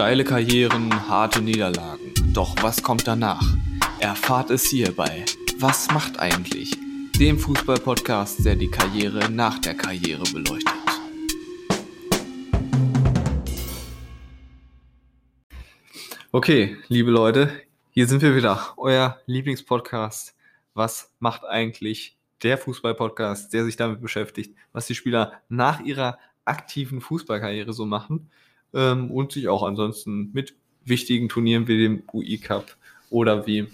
Steile 0.00 0.24
Karrieren, 0.24 1.10
harte 1.10 1.42
Niederlagen. 1.42 2.14
Doch 2.32 2.56
was 2.62 2.82
kommt 2.82 3.06
danach? 3.06 3.44
Erfahrt 3.98 4.48
es 4.48 4.64
hierbei. 4.64 5.26
Was 5.58 5.90
macht 5.90 6.18
eigentlich? 6.18 6.74
Dem 7.18 7.38
Fußball-Podcast, 7.38 8.42
der 8.46 8.56
die 8.56 8.70
Karriere 8.70 9.30
nach 9.30 9.58
der 9.58 9.74
Karriere 9.74 10.22
beleuchtet. 10.32 10.72
Okay, 16.32 16.78
liebe 16.88 17.10
Leute, 17.10 17.52
hier 17.90 18.06
sind 18.06 18.22
wir 18.22 18.34
wieder. 18.34 18.72
Euer 18.78 19.20
Lieblingspodcast. 19.26 20.34
Was 20.72 21.12
macht 21.18 21.44
eigentlich 21.44 22.16
der 22.42 22.56
Fußball-Podcast, 22.56 23.52
der 23.52 23.66
sich 23.66 23.76
damit 23.76 24.00
beschäftigt, 24.00 24.56
was 24.72 24.86
die 24.86 24.94
Spieler 24.94 25.42
nach 25.50 25.80
ihrer 25.80 26.18
aktiven 26.46 27.02
Fußballkarriere 27.02 27.74
so 27.74 27.84
machen 27.84 28.30
ähm, 28.74 29.10
und 29.10 29.32
sich 29.32 29.48
auch 29.48 29.62
ansonsten 29.62 30.30
mit 30.32 30.54
wichtigen 30.84 31.28
Turnieren 31.28 31.68
wie 31.68 31.78
dem 31.78 32.02
UI 32.12 32.38
Cup 32.38 32.76
oder 33.10 33.46
wie 33.46 33.68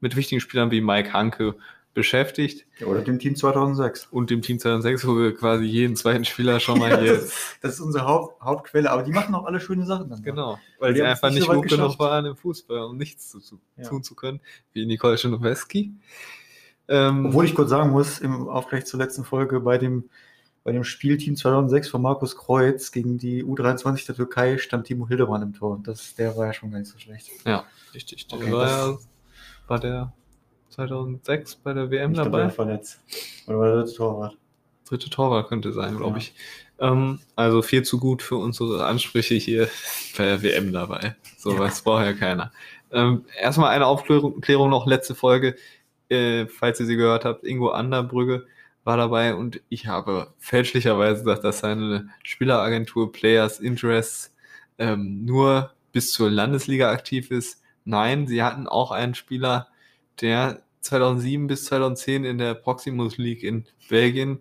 mit 0.00 0.16
wichtigen 0.16 0.40
Spielern 0.40 0.70
wie 0.70 0.80
Mike 0.80 1.12
Hanke 1.12 1.54
beschäftigt. 1.92 2.66
Ja, 2.78 2.86
oder 2.86 3.00
dem 3.02 3.18
Team 3.18 3.34
2006. 3.34 4.08
Und 4.10 4.30
dem 4.30 4.42
Team 4.42 4.58
2006, 4.58 5.06
wo 5.06 5.18
wir 5.18 5.34
quasi 5.34 5.64
jeden 5.64 5.96
zweiten 5.96 6.24
Spieler 6.24 6.60
schon 6.60 6.78
mal 6.78 7.00
hier. 7.00 7.14
das, 7.20 7.56
das, 7.60 7.74
ist 7.74 7.80
unsere 7.80 8.06
Haupt, 8.06 8.40
Hauptquelle, 8.40 8.90
aber 8.90 9.02
die 9.02 9.10
machen 9.10 9.34
auch 9.34 9.44
alle 9.44 9.60
schöne 9.60 9.84
Sachen 9.84 10.08
dann. 10.08 10.22
Genau, 10.22 10.58
weil 10.78 10.94
die, 10.94 11.00
die 11.00 11.06
einfach 11.06 11.30
nicht 11.30 11.46
so 11.46 11.52
gut 11.52 11.68
genug 11.68 11.98
waren 11.98 12.26
im 12.26 12.36
Fußball, 12.36 12.84
um 12.84 12.96
nichts 12.96 13.28
zu, 13.28 13.40
zu 13.40 13.60
ja. 13.76 13.88
tun 13.88 14.02
zu 14.02 14.14
können, 14.14 14.40
wie 14.72 14.86
Nicole 14.86 15.18
Schinoweski. 15.18 15.92
Ähm, 16.88 17.26
Obwohl 17.26 17.44
ich 17.44 17.54
kurz 17.54 17.70
sagen 17.70 17.90
muss, 17.90 18.20
im 18.20 18.48
Aufgleich 18.48 18.84
zur 18.84 18.98
letzten 18.98 19.24
Folge 19.24 19.60
bei 19.60 19.78
dem 19.78 20.08
bei 20.62 20.72
dem 20.72 20.84
Spielteam 20.84 21.36
2006 21.36 21.88
von 21.88 22.02
Markus 22.02 22.36
Kreuz 22.36 22.92
gegen 22.92 23.18
die 23.18 23.44
U23 23.44 24.06
der 24.06 24.14
Türkei 24.14 24.58
stand 24.58 24.86
Timo 24.86 25.08
Hildebrand 25.08 25.42
im 25.42 25.52
Tor. 25.54 25.80
Das, 25.82 26.14
der 26.14 26.36
war 26.36 26.46
ja 26.46 26.52
schon 26.52 26.70
gar 26.70 26.78
nicht 26.78 26.90
so 26.90 26.98
schlecht. 26.98 27.30
Ja, 27.46 27.64
richtig. 27.94 28.26
Der 28.28 28.38
okay, 28.38 28.52
war, 28.52 28.68
ja, 28.68 28.98
war 29.68 29.78
der 29.78 30.12
2006 30.70 31.56
bei 31.56 31.72
der 31.72 31.90
WM 31.90 32.12
ich 32.12 32.18
dabei? 32.18 32.44
War 32.44 32.50
verletzt. 32.50 33.00
Oder 33.46 33.58
war 33.58 33.66
der 33.66 33.76
dritte 33.76 33.94
Torwart? 33.94 34.36
Dritte 34.84 35.10
Torwart 35.10 35.48
könnte 35.48 35.72
sein, 35.72 35.96
glaube 35.96 36.12
ja. 36.12 36.18
ich. 36.18 36.34
Ähm, 36.78 37.20
also 37.36 37.62
viel 37.62 37.82
zu 37.82 37.98
gut 37.98 38.22
für 38.22 38.36
unsere 38.36 38.84
Ansprüche 38.84 39.34
hier 39.36 39.68
bei 40.18 40.24
der 40.24 40.42
WM 40.42 40.72
dabei. 40.72 41.16
So 41.38 41.58
was 41.58 41.78
ja. 41.78 41.84
braucht 41.84 42.04
ja 42.04 42.12
keiner. 42.12 42.52
Ähm, 42.92 43.24
erstmal 43.40 43.70
eine 43.70 43.86
Aufklärung 43.86 44.70
noch, 44.70 44.86
letzte 44.86 45.14
Folge, 45.14 45.56
äh, 46.08 46.46
falls 46.46 46.80
ihr 46.80 46.86
sie 46.86 46.96
gehört 46.96 47.24
habt, 47.24 47.44
Ingo 47.44 47.70
Anderbrügge 47.70 48.46
war 48.90 48.96
dabei 48.96 49.36
und 49.36 49.60
ich 49.68 49.86
habe 49.86 50.34
fälschlicherweise 50.38 51.22
gesagt, 51.22 51.44
dass 51.44 51.60
seine 51.60 52.08
Spieleragentur 52.24 53.12
Players 53.12 53.60
Interests 53.60 54.34
ähm, 54.78 55.24
nur 55.24 55.72
bis 55.92 56.10
zur 56.12 56.28
Landesliga 56.28 56.90
aktiv 56.90 57.30
ist. 57.30 57.62
Nein, 57.84 58.26
sie 58.26 58.42
hatten 58.42 58.66
auch 58.66 58.90
einen 58.90 59.14
Spieler, 59.14 59.68
der 60.20 60.64
2007 60.80 61.46
bis 61.46 61.66
2010 61.66 62.24
in 62.24 62.38
der 62.38 62.54
Proximus 62.54 63.16
League 63.16 63.44
in 63.44 63.64
Belgien 63.88 64.40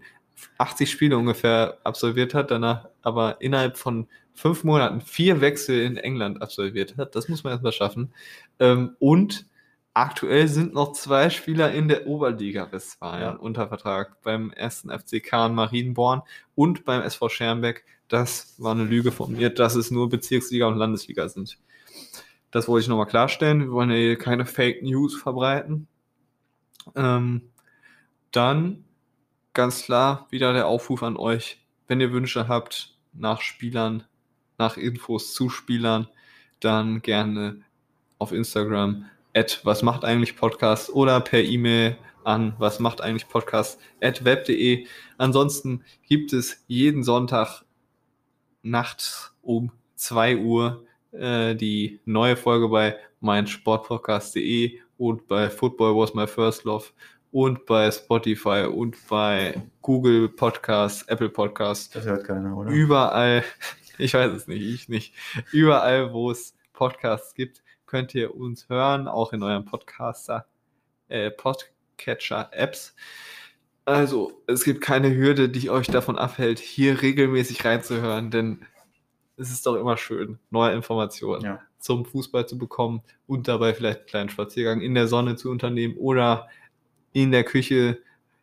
80 0.57 0.89
Spiele 0.89 1.15
ungefähr 1.15 1.77
absolviert 1.83 2.33
hat, 2.33 2.49
danach 2.49 2.89
aber 3.03 3.41
innerhalb 3.41 3.77
von 3.77 4.07
fünf 4.33 4.63
Monaten 4.63 5.01
vier 5.01 5.41
Wechsel 5.41 5.79
in 5.81 5.97
England 5.97 6.41
absolviert 6.41 6.97
hat. 6.97 7.13
Das 7.13 7.29
muss 7.29 7.43
man 7.43 7.53
erstmal 7.53 7.73
schaffen. 7.73 8.13
Ähm, 8.59 8.95
und 8.97 9.45
Aktuell 9.99 10.47
sind 10.47 10.73
noch 10.73 10.93
zwei 10.93 11.29
Spieler 11.29 11.73
in 11.73 11.89
der 11.89 12.07
Oberliga 12.07 12.71
Westfalen 12.71 13.21
ja. 13.21 13.31
unter 13.31 13.67
Vertrag. 13.67 14.21
Beim 14.21 14.49
ersten 14.51 14.97
FC 14.97 15.21
Kahn 15.21 15.53
Marienborn 15.53 16.21
und 16.55 16.85
beim 16.85 17.01
SV 17.01 17.27
Schermbeck. 17.27 17.83
Das 18.07 18.55
war 18.59 18.71
eine 18.71 18.85
Lüge 18.85 19.11
von 19.11 19.33
mir, 19.33 19.49
dass 19.49 19.75
es 19.75 19.91
nur 19.91 20.07
Bezirksliga 20.07 20.67
und 20.67 20.77
Landesliga 20.77 21.27
sind. 21.27 21.57
Das 22.49 22.69
wollte 22.69 22.83
ich 22.83 22.87
nochmal 22.87 23.07
klarstellen. 23.07 23.59
Wir 23.59 23.71
wollen 23.73 23.89
ja 23.89 23.97
hier 23.97 24.17
keine 24.17 24.45
Fake 24.45 24.83
News 24.83 25.19
verbreiten. 25.19 25.89
Ähm, 26.95 27.49
dann 28.31 28.85
ganz 29.51 29.83
klar 29.83 30.27
wieder 30.29 30.53
der 30.53 30.67
Aufruf 30.67 31.03
an 31.03 31.17
euch, 31.17 31.61
wenn 31.89 31.99
ihr 31.99 32.13
Wünsche 32.13 32.47
habt 32.47 32.95
nach 33.11 33.41
Spielern, 33.41 34.05
nach 34.57 34.77
Infos 34.77 35.33
zu 35.33 35.49
Spielern, 35.49 36.07
dann 36.61 37.01
gerne 37.01 37.63
auf 38.17 38.31
Instagram 38.31 39.09
at 39.35 39.61
was 39.63 39.83
macht 39.83 40.03
eigentlich 40.03 40.35
Podcast 40.35 40.89
oder 40.89 41.19
per 41.21 41.43
E-Mail 41.43 41.97
an 42.23 42.53
was 42.57 42.79
macht 42.79 43.01
eigentlich 43.01 43.27
Podcast 43.27 43.79
at 44.01 44.23
web.de. 44.25 44.85
Ansonsten 45.17 45.83
gibt 46.07 46.33
es 46.33 46.63
jeden 46.67 47.03
Sonntag 47.03 47.63
nachts 48.61 49.33
um 49.41 49.71
2 49.95 50.37
Uhr 50.37 50.85
äh, 51.11 51.55
die 51.55 51.99
neue 52.05 52.35
Folge 52.35 52.69
bei 52.69 52.97
meinsportpodcast.de 53.21 54.79
und 54.97 55.27
bei 55.27 55.49
Football 55.49 55.95
Was 55.95 56.13
My 56.13 56.27
First 56.27 56.63
Love 56.65 56.85
und 57.31 57.65
bei 57.65 57.91
Spotify 57.91 58.65
und 58.71 58.97
bei 59.07 59.61
Google 59.81 60.29
Podcasts, 60.29 61.03
Apple 61.03 61.29
Podcasts. 61.29 61.89
Das 61.91 62.05
hört 62.05 62.25
keiner, 62.25 62.55
oder? 62.57 62.71
Überall, 62.71 63.43
ich 63.97 64.13
weiß 64.13 64.31
es 64.33 64.47
nicht, 64.47 64.61
ich 64.61 64.89
nicht. 64.89 65.13
Überall, 65.51 66.13
wo 66.13 66.31
es 66.31 66.55
Podcasts 66.73 67.33
gibt, 67.33 67.61
könnt 67.89 68.13
ihr 68.13 68.35
uns 68.35 68.69
hören, 68.69 69.07
auch 69.07 69.33
in 69.33 69.41
euren 69.41 69.65
Podcaster, 69.65 70.45
äh, 71.07 71.31
Podcatcher-Apps. 71.31 72.95
Also, 73.83 74.43
es 74.45 74.63
gibt 74.63 74.81
keine 74.81 75.15
Hürde, 75.15 75.49
die 75.49 75.71
euch 75.71 75.87
davon 75.87 76.19
abhält, 76.19 76.59
hier 76.59 77.01
regelmäßig 77.01 77.65
reinzuhören, 77.65 78.29
denn 78.29 78.63
es 79.37 79.49
ist 79.49 79.65
doch 79.65 79.75
immer 79.75 79.97
schön, 79.97 80.37
neue 80.51 80.75
Informationen 80.75 81.43
ja. 81.43 81.61
zum 81.79 82.05
Fußball 82.05 82.45
zu 82.45 82.59
bekommen 82.59 83.01
und 83.25 83.47
dabei 83.47 83.73
vielleicht 83.73 84.01
einen 84.01 84.07
kleinen 84.07 84.29
Spaziergang 84.29 84.81
in 84.81 84.93
der 84.93 85.07
Sonne 85.07 85.35
zu 85.35 85.49
unternehmen 85.49 85.97
oder 85.97 86.47
in 87.11 87.31
der 87.31 87.43
Küche 87.43 87.97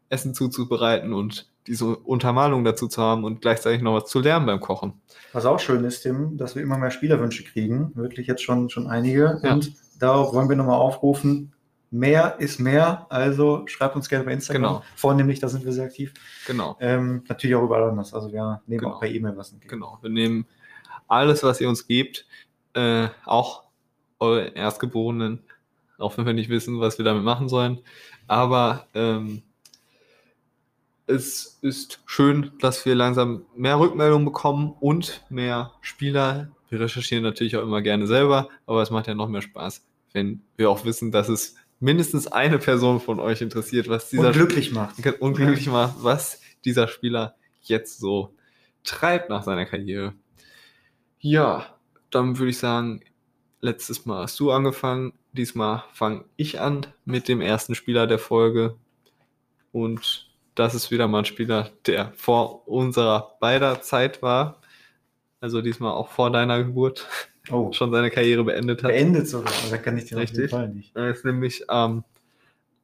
Essen 0.08 0.34
zuzubereiten 0.34 1.12
und 1.12 1.48
diese 1.66 1.96
Untermalung 1.96 2.64
dazu 2.64 2.88
zu 2.88 3.02
haben 3.02 3.24
und 3.24 3.40
gleichzeitig 3.40 3.82
noch 3.82 3.94
was 3.94 4.06
zu 4.06 4.20
lernen 4.20 4.46
beim 4.46 4.60
Kochen. 4.60 4.94
Was 5.32 5.44
auch 5.44 5.60
schön 5.60 5.84
ist, 5.84 6.02
Tim, 6.02 6.36
dass 6.36 6.54
wir 6.54 6.62
immer 6.62 6.78
mehr 6.78 6.90
Spielerwünsche 6.90 7.44
kriegen. 7.44 7.92
Wirklich 7.94 8.26
jetzt 8.26 8.42
schon, 8.42 8.70
schon 8.70 8.86
einige. 8.86 9.40
Ja. 9.42 9.54
Und 9.54 9.72
darauf 9.98 10.32
wollen 10.32 10.48
wir 10.48 10.56
nochmal 10.56 10.78
aufrufen. 10.78 11.52
Mehr 11.90 12.36
ist 12.38 12.58
mehr, 12.58 13.06
also 13.10 13.62
schreibt 13.66 13.96
uns 13.96 14.08
gerne 14.08 14.24
bei 14.24 14.32
Instagram. 14.32 14.62
Genau. 14.62 14.82
Vornehmlich, 14.96 15.38
da 15.38 15.48
sind 15.48 15.64
wir 15.64 15.72
sehr 15.72 15.84
aktiv. 15.84 16.12
Genau. 16.46 16.76
Ähm, 16.80 17.22
natürlich 17.28 17.54
auch 17.54 17.62
überall 17.62 17.90
anders. 17.90 18.12
Also 18.12 18.32
wir 18.32 18.60
nehmen 18.66 18.80
genau. 18.80 18.94
auch 18.94 19.00
per 19.00 19.08
E-Mail 19.08 19.36
was 19.36 19.52
entgegen. 19.52 19.70
Genau. 19.70 19.98
Wir 20.02 20.10
nehmen 20.10 20.46
alles, 21.06 21.42
was 21.42 21.60
ihr 21.60 21.68
uns 21.68 21.86
gebt, 21.86 22.26
äh, 22.74 23.08
auch 23.24 23.64
eure 24.18 24.48
Erstgeborenen, 24.48 25.40
auch 25.98 26.16
wenn 26.18 26.26
wir 26.26 26.32
nicht 26.32 26.50
wissen, 26.50 26.80
was 26.80 26.98
wir 26.98 27.04
damit 27.04 27.22
machen 27.22 27.48
sollen. 27.48 27.78
Aber 28.26 28.86
ähm, 28.94 29.42
es 31.06 31.58
ist 31.62 32.00
schön, 32.04 32.52
dass 32.60 32.84
wir 32.84 32.94
langsam 32.94 33.44
mehr 33.54 33.78
Rückmeldungen 33.78 34.24
bekommen 34.24 34.74
und 34.80 35.24
mehr 35.28 35.72
Spieler. 35.80 36.50
Wir 36.68 36.80
recherchieren 36.80 37.22
natürlich 37.22 37.56
auch 37.56 37.62
immer 37.62 37.82
gerne 37.82 38.06
selber, 38.06 38.48
aber 38.66 38.82
es 38.82 38.90
macht 38.90 39.06
ja 39.06 39.14
noch 39.14 39.28
mehr 39.28 39.42
Spaß, 39.42 39.86
wenn 40.12 40.42
wir 40.56 40.70
auch 40.70 40.84
wissen, 40.84 41.12
dass 41.12 41.28
es 41.28 41.54
mindestens 41.78 42.26
eine 42.26 42.58
Person 42.58 43.00
von 43.00 43.20
euch 43.20 43.40
interessiert, 43.40 43.88
was 43.88 44.10
dieser 44.10 44.28
unglücklich 44.28 44.72
macht. 44.72 44.96
Unglücklich 45.20 45.68
macht, 45.68 45.96
was 46.02 46.40
dieser 46.64 46.88
Spieler 46.88 47.36
jetzt 47.62 47.98
so 47.98 48.34
treibt 48.82 49.30
nach 49.30 49.44
seiner 49.44 49.66
Karriere. 49.66 50.14
Ja, 51.20 51.66
dann 52.10 52.38
würde 52.38 52.50
ich 52.50 52.58
sagen, 52.58 53.00
letztes 53.60 54.06
Mal 54.06 54.22
hast 54.22 54.40
du 54.40 54.50
angefangen, 54.50 55.12
diesmal 55.32 55.84
fange 55.92 56.24
ich 56.36 56.60
an 56.60 56.86
mit 57.04 57.28
dem 57.28 57.40
ersten 57.40 57.74
Spieler 57.74 58.06
der 58.06 58.18
Folge 58.18 58.76
und 59.72 60.25
das 60.56 60.74
ist 60.74 60.90
wieder 60.90 61.06
mal 61.06 61.20
ein 61.20 61.24
Spieler, 61.24 61.70
der 61.86 62.10
vor 62.16 62.66
unserer 62.66 63.36
beider 63.40 63.80
Zeit 63.82 64.20
war. 64.22 64.60
Also 65.40 65.62
diesmal 65.62 65.92
auch 65.92 66.08
vor 66.08 66.32
deiner 66.32 66.64
Geburt 66.64 67.06
oh. 67.50 67.70
schon 67.76 67.92
seine 67.92 68.10
Karriere 68.10 68.42
beendet 68.42 68.82
hat. 68.82 68.90
Beendet 68.90 69.28
sogar, 69.28 69.52
da 69.70 69.76
kann 69.76 69.96
ich 69.98 70.06
dir 70.06 70.16
Richtig. 70.16 70.46
auf 70.46 70.50
jeden 70.50 70.50
Fall 70.50 70.70
nicht. 70.70 70.96
Er 70.96 71.10
ist 71.10 71.24
nämlich 71.24 71.70
am 71.70 72.02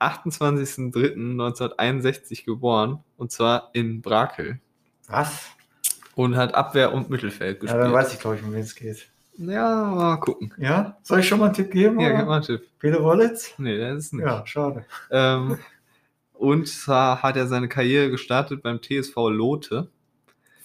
28.03.1961 0.01 2.45
geboren 2.45 3.03
und 3.17 3.33
zwar 3.33 3.71
in 3.73 4.01
Brakel. 4.03 4.61
Was? 5.09 5.47
Und 6.15 6.37
hat 6.37 6.55
Abwehr 6.55 6.93
und 6.93 7.09
Mittelfeld 7.09 7.61
gespielt. 7.61 7.81
Ja, 7.81 7.87
dann 7.87 7.95
weiß 7.95 8.13
ich, 8.13 8.21
glaube 8.21 8.37
ich, 8.37 8.43
um 8.43 8.53
wen 8.53 8.61
es 8.61 8.75
geht. 8.75 9.09
Ja, 9.39 9.87
mal 9.87 10.19
gucken. 10.19 10.53
Ja? 10.59 10.99
Soll 11.03 11.21
ich 11.21 11.29
schon 11.29 11.39
mal 11.39 11.47
einen 11.47 11.55
Tipp 11.55 11.71
geben? 11.71 11.99
Ja, 12.01 12.11
gib 12.11 12.27
mal 12.27 12.35
einen 12.35 12.45
Tipp. 12.45 12.69
Peter 12.79 13.03
Wollitz? 13.03 13.55
Nee, 13.57 13.79
der 13.79 13.95
ist 13.95 14.13
nicht. 14.13 14.27
Ja, 14.27 14.47
schade. 14.47 14.85
Ähm, 15.11 15.57
Und 16.43 16.67
zwar 16.67 17.23
hat 17.23 17.37
er 17.37 17.47
seine 17.47 17.69
Karriere 17.69 18.11
gestartet 18.11 18.65
beim 18.65 18.81
TSV 18.83 19.15
Lote. 19.31 19.87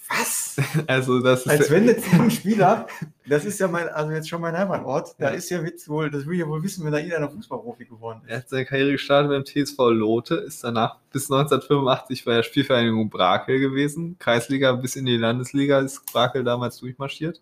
Was? 0.08 0.56
Also 0.88 1.20
das 1.20 1.46
ist 1.46 1.48
Als 1.48 1.70
wenn 1.70 1.86
jetzt 1.86 2.12
ein 2.12 2.32
Spieler, 2.32 2.88
das 3.28 3.44
ist 3.44 3.60
ja 3.60 3.68
mein, 3.68 3.88
also 3.88 4.10
jetzt 4.10 4.28
schon 4.28 4.40
mein 4.40 4.58
Heimatort, 4.58 5.14
da 5.18 5.28
ist 5.28 5.48
ja 5.50 5.62
Witz 5.62 5.88
wohl, 5.88 6.10
das 6.10 6.26
will 6.26 6.34
ich 6.34 6.40
ja 6.40 6.48
wohl 6.48 6.64
wissen, 6.64 6.84
wenn 6.84 6.90
da 6.90 6.98
irgendeiner 6.98 7.30
Fußballprofi 7.30 7.84
geworden 7.84 8.22
ist. 8.24 8.30
Er 8.30 8.38
hat 8.38 8.48
seine 8.48 8.64
Karriere 8.64 8.90
gestartet 8.90 9.30
beim 9.30 9.44
TSV 9.44 9.78
Lote, 9.90 10.34
ist 10.34 10.64
danach 10.64 10.96
bis 11.12 11.30
1985 11.30 12.24
bei 12.24 12.34
der 12.34 12.42
Spielvereinigung 12.42 13.08
Brakel 13.08 13.60
gewesen. 13.60 14.16
Kreisliga 14.18 14.72
bis 14.72 14.96
in 14.96 15.06
die 15.06 15.16
Landesliga 15.16 15.78
ist 15.78 16.04
Brakel 16.12 16.42
damals 16.42 16.78
durchmarschiert. 16.78 17.40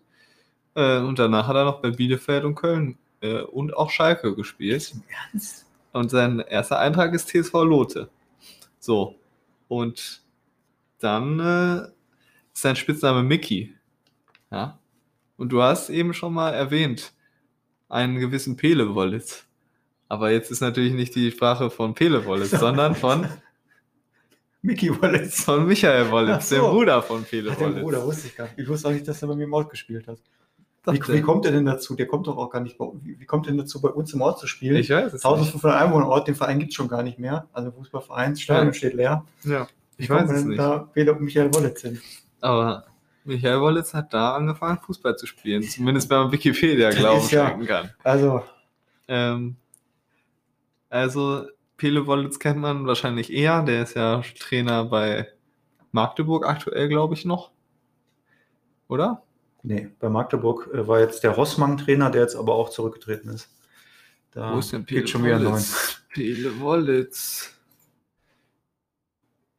Äh, 0.75 0.99
und 0.99 1.17
danach 1.17 1.47
hat 1.47 1.55
er 1.55 1.65
noch 1.65 1.81
bei 1.81 1.89
Bielefeld 1.89 2.43
und 2.43 2.53
Köln 2.53 2.99
äh, 3.21 3.41
und 3.41 3.75
auch 3.75 3.89
Schalke 3.89 4.35
gespielt. 4.35 4.93
Ernst? 5.31 5.65
Und 5.91 6.11
sein 6.11 6.37
erster 6.37 6.77
Eintrag 6.77 7.15
ist 7.15 7.29
TSV 7.29 7.53
Lote. 7.63 8.09
So. 8.87 9.19
Und 9.67 10.21
dann 10.99 11.41
äh, 11.41 11.87
ist 12.53 12.61
sein 12.61 12.77
Spitzname 12.77 13.21
Mickey. 13.21 13.75
Ja. 14.49 14.79
Und 15.35 15.49
du 15.49 15.61
hast 15.61 15.89
eben 15.89 16.13
schon 16.13 16.33
mal 16.33 16.51
erwähnt, 16.51 17.11
einen 17.89 18.17
gewissen 18.17 18.55
Pele 18.55 18.95
Wollitz. 18.95 19.45
Aber 20.07 20.31
jetzt 20.31 20.51
ist 20.51 20.61
natürlich 20.61 20.93
nicht 20.93 21.15
die 21.15 21.31
Sprache 21.31 21.69
von 21.69 21.95
Pele 21.95 22.25
Wollitz, 22.25 22.51
sondern 22.59 22.95
von 22.95 23.27
Mickey 24.61 24.89
Wallace. 25.01 25.43
Von 25.43 25.67
Michael 25.67 26.09
Wollitz, 26.09 26.35
Ach 26.37 26.41
so. 26.41 26.55
dem 26.55 26.71
Bruder 26.71 27.01
von 27.01 27.25
Pele 27.25 27.51
Ach, 27.51 27.57
der. 27.57 27.67
Bruder, 27.81 28.05
wusste 28.05 28.27
ich 28.29 28.37
gar 28.37 28.45
nicht. 28.45 28.57
Ich 28.57 28.69
wusste 28.69 28.87
auch 28.87 28.93
nicht, 28.93 29.05
dass 29.05 29.21
er 29.21 29.27
bei 29.27 29.35
mir 29.35 29.43
im 29.43 29.53
Ort 29.53 29.69
gespielt 29.69 30.07
hat. 30.07 30.19
Wie, 30.85 31.01
wie 31.13 31.21
kommt 31.21 31.45
er 31.45 31.51
denn 31.51 31.65
dazu? 31.65 31.95
Der 31.95 32.07
kommt 32.07 32.27
doch 32.27 32.37
auch 32.37 32.49
gar 32.49 32.61
nicht 32.61 32.77
bei 32.77 32.85
wie, 33.03 33.19
wie 33.19 33.25
kommt 33.25 33.45
er 33.47 33.51
denn 33.51 33.57
dazu, 33.59 33.81
bei 33.81 33.89
uns 33.89 34.13
im 34.13 34.21
Ort 34.21 34.39
zu 34.39 34.47
spielen? 34.47 34.77
Ich 34.77 34.89
weiß 34.89 35.07
es 35.07 35.13
nicht. 35.15 35.25
1500 35.25 35.81
Einwohnerort, 35.81 36.27
den 36.27 36.35
Verein 36.35 36.59
gibt 36.59 36.71
es 36.71 36.75
schon 36.75 36.87
gar 36.87 37.03
nicht 37.03 37.19
mehr. 37.19 37.47
Also 37.51 37.71
Fußballverein, 37.71 38.35
Stadion 38.37 38.67
Ja. 38.67 38.73
steht 38.73 38.93
leer. 38.93 39.25
Ja, 39.43 39.67
ich 39.97 40.07
kommt 40.07 40.29
weiß 40.29 40.31
es 40.37 40.45
nicht. 40.45 40.59
Da 40.59 40.79
Peter 40.93 41.11
und 41.11 41.21
Michael 41.21 41.53
Wollitz 41.53 41.81
hin. 41.81 41.99
Aber 42.39 42.85
Michael 43.25 43.59
Wollitz 43.59 43.93
hat 43.93 44.13
da 44.13 44.35
angefangen, 44.35 44.79
Fußball 44.79 45.17
zu 45.17 45.25
spielen. 45.25 45.61
Zumindest 45.63 46.09
wenn 46.09 46.19
man 46.19 46.31
Wikipedia 46.31 46.87
Das 46.91 46.97
Glauben 46.99 47.19
ist 47.19 47.31
ja- 47.31 47.47
schenken 47.49 47.65
kann. 47.65 47.89
Also, 48.03 48.43
Ähm, 49.09 49.57
also, 50.89 51.45
Pele 51.75 52.07
Wollitz 52.07 52.39
kennt 52.39 52.59
man 52.59 52.87
wahrscheinlich 52.87 53.31
eher. 53.31 53.61
Der 53.63 53.83
ist 53.83 53.95
ja 53.95 54.21
Trainer 54.39 54.85
bei 54.85 55.27
Magdeburg 55.91 56.45
aktuell, 56.47 56.87
glaube 56.87 57.13
ich, 57.13 57.25
noch. 57.25 57.51
Oder? 58.87 59.21
Nee, 59.67 59.89
bei 59.99 60.09
Magdeburg 60.09 60.69
äh, 60.73 60.87
war 60.87 60.99
jetzt 60.99 61.23
der 61.23 61.31
Rossmann-Trainer, 61.31 62.09
der 62.09 62.21
jetzt 62.21 62.35
aber 62.35 62.55
auch 62.55 62.69
zurückgetreten 62.69 63.29
ist. 63.31 63.49
Da 64.31 64.53
Wo 64.53 64.59
ist 64.59 64.71
denn 64.71 64.85
geht 64.85 65.09
schon 65.09 65.23
wieder 65.23 65.39
neun. 65.39 65.63
Pele 66.13 66.59
Wollitz. 66.59 67.53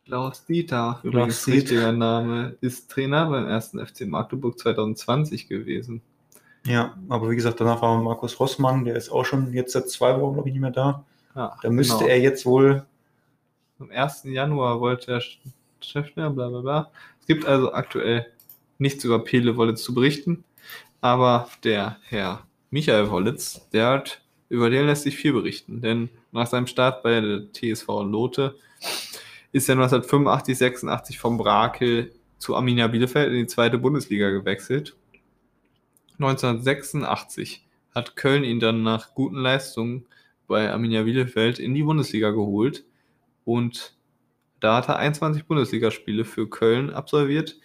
Klaus 0.05 0.47
Dieter, 0.47 1.01
übrigens 1.03 1.45
Diet. 1.45 1.57
richtiger 1.57 1.93
Name, 1.93 2.57
ist 2.63 2.91
Trainer 2.91 3.29
beim 3.29 3.47
ersten 3.47 3.85
FC 3.85 4.07
Magdeburg 4.07 4.59
2020 4.59 5.49
gewesen. 5.49 6.01
Ja, 6.65 6.97
aber 7.11 7.31
wie 7.31 7.37
gesagt, 7.37 7.61
danach 7.61 7.83
war 7.83 8.01
Markus 8.03 8.41
Rossmann, 8.41 8.85
der 8.85 8.97
ist 8.97 9.11
auch 9.11 9.25
schon 9.25 9.53
jetzt 9.53 9.73
seit 9.73 9.91
zwei 9.91 10.19
Wochen, 10.19 10.33
glaube 10.33 10.49
ich, 10.49 10.55
nicht 10.55 10.63
mehr 10.63 10.71
da. 10.71 11.05
Ja, 11.35 11.57
Da 11.63 11.71
müsste 11.71 11.99
genau. 11.99 12.09
er 12.09 12.21
jetzt 12.21 12.47
wohl 12.47 12.87
Am 13.79 13.91
1. 13.91 14.25
Januar 14.25 14.81
wollte 14.81 15.13
er 15.13 15.23
Chef 15.81 16.13
bla 16.15 16.31
bla 16.31 16.49
bla. 16.49 16.91
Es 17.21 17.27
gibt 17.27 17.47
also 17.47 17.73
aktuell 17.73 18.27
nichts 18.79 19.05
über 19.05 19.23
Pele 19.23 19.57
Wollitz 19.57 19.83
zu 19.83 19.95
berichten, 19.95 20.45
aber 21.01 21.49
der 21.65 21.99
Herr 22.05 22.47
Michael 22.71 23.11
Wollitz, 23.11 23.69
der 23.71 23.89
hat, 23.89 24.23
über 24.49 24.71
den 24.71 24.87
lässt 24.87 25.03
sich 25.03 25.17
viel 25.17 25.33
berichten, 25.33 25.81
denn 25.81 26.09
nach 26.33 26.47
seinem 26.47 26.67
Start 26.67 27.03
bei 27.03 27.21
der 27.21 27.53
TSV 27.53 27.89
Lote 28.05 28.57
ist 29.53 29.69
er 29.69 29.75
1985, 29.75 30.57
86 30.57 31.19
vom 31.19 31.39
Brakel 31.39 32.13
zu 32.39 32.55
Arminia 32.55 32.87
Bielefeld 32.87 33.33
in 33.33 33.39
die 33.39 33.47
zweite 33.47 33.79
Bundesliga 33.79 34.31
gewechselt. 34.31 34.97
1986 36.19 37.67
hat 37.95 38.17
Köln 38.17 38.45
ihn 38.45 38.61
dann 38.61 38.83
nach 38.83 39.15
guten 39.15 39.37
Leistungen 39.37 40.07
bei 40.47 40.71
Arminia 40.71 41.03
Bielefeld 41.03 41.59
in 41.59 41.75
die 41.75 41.83
Bundesliga 41.83 42.31
geholt 42.31 42.85
und 43.45 43.95
da 44.61 44.77
hat 44.77 44.89
er 44.89 44.97
21 44.97 45.47
Bundesligaspiele 45.47 46.25
für 46.25 46.49
Köln 46.49 46.91
absolviert, 46.91 47.57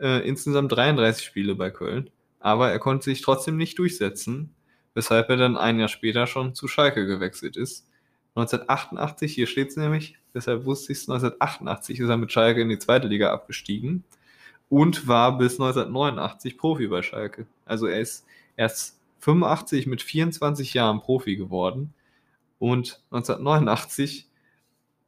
äh, 0.00 0.26
insgesamt 0.26 0.72
33 0.72 1.24
Spiele 1.24 1.54
bei 1.54 1.70
Köln, 1.70 2.10
aber 2.40 2.70
er 2.70 2.78
konnte 2.78 3.04
sich 3.04 3.22
trotzdem 3.22 3.56
nicht 3.56 3.78
durchsetzen, 3.78 4.54
weshalb 4.94 5.28
er 5.30 5.36
dann 5.36 5.56
ein 5.56 5.78
Jahr 5.78 5.88
später 5.88 6.26
schon 6.26 6.54
zu 6.54 6.68
Schalke 6.68 7.06
gewechselt 7.06 7.56
ist. 7.56 7.88
1988, 8.34 9.34
hier 9.34 9.46
steht 9.46 9.68
es 9.68 9.76
nämlich, 9.76 10.18
deshalb 10.34 10.64
wusste 10.64 10.92
ich 10.92 10.98
es, 10.98 11.08
1988 11.08 12.00
ist 12.00 12.08
er 12.08 12.16
mit 12.18 12.32
Schalke 12.32 12.60
in 12.60 12.68
die 12.68 12.78
zweite 12.78 13.08
Liga 13.08 13.32
abgestiegen 13.32 14.04
und 14.68 15.08
war 15.08 15.38
bis 15.38 15.54
1989 15.54 16.58
Profi 16.58 16.88
bei 16.88 17.02
Schalke. 17.02 17.46
Also 17.64 17.86
er 17.86 18.00
ist 18.00 18.26
erst 18.56 18.98
85 19.20 19.86
mit 19.86 20.02
24 20.02 20.74
Jahren 20.74 21.00
Profi 21.00 21.36
geworden 21.36 21.94
und 22.58 23.00
1989 23.10 24.28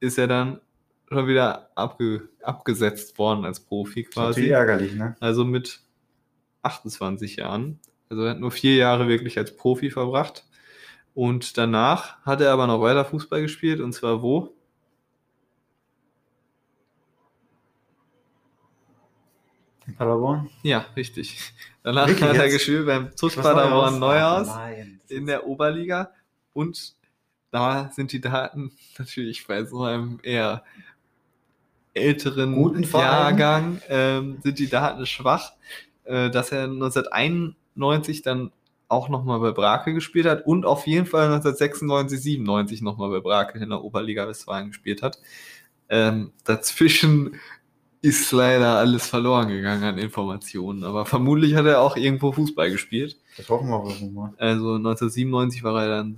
ist 0.00 0.18
er 0.18 0.26
dann 0.26 0.60
schon 1.08 1.26
wieder 1.26 1.70
abge 1.74 2.28
abgesetzt 2.42 3.18
worden 3.18 3.44
als 3.44 3.60
Profi 3.60 4.00
ist 4.02 4.16
natürlich 4.16 4.36
quasi. 4.36 4.48
ärgerlich, 4.50 4.94
ne? 4.94 5.16
Also 5.20 5.44
mit 5.44 5.80
28 6.62 7.36
Jahren. 7.36 7.78
Also 8.10 8.24
er 8.24 8.30
hat 8.30 8.40
nur 8.40 8.50
vier 8.50 8.76
Jahre 8.76 9.08
wirklich 9.08 9.38
als 9.38 9.56
Profi 9.56 9.90
verbracht. 9.90 10.44
Und 11.14 11.58
danach 11.58 12.20
hat 12.24 12.40
er 12.40 12.52
aber 12.52 12.66
noch 12.66 12.80
weiter 12.80 13.04
Fußball 13.04 13.42
gespielt. 13.42 13.80
Und 13.80 13.92
zwar 13.92 14.22
wo? 14.22 14.54
In 19.86 19.94
Paderborn. 19.94 20.50
Ja, 20.62 20.84
richtig. 20.96 21.52
Danach 21.82 22.08
Wirklich 22.08 22.28
hat 22.28 22.36
er 22.36 22.44
jetzt? 22.44 22.54
gespielt 22.54 22.86
beim 22.86 23.16
TuS 23.16 23.34
Paderborn 23.36 23.98
Neuhaus? 23.98 24.48
In 25.08 25.26
der 25.26 25.46
Oberliga. 25.46 26.12
Und 26.52 26.94
da 27.50 27.90
sind 27.94 28.12
die 28.12 28.20
Daten 28.20 28.72
natürlich 28.98 29.46
bei 29.46 29.64
so 29.64 29.82
einem 29.82 30.20
eher 30.22 30.62
älteren 31.98 32.54
Guten. 32.54 32.82
Jahrgang 32.84 33.80
ähm, 33.88 34.38
sind 34.42 34.58
die 34.58 34.68
Daten 34.68 35.06
schwach, 35.06 35.52
äh, 36.04 36.30
dass 36.30 36.52
er 36.52 36.64
1991 36.64 38.22
dann 38.22 38.52
auch 38.88 39.08
nochmal 39.08 39.38
bei 39.40 39.52
Brakel 39.52 39.94
gespielt 39.94 40.26
hat 40.26 40.46
und 40.46 40.64
auf 40.64 40.86
jeden 40.86 41.06
Fall 41.06 41.26
1996, 41.26 42.20
97 42.20 42.82
nochmal 42.82 43.10
bei 43.10 43.20
Brakel 43.20 43.62
in 43.62 43.68
der 43.68 43.84
Oberliga 43.84 44.26
Westfalen 44.26 44.68
gespielt 44.68 45.02
hat. 45.02 45.18
Ähm, 45.90 46.32
dazwischen 46.44 47.38
ist 48.00 48.30
leider 48.32 48.76
alles 48.76 49.06
verloren 49.06 49.48
gegangen 49.48 49.84
an 49.84 49.98
Informationen, 49.98 50.84
aber 50.84 51.04
vermutlich 51.04 51.54
hat 51.54 51.66
er 51.66 51.80
auch 51.80 51.96
irgendwo 51.96 52.32
Fußball 52.32 52.70
gespielt. 52.70 53.16
Das 53.36 53.48
hoffen 53.48 53.68
wir 53.68 53.82
wohl 53.82 54.10
mal. 54.10 54.32
Also 54.38 54.74
1997 54.74 55.62
war 55.64 55.82
er 55.82 55.88
dann 55.88 56.16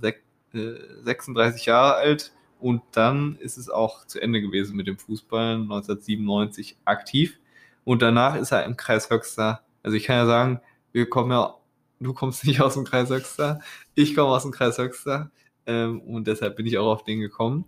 äh, 0.53 0.73
36 1.03 1.65
Jahre 1.65 1.95
alt 1.95 2.31
und 2.61 2.81
dann 2.91 3.37
ist 3.37 3.57
es 3.57 3.69
auch 3.69 4.05
zu 4.05 4.21
Ende 4.21 4.41
gewesen 4.41 4.75
mit 4.75 4.87
dem 4.87 4.97
Fußball, 4.97 5.55
1997 5.55 6.77
aktiv. 6.85 7.39
Und 7.83 8.01
danach 8.01 8.35
ist 8.35 8.51
er 8.51 8.65
im 8.65 8.77
Kreis 8.77 9.09
Höxter. 9.09 9.61
Also 9.83 9.97
ich 9.97 10.03
kann 10.03 10.17
ja 10.17 10.25
sagen, 10.25 10.61
wir 10.91 11.09
kommen 11.09 11.31
ja, 11.31 11.55
du 11.99 12.13
kommst 12.13 12.45
nicht 12.45 12.61
aus 12.61 12.75
dem 12.75 12.85
Kreis 12.85 13.09
Höxter, 13.09 13.59
ich 13.95 14.15
komme 14.15 14.29
aus 14.29 14.43
dem 14.43 14.51
Kreis 14.51 14.77
Höxter 14.77 15.31
ähm, 15.65 16.01
und 16.01 16.27
deshalb 16.27 16.55
bin 16.55 16.65
ich 16.65 16.77
auch 16.77 16.91
auf 16.91 17.03
den 17.03 17.19
gekommen. 17.19 17.65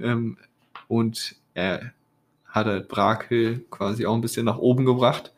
Ähm, 0.00 0.38
und 0.86 1.36
er 1.54 1.92
hat 2.46 2.66
halt 2.66 2.88
Brakel 2.88 3.64
quasi 3.70 4.06
auch 4.06 4.14
ein 4.14 4.20
bisschen 4.20 4.46
nach 4.46 4.58
oben 4.58 4.84
gebracht 4.84 5.32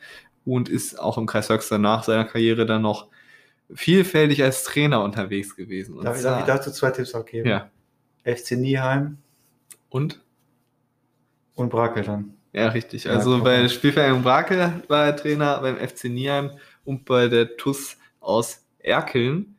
und 0.44 0.68
ist 0.68 0.98
auch 0.98 1.16
im 1.16 1.26
Kreis 1.26 1.48
Höxter 1.48 1.78
nach 1.78 2.04
seiner 2.04 2.24
Karriere 2.24 2.66
dann 2.66 2.82
noch 2.82 3.08
vielfältig 3.72 4.42
als 4.42 4.64
Trainer 4.64 5.02
unterwegs 5.02 5.56
gewesen. 5.56 6.02
Darf 6.02 6.16
ich, 6.16 6.22
darf 6.22 6.40
ich 6.40 6.46
dazu 6.46 6.70
zwei 6.70 6.90
Tipps 6.90 7.14
auch 7.14 7.24
geben? 7.24 7.48
ja. 7.48 7.70
FC 8.24 8.52
Nieheim 8.52 9.18
Und? 9.88 10.20
und 11.54 11.70
Brakel 11.70 12.04
dann. 12.04 12.34
Ja, 12.52 12.68
richtig. 12.68 13.04
Ja, 13.04 13.12
Also 13.12 13.36
guck 13.36 13.44
bei 13.44 13.68
Spielvereinigung 13.68 14.22
Brakel 14.22 14.82
war 14.88 15.06
er 15.06 15.16
Trainer, 15.16 15.60
beim 15.60 15.76
FC 15.76 16.04
Nieheim 16.04 16.50
und 16.84 17.04
bei 17.04 17.28
der 17.28 17.56
TUS 17.56 17.96
aus 18.20 18.64
Erkeln, 18.78 19.56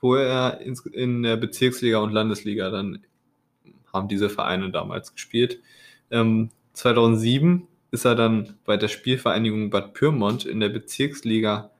wo 0.00 0.14
er 0.14 0.60
in 0.60 1.22
der 1.22 1.36
Bezirksliga 1.36 1.98
und 1.98 2.12
Landesliga 2.12 2.70
dann 2.70 3.00
haben 3.92 4.08
diese 4.08 4.30
Vereine 4.30 4.70
damals 4.70 5.12
gespielt. 5.12 5.60
Ähm, 6.10 6.50
2007 6.74 7.66
ist 7.90 8.04
er 8.04 8.14
dann 8.14 8.56
bei 8.64 8.76
der 8.76 8.88
Spielvereinigung 8.88 9.70
Bad 9.70 9.94
Pyrmont 9.94 10.46
in 10.46 10.60
der 10.60 10.68
Bezirksliga 10.68 11.70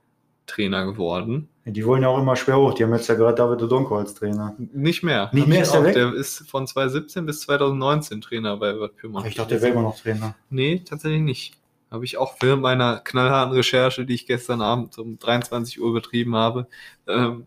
Trainer 0.51 0.85
geworden. 0.85 1.49
Die 1.65 1.85
wollen 1.87 2.03
ja 2.03 2.09
auch 2.09 2.19
immer 2.19 2.37
schwer 2.37 2.57
hoch. 2.57 2.75
Die 2.75 2.85
haben 2.85 2.93
jetzt 2.93 3.09
ja 3.09 3.15
gerade 3.15 3.37
David 3.37 3.63
Odonko 3.63 3.99
als 3.99 4.15
Trainer. 4.15 4.55
Nicht 4.59 5.03
mehr. 5.03 5.31
Nicht 5.33 5.43
Hab 5.43 5.49
mehr 5.49 5.63
ist 5.63 5.73
der 5.73 5.81
auch. 5.81 5.85
weg? 5.85 5.95
Der 5.95 6.13
ist 6.13 6.49
von 6.49 6.67
2017 6.67 7.27
bis 7.27 7.41
2019 7.43 8.21
Trainer 8.21 8.57
bei 8.57 8.73
Bad 8.73 8.97
Pyrmont. 8.97 9.27
Ich 9.27 9.35
dachte, 9.35 9.55
der 9.55 9.63
wäre 9.63 9.73
immer 9.73 9.83
noch 9.83 9.99
Trainer. 9.99 10.35
Nee, 10.51 10.83
tatsächlich 10.85 11.23
nicht. 11.23 11.55
Habe 11.91 12.05
ich 12.05 12.17
auch 12.19 12.37
während 12.41 12.63
meiner 12.63 12.99
knallharten 12.99 13.55
Recherche, 13.55 14.05
die 14.07 14.15
ich 14.15 14.27
gestern 14.27 14.61
Abend 14.63 14.97
um 14.99 15.19
23 15.19 15.81
Uhr 15.81 15.93
betrieben 15.93 16.37
habe, 16.37 16.67
ähm, 17.09 17.47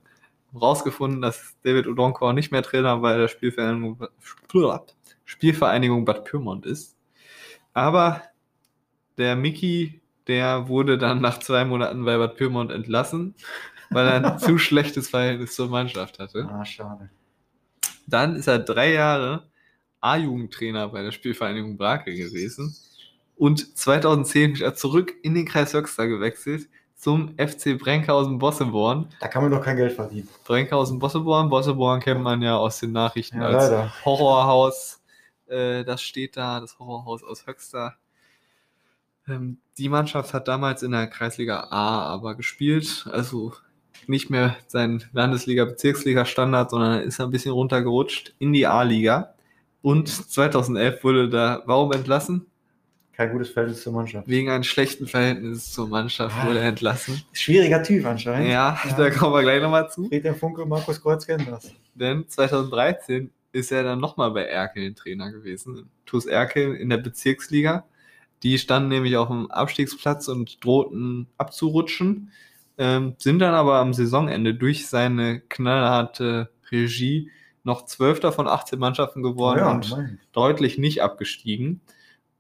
rausgefunden, 0.60 1.22
dass 1.22 1.56
David 1.64 1.88
Odonkor 1.88 2.34
nicht 2.34 2.52
mehr 2.52 2.64
Trainer 2.64 2.98
bei 2.98 3.18
der 3.18 3.28
Spielvereinigung, 3.28 4.06
Spielvereinigung 5.26 6.06
Bad 6.06 6.26
Pyrmont 6.26 6.66
ist. 6.66 6.98
Aber 7.74 8.22
der 9.18 9.36
Mickey, 9.36 10.02
der 10.28 10.68
wurde 10.68 10.98
dann 10.98 11.22
nach 11.22 11.40
zwei 11.40 11.66
Monaten 11.66 12.06
bei 12.06 12.18
Bad 12.18 12.38
Pyrmont 12.38 12.72
entlassen, 12.72 13.36
weil 13.90 14.08
er 14.08 14.14
ein 14.26 14.40
zu 14.40 14.58
schlechtes 14.58 15.10
Verhältnis 15.10 15.56
zur 15.56 15.70
Mannschaft 15.70 16.20
hatte. 16.20 16.50
Ah, 16.52 16.66
schade. 16.66 17.10
Dann 18.08 18.36
ist 18.36 18.48
er 18.48 18.60
drei 18.60 18.94
Jahre 18.94 19.50
A-Jugendtrainer 20.02 20.90
bei 20.90 21.02
der 21.02 21.12
Spielvereinigung 21.12 21.78
Brakel 21.78 22.16
gewesen. 22.16 22.76
Und 23.36 23.78
2010 23.78 24.54
ist 24.54 24.62
er 24.62 24.76
zurück 24.76 25.14
in 25.24 25.34
den 25.34 25.46
Kreis 25.46 25.74
Höxter 25.74 26.08
gewechselt 26.08 26.68
zum 26.96 27.36
FC 27.38 27.78
Brenkhausen-Bosseborn. 27.78 29.10
Da 29.20 29.28
kann 29.28 29.44
man 29.44 29.52
doch 29.52 29.62
kein 29.62 29.76
Geld 29.76 29.94
verdienen. 29.94 30.30
Brenkhausen-Bosseborn. 30.46 31.50
Bosseborn 31.50 32.00
kennt 32.00 32.22
man 32.22 32.42
ja 32.42 32.58
aus 32.58 32.80
den 32.80 32.94
Nachrichten 32.94 33.42
Ja, 33.42 33.48
als 33.48 33.70
leider. 33.70 33.94
Horrorhaus. 34.06 35.02
Äh, 35.48 35.84
das 35.84 36.02
steht 36.02 36.38
da, 36.38 36.62
das 36.62 36.80
Horrorhaus 36.80 37.24
aus 37.24 37.46
Höxter. 37.46 37.96
Ähm, 39.28 39.58
die 39.78 39.90
Mannschaft 39.90 40.34
hat 40.34 40.48
damals 40.48 40.84
in 40.84 40.92
der 40.92 41.08
Kreisliga 41.08 41.68
A 41.72 42.02
aber 42.14 42.36
gespielt, 42.36 43.08
also 43.12 43.54
nicht 44.08 44.30
mehr 44.30 44.56
sein 44.68 45.04
Landesliga-Bezirksliga-Standard, 45.14 46.70
sondern 46.72 47.02
ist 47.02 47.20
ein 47.22 47.32
bisschen 47.32 47.54
runtergerutscht 47.54 48.34
in 48.40 48.54
die 48.54 48.68
A-Liga. 48.68 49.34
Und 49.82 50.08
2011 50.10 51.04
wurde 51.04 51.30
da, 51.30 51.64
warum 51.66 51.92
entlassen? 51.94 52.46
Kein 53.14 53.32
gutes 53.32 53.50
Verhältnis 53.50 53.84
zur 53.84 53.94
Mannschaft. 53.94 54.28
Wegen 54.28 54.50
eines 54.50 54.66
schlechten 54.68 55.06
Verhältnisses 55.08 55.72
zur 55.72 55.88
Mannschaft 55.88 56.36
wurde 56.46 56.60
er 56.60 56.70
entlassen. 56.70 57.22
Schwieriger 57.32 57.84
Typ 57.84 58.06
anscheinend. 58.06 58.50
Ja, 58.50 58.78
Ja. 58.84 58.96
da 58.98 59.10
kommen 59.12 59.34
wir 59.36 59.42
gleich 59.44 59.62
nochmal 59.62 59.90
zu. 59.92 60.08
Friedhelm 60.08 60.36
Funke, 60.36 60.66
Markus 60.66 61.00
Kreuz 61.02 61.26
kennen 61.26 61.46
das. 61.50 61.72
Denn 61.94 62.28
2013 62.28 63.30
ist 63.52 63.72
er 63.72 63.84
dann 63.84 64.00
nochmal 64.00 64.32
bei 64.32 64.46
Erkeln 64.46 64.96
Trainer 64.96 65.32
gewesen. 65.32 65.90
TuS 66.08 66.26
Erkeln 66.26 66.76
in 66.76 66.90
der 66.90 66.98
Bezirksliga. 66.98 67.86
Die 68.44 68.58
standen 68.58 68.90
nämlich 68.90 69.16
auf 69.18 69.30
dem 69.30 69.50
Abstiegsplatz 69.50 70.28
und 70.28 70.64
drohten 70.64 71.28
abzurutschen, 71.38 72.32
ähm, 72.78 73.16
sind 73.18 73.40
dann 73.40 73.54
aber 73.54 73.76
am 73.76 73.94
Saisonende 73.94 74.54
durch 74.54 74.88
seine 74.88 75.40
knallharte 75.40 76.52
Regie 76.72 77.32
noch 77.64 77.86
Zwölfter 77.86 78.32
von 78.32 78.48
18 78.48 78.78
Mannschaften 78.78 79.24
geworden 79.24 79.60
ja, 79.60 79.72
und 79.72 79.88
immerhin. 79.88 80.20
deutlich 80.34 80.78
nicht 80.78 81.02
abgestiegen. 81.02 81.82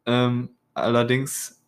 Ähm, 0.05 0.49
allerdings 0.73 1.63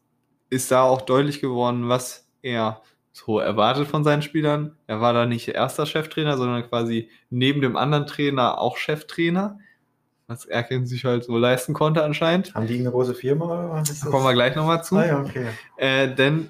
ist 0.50 0.72
da 0.72 0.82
auch 0.82 1.02
deutlich 1.02 1.40
geworden, 1.40 1.88
was 1.88 2.28
er 2.42 2.82
so 3.14 3.40
erwartet 3.40 3.88
von 3.88 4.04
seinen 4.04 4.22
Spielern. 4.22 4.76
Er 4.88 5.00
war 5.00 5.14
da 5.14 5.26
nicht 5.26 5.48
erster 5.48 5.86
Cheftrainer, 5.86 6.38
sondern 6.38 6.68
quasi 6.68 7.10
neben 7.30 7.62
dem 7.62 7.78
anderen 7.78 8.08
Trainer 8.08 8.60
auch 8.60 8.76
Cheftrainer, 8.76 9.60
was 10.28 10.46
Erkin 10.46 10.88
sich 10.88 11.06
halt 11.06 11.24
so 11.24 11.38
leisten 11.38 11.74
konnte 11.74 12.04
anscheinend. 12.04 12.54
Haben 12.56 12.68
die 12.68 12.80
eine 12.80 12.92
große 12.92 13.14
Firma? 13.14 13.46
Oder 13.46 13.72
was 13.72 13.90
ist 13.90 14.06
Da 14.06 14.10
kommen 14.10 14.24
wir 14.24 14.34
gleich 14.34 14.56
nochmal 14.56 14.84
zu. 14.84 14.96
Ah, 14.98 15.06
ja, 15.06 15.22
okay. 15.22 15.48
Äh, 15.78 16.14
denn 16.14 16.50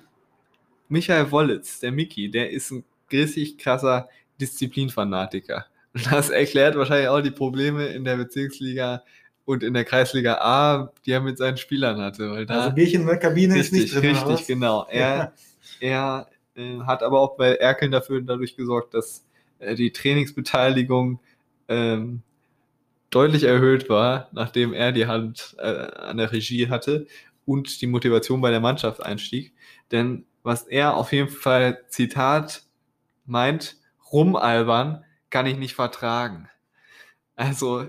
Michael 0.88 1.32
Wollitz, 1.32 1.80
der 1.80 1.92
Mickey, 1.92 2.30
der 2.30 2.52
ist 2.52 2.72
ein 2.72 2.84
richtig 3.12 3.58
krasser 3.58 4.10
Disziplinfanatiker. 4.40 5.66
Das 6.12 6.30
erklärt 6.30 6.76
wahrscheinlich 6.76 7.08
auch 7.08 7.22
die 7.22 7.32
Probleme 7.32 7.86
in 7.86 8.04
der 8.04 8.18
Bezirksliga 8.18 9.02
und 9.46 9.64
in 9.64 9.74
der 9.74 9.86
Kreisliga 9.86 10.40
A, 10.42 10.92
die 11.06 11.12
er 11.12 11.22
mit 11.22 11.38
seinen 11.38 11.56
Spielern 11.56 12.02
hatte. 12.02 12.32
Weil 12.32 12.46
da 12.46 12.64
Also 12.64 12.76
Bierchen 12.76 13.04
in 13.04 13.08
der 13.08 13.18
Kabine 13.18 13.58
ist 13.58 13.72
nicht 13.72 13.96
richtig, 13.96 14.02
drin. 14.02 14.16
richtig, 14.18 14.40
was? 14.42 14.48
genau. 14.48 14.86
Er, 14.90 15.32
er 15.80 16.28
äh, 16.56 16.80
hat 16.82 17.02
aber 17.02 17.22
auch 17.22 17.38
bei 17.38 17.56
Erkeln 17.56 17.94
dafür 17.94 18.20
dadurch 18.20 18.58
gesorgt, 18.58 18.94
dass 18.94 19.24
äh, 19.60 19.76
die 19.76 19.94
Trainingsbeteiligung 19.94 21.22
ähm, 21.70 22.22
deutlich 23.10 23.44
erhöht 23.44 23.90
war, 23.90 24.30
nachdem 24.32 24.74
er 24.74 24.92
die 24.92 25.08
Hand 25.08 25.56
äh, 25.60 25.64
an 25.64 26.18
der 26.18 26.32
Regie 26.32 26.70
hatte 26.70 27.08
und 27.46 27.82
die 27.82 27.88
Motivation 27.88 28.42
bei 28.42 28.52
der 28.52 28.60
Mannschaft 28.60 29.04
einstieg. 29.04 29.54
Denn 29.92 30.26
was 30.44 30.64
er 30.64 30.96
auf 30.96 31.12
jeden 31.12 31.30
Fall, 31.30 31.84
Zitat, 31.88 32.64
meint, 33.26 33.78
rumalbern 34.12 35.04
kann 35.30 35.46
ich 35.46 35.58
nicht 35.58 35.76
vertragen. 35.76 36.50
Also, 37.36 37.88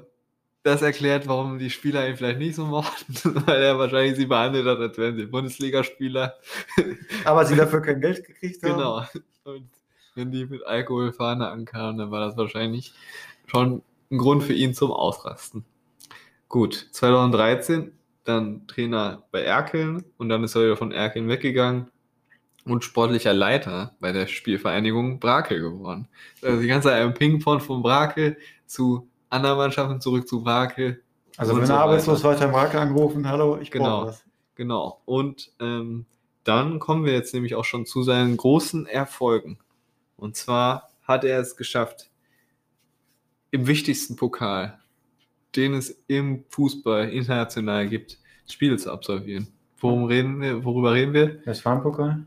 das 0.63 0.83
erklärt, 0.83 1.29
warum 1.29 1.59
die 1.59 1.71
Spieler 1.71 2.09
ihn 2.09 2.17
vielleicht 2.17 2.39
nicht 2.39 2.57
so 2.57 2.65
mochten, 2.65 3.15
weil 3.47 3.63
er 3.63 3.79
wahrscheinlich 3.79 4.17
sie 4.17 4.27
behandelt 4.27 4.67
hat, 4.67 4.79
als 4.79 4.99
wären 4.99 5.17
sie 5.17 5.27
Bundesligaspieler. 5.27 6.35
Aber 7.25 7.45
sie 7.45 7.55
dafür 7.55 7.83
kein 7.83 8.01
Geld 8.01 8.25
gekriegt 8.25 8.63
haben. 8.65 8.73
Genau. 8.73 9.05
Und 9.45 9.69
wenn 10.17 10.33
die 10.33 10.47
mit 10.47 10.67
Alkoholfahne 10.67 11.49
ankamen, 11.49 11.99
dann 11.99 12.11
war 12.11 12.21
das 12.21 12.37
wahrscheinlich 12.37 12.93
schon 13.47 13.83
ein 14.11 14.19
Grund 14.19 14.43
für 14.43 14.53
ihn 14.53 14.75
zum 14.75 14.91
Ausrasten. 14.93 15.65
Gut, 16.49 16.89
2013 16.93 17.93
dann 18.25 18.67
Trainer 18.67 19.23
bei 19.31 19.43
Erkeln 19.43 20.05
und 20.19 20.29
dann 20.29 20.43
ist 20.45 20.55
er 20.57 20.63
wieder 20.63 20.77
von 20.77 20.93
Erkeln 20.93 21.29
weggegangen 21.29 21.91
und 22.65 22.85
sportlicher 22.85 23.33
Leiter 23.33 23.95
bei 24.01 24.13
der 24.13 24.27
Spielvereinigung 24.27 25.21
Brakel 25.21 25.61
geworden. 25.61 26.09
Also 26.43 26.61
die 26.61 26.67
ganze 26.67 26.89
Zeit 26.89 27.05
im 27.05 27.15
Ping-Pong 27.15 27.61
von 27.61 27.83
Brakel 27.83 28.37
zu 28.67 29.09
anderen 29.31 29.59
Mannschaften 29.59 30.01
zurück 30.01 30.27
zu 30.29 30.43
Brakel. 30.43 31.03
Also 31.37 31.57
wenn 31.57 31.67
so 31.67 31.73
er 31.75 31.81
arbeitslos 31.81 32.25
weiter. 32.25 32.37
weiter 32.37 32.49
im 32.49 32.55
Rakel 32.55 32.81
angerufen, 32.81 33.29
hallo, 33.29 33.59
ich 33.61 33.71
Genau. 33.71 33.85
brauche 34.01 34.07
was. 34.09 34.25
Genau. 34.57 35.01
Und 35.05 35.53
ähm, 35.61 36.07
dann 36.45 36.79
kommen 36.79 37.05
wir 37.05 37.13
jetzt 37.13 37.35
nämlich 37.35 37.55
auch 37.55 37.65
schon 37.65 37.87
zu 37.87 38.03
seinen 38.03 38.37
großen 38.37 38.87
Erfolgen. 38.87 39.59
Und 40.17 40.37
zwar 40.37 40.89
hat 41.03 41.25
er 41.25 41.41
es 41.41 41.57
geschafft, 41.57 42.11
im 43.57 43.67
wichtigsten 43.67 44.17
Pokal, 44.17 44.79
den 45.57 45.75
es 45.75 46.03
im 46.09 46.45
Fußball 46.51 47.09
international 47.09 47.89
gibt, 47.89 48.19
Spiele 48.47 48.77
zu 48.77 48.93
absolvieren. 48.93 49.49
Worum 49.79 50.05
reden 50.05 50.41
wir, 50.41 50.65
worüber 50.65 50.93
reden 50.93 51.13
wir? 51.15 51.41
Westfalenpokal? 51.47 52.25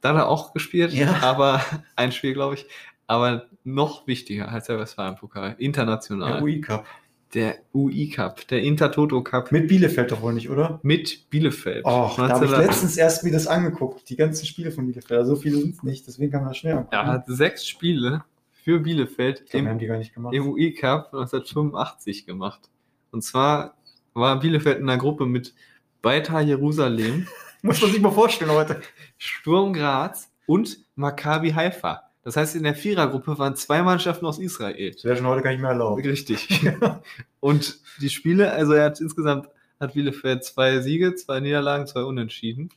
Da 0.00 0.08
hat 0.10 0.16
er 0.16 0.28
auch 0.28 0.52
gespielt, 0.52 0.92
Ja. 0.92 1.20
aber 1.22 1.60
ein 1.96 2.12
Spiel, 2.12 2.32
glaube 2.32 2.54
ich. 2.54 2.66
Aber 3.06 3.46
noch 3.64 4.06
wichtiger 4.06 4.48
als 4.48 4.66
der 4.66 4.78
Westfalen-Pokal, 4.78 5.54
international. 5.58 6.34
Der 6.34 6.42
UI 6.42 6.60
Cup. 6.60 6.86
Der 7.34 7.56
UI 7.74 8.08
Cup, 8.08 8.48
der 8.48 8.62
Intertoto 8.62 9.22
Cup 9.22 9.52
Mit 9.52 9.68
Bielefeld 9.68 10.10
doch 10.10 10.22
wohl 10.22 10.32
nicht, 10.32 10.48
oder? 10.48 10.80
mit 10.82 11.28
Bielefeld. 11.28 11.84
Och, 11.84 12.16
da 12.16 12.28
habe 12.28 12.44
ich 12.46 12.50
19 12.50 12.66
letztens 12.66 12.96
erst 12.96 13.24
mir 13.24 13.32
das 13.32 13.46
angeguckt, 13.46 14.08
die 14.08 14.16
ganzen 14.16 14.46
Spiele 14.46 14.70
von 14.70 14.86
Bielefeld. 14.86 15.20
Also 15.20 15.34
so 15.34 15.40
viele 15.40 15.58
sind 15.58 15.74
es 15.74 15.82
nicht, 15.82 16.06
deswegen 16.06 16.32
kann 16.32 16.40
man 16.42 16.50
das 16.50 16.56
schnell 16.58 16.74
angucken. 16.74 16.94
Er 16.94 17.06
hat 17.06 17.24
sechs 17.26 17.66
Spiele 17.66 18.24
für 18.66 18.80
Bielefeld 18.80 19.44
haben 19.54 19.68
im, 19.68 19.78
die 19.78 19.86
gar 19.86 19.96
nicht 19.96 20.12
gemacht. 20.12 20.34
im 20.34 20.48
UI 20.48 20.74
Cup 20.74 21.14
1985 21.14 22.26
gemacht. 22.26 22.68
Und 23.12 23.22
zwar 23.22 23.76
war 24.12 24.40
Bielefeld 24.40 24.80
in 24.80 24.90
einer 24.90 24.98
Gruppe 24.98 25.24
mit 25.24 25.54
Beitar 26.02 26.40
Jerusalem, 26.40 27.28
Muss 27.62 27.80
man 27.80 27.92
sich 27.92 28.00
mal 28.00 28.10
vorstellen 28.10 28.50
heute. 28.50 28.82
Sturm 29.18 29.72
Graz 29.72 30.32
und 30.46 30.78
Maccabi 30.96 31.52
Haifa. 31.52 32.10
Das 32.24 32.36
heißt, 32.36 32.56
in 32.56 32.64
der 32.64 32.74
Vierergruppe 32.74 33.38
waren 33.38 33.54
zwei 33.54 33.82
Mannschaften 33.82 34.26
aus 34.26 34.40
Israel. 34.40 34.90
Das 34.90 35.04
wäre 35.04 35.16
schon 35.16 35.26
heute 35.26 35.42
gar 35.42 35.50
nicht 35.50 35.60
mehr 35.60 35.70
erlaubt. 35.70 36.04
Richtig. 36.04 36.68
Und 37.40 37.78
die 38.00 38.10
Spiele, 38.10 38.52
also 38.52 38.72
er 38.72 38.86
hat 38.86 39.00
insgesamt 39.00 39.48
hat 39.78 39.94
Bielefeld 39.94 40.42
zwei 40.42 40.80
Siege, 40.80 41.14
zwei 41.14 41.38
Niederlagen, 41.38 41.86
zwei 41.86 42.02
Unentschieden 42.02 42.70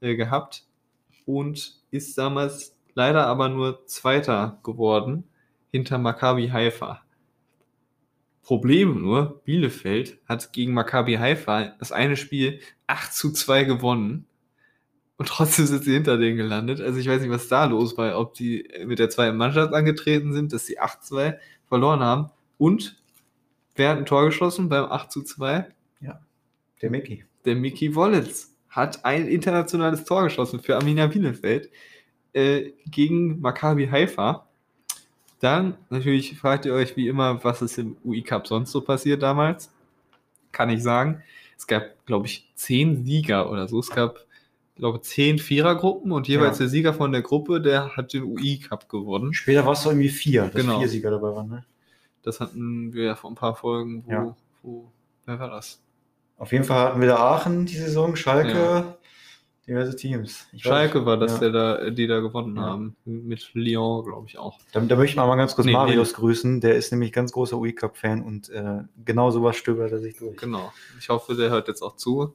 äh, 0.00 0.14
gehabt 0.14 0.64
und 1.26 1.80
ist 1.90 2.16
damals 2.18 2.73
leider 2.94 3.26
aber 3.26 3.48
nur 3.48 3.86
Zweiter 3.86 4.58
geworden 4.62 5.24
hinter 5.70 5.98
Maccabi 5.98 6.48
Haifa. 6.48 7.02
Problem 8.42 9.00
nur, 9.00 9.42
Bielefeld 9.44 10.18
hat 10.26 10.52
gegen 10.52 10.74
Maccabi 10.74 11.14
Haifa 11.14 11.74
das 11.78 11.92
eine 11.92 12.16
Spiel 12.16 12.60
8 12.86 13.12
zu 13.12 13.32
2 13.32 13.64
gewonnen 13.64 14.26
und 15.16 15.28
trotzdem 15.28 15.66
sind 15.66 15.84
sie 15.84 15.94
hinter 15.94 16.18
denen 16.18 16.36
gelandet. 16.36 16.80
Also 16.80 16.98
ich 16.98 17.08
weiß 17.08 17.22
nicht, 17.22 17.30
was 17.30 17.48
da 17.48 17.64
los 17.64 17.96
war, 17.96 18.18
ob 18.18 18.34
die 18.34 18.68
mit 18.84 18.98
der 18.98 19.10
zweiten 19.10 19.36
Mannschaft 19.36 19.72
angetreten 19.72 20.32
sind, 20.32 20.52
dass 20.52 20.66
sie 20.66 20.80
8-2 20.80 21.38
verloren 21.66 22.00
haben. 22.00 22.30
Und 22.58 23.02
wer 23.76 23.90
hat 23.90 23.98
ein 23.98 24.06
Tor 24.06 24.26
geschossen 24.26 24.68
beim 24.68 24.84
8 24.84 25.10
zu 25.10 25.22
2? 25.22 25.68
Der 26.82 26.90
Mickey. 26.90 27.24
Der 27.46 27.54
Mickey 27.54 27.94
Wollitz 27.94 28.54
hat 28.68 29.04
ein 29.06 29.26
internationales 29.28 30.04
Tor 30.04 30.24
geschossen 30.24 30.60
für 30.60 30.76
Arminia 30.76 31.06
Bielefeld 31.06 31.70
äh, 32.34 32.72
gegen 32.90 33.40
Maccabi 33.40 33.86
Haifa. 33.88 34.46
Dann 35.40 35.74
natürlich 35.90 36.38
fragt 36.38 36.64
ihr 36.66 36.74
euch 36.74 36.96
wie 36.96 37.08
immer, 37.08 37.42
was 37.44 37.60
ist 37.62 37.78
im 37.78 37.96
UI 38.04 38.22
Cup 38.22 38.46
sonst 38.46 38.70
so 38.72 38.80
passiert 38.80 39.22
damals. 39.22 39.70
Kann 40.52 40.70
ich 40.70 40.82
sagen. 40.82 41.22
Es 41.56 41.66
gab, 41.66 41.82
glaube 42.06 42.26
ich, 42.26 42.50
zehn 42.54 43.04
Sieger 43.04 43.50
oder 43.50 43.68
so. 43.68 43.78
Es 43.80 43.90
gab, 43.90 44.18
glaube 44.76 44.98
ich, 44.98 45.04
zehn 45.04 45.38
Vierergruppen 45.38 46.12
und 46.12 46.28
jeweils 46.28 46.58
Ja. 46.58 46.64
der 46.64 46.68
Sieger 46.70 46.94
von 46.94 47.12
der 47.12 47.22
Gruppe, 47.22 47.60
der 47.60 47.96
hat 47.96 48.12
den 48.12 48.24
UI 48.24 48.58
Cup 48.58 48.88
gewonnen. 48.88 49.34
Später 49.34 49.64
war 49.64 49.72
es 49.72 49.82
so 49.82 49.90
irgendwie 49.90 50.08
vier, 50.08 50.44
dass 50.46 50.54
Genau. 50.60 50.78
vier 50.78 50.88
Sieger 50.88 51.10
dabei 51.10 51.34
waren. 51.34 51.48
Ne? 51.48 51.64
Das 52.22 52.40
hatten 52.40 52.92
wir 52.94 53.04
ja 53.04 53.14
vor 53.14 53.30
ein 53.30 53.34
paar 53.36 53.54
Folgen, 53.54 54.02
wo, 54.06 54.10
Ja. 54.12 54.36
wo 54.62 54.90
wer 55.26 55.38
war 55.38 55.50
das? 55.50 55.80
Auf 56.38 56.52
jeden 56.52 56.64
Fall 56.64 56.88
hatten 56.88 57.00
wir 57.00 57.08
da 57.08 57.16
Aachen 57.16 57.66
die 57.66 57.76
Saison, 57.76 58.16
Schalke, 58.16 58.58
Ja. 58.58 58.96
Diverse 59.66 59.96
Teams. 59.96 60.46
Ich 60.52 60.62
Schalke 60.62 61.00
weiß- 61.00 61.04
war 61.06 61.16
das, 61.16 61.32
ja. 61.34 61.38
der 61.40 61.50
da, 61.50 61.90
die 61.90 62.06
da 62.06 62.20
gewonnen 62.20 62.56
Ja. 62.56 62.62
haben. 62.62 62.96
Mit 63.04 63.50
Lyon, 63.54 64.04
glaube 64.04 64.26
ich 64.28 64.38
auch. 64.38 64.58
Da, 64.72 64.80
da 64.80 64.96
möchte 64.96 65.12
ich 65.12 65.16
mal 65.16 65.34
ganz 65.36 65.54
kurz 65.54 65.66
Nee, 65.66 65.72
Marius 65.72 66.14
grüßen. 66.14 66.60
Der 66.60 66.74
ist 66.76 66.90
nämlich 66.92 67.12
ganz 67.12 67.32
großer 67.32 67.56
UI 67.58 67.72
Cup-Fan 67.72 68.22
und 68.22 68.48
äh, 68.50 68.82
genau 69.04 69.30
sowas 69.30 69.56
stöbert 69.56 69.92
er 69.92 69.98
sich 70.00 70.16
durch. 70.16 70.36
Genau. 70.36 70.72
Ich 70.98 71.08
hoffe, 71.08 71.34
der 71.34 71.50
hört 71.50 71.68
jetzt 71.68 71.82
auch 71.82 71.96
zu. 71.96 72.34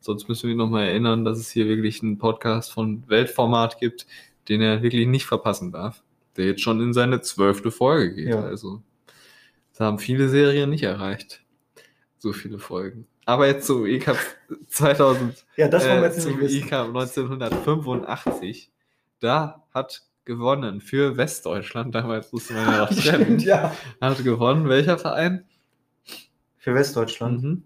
Sonst 0.00 0.28
müssen 0.28 0.44
wir 0.44 0.52
ihn 0.52 0.58
nochmal 0.58 0.86
erinnern, 0.86 1.24
dass 1.24 1.38
es 1.38 1.50
hier 1.50 1.66
wirklich 1.66 2.02
einen 2.02 2.18
Podcast 2.18 2.72
von 2.72 3.02
Weltformat 3.08 3.78
gibt, 3.80 4.06
den 4.48 4.60
er 4.60 4.82
wirklich 4.82 5.06
nicht 5.08 5.26
verpassen 5.26 5.72
darf. 5.72 6.02
Der 6.36 6.46
jetzt 6.46 6.60
schon 6.60 6.80
in 6.80 6.92
seine 6.92 7.20
zwölfte 7.20 7.72
Folge 7.72 8.14
geht. 8.14 8.28
Ja. 8.28 8.40
Also, 8.40 8.80
da 9.76 9.86
haben 9.86 9.98
viele 9.98 10.28
Serien 10.28 10.70
nicht 10.70 10.84
erreicht. 10.84 11.42
So 12.18 12.32
viele 12.32 12.58
Folgen. 12.60 13.06
Aber 13.28 13.46
jetzt 13.46 13.66
zum 13.66 13.84
E-Cup 13.84 14.16
2000. 14.68 15.44
Ja, 15.56 15.68
das 15.68 15.86
wollen 15.86 16.00
wir 16.00 16.08
äh, 16.08 16.12
jetzt 16.12 16.22
zum 16.22 16.38
nicht. 16.40 16.64
E-Cup 16.64 16.86
1985. 16.88 18.70
da 19.20 19.62
hat 19.74 20.02
gewonnen 20.24 20.80
für 20.80 21.18
Westdeutschland. 21.18 21.94
Damals 21.94 22.32
musste 22.32 22.54
man 22.54 22.66
ja 22.66 22.78
noch 22.86 22.88
trennen. 22.90 23.38
Ja. 23.40 23.76
Hat 24.00 24.24
gewonnen. 24.24 24.66
Welcher 24.70 24.96
Verein? 24.96 25.44
Für 26.56 26.74
Westdeutschland. 26.74 27.42
Mhm. 27.42 27.62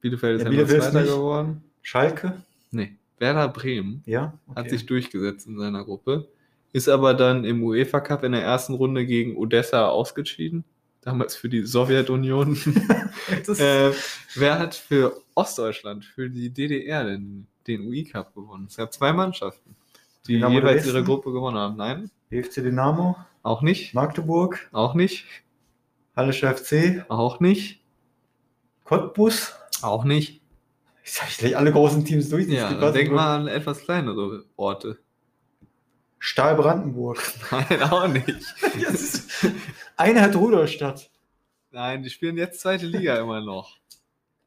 Bielefeld 0.00 0.38
ist 0.38 0.44
Ja, 0.44 0.50
Bielefeld 0.50 0.82
Zweiter 0.82 1.04
geworden. 1.04 1.62
Schalke. 1.82 2.42
Nee. 2.70 2.96
Werder 3.18 3.48
Bremen 3.48 4.02
Ja. 4.06 4.38
hat 4.56 4.70
sich 4.70 4.86
durchgesetzt 4.86 5.46
in 5.46 5.58
seiner 5.58 5.84
Gruppe. 5.84 6.26
Ist 6.72 6.88
aber 6.88 7.12
dann 7.12 7.44
im 7.44 7.62
UEFA 7.62 8.00
Cup 8.00 8.24
in 8.24 8.32
der 8.32 8.42
ersten 8.42 8.72
Runde 8.72 9.04
gegen 9.04 9.36
Odessa 9.36 9.88
ausgeschieden. 9.88 10.64
Damals 11.02 11.34
für 11.34 11.48
die 11.48 11.64
Sowjetunion. 11.64 12.54
äh, 13.58 13.90
wer 14.34 14.58
hat 14.58 14.74
für 14.74 15.20
Ostdeutschland, 15.34 16.04
für 16.04 16.30
die 16.30 16.50
DDR 16.50 17.04
den, 17.04 17.46
den 17.66 17.82
UI 17.82 18.04
Cup 18.04 18.34
gewonnen? 18.34 18.66
Es 18.68 18.76
gab 18.76 18.92
zwei 18.92 19.12
Mannschaften, 19.12 19.74
die 20.26 20.34
Dynamo 20.34 20.54
jeweils 20.54 20.86
ihre 20.86 21.02
Gruppe 21.02 21.32
gewonnen 21.32 21.58
haben. 21.58 21.76
Nein, 21.76 22.10
BFC 22.30 22.62
Dynamo, 22.62 23.16
auch 23.42 23.62
nicht. 23.62 23.94
Magdeburg, 23.94 24.68
Auch 24.72 24.94
nicht. 24.94 25.26
Hallischer 26.14 26.54
FC, 26.54 27.04
Auch 27.08 27.40
nicht. 27.40 27.82
Cottbus. 28.84 29.54
Auch 29.82 30.04
nicht. 30.04 30.40
Ich 31.04 31.38
gleich 31.38 31.56
alle 31.56 31.72
großen 31.72 32.04
Teams 32.04 32.28
durch. 32.28 32.46
Ja, 32.46 32.90
denk 32.92 33.10
mal 33.10 33.36
an 33.36 33.48
etwas 33.48 33.80
kleinere 33.80 34.44
Orte. 34.56 34.98
Stahl 36.20 36.54
Brandenburg. 36.54 37.20
Nein, 37.50 37.82
auch 37.82 38.06
nicht. 38.06 38.28
Ist 38.28 39.28
Einheit 39.96 40.34
Rudolstadt. 40.36 41.10
Nein, 41.70 42.02
die 42.02 42.10
spielen 42.10 42.36
jetzt 42.36 42.60
zweite 42.60 42.86
Liga 42.86 43.16
immer 43.16 43.40
noch. 43.40 43.78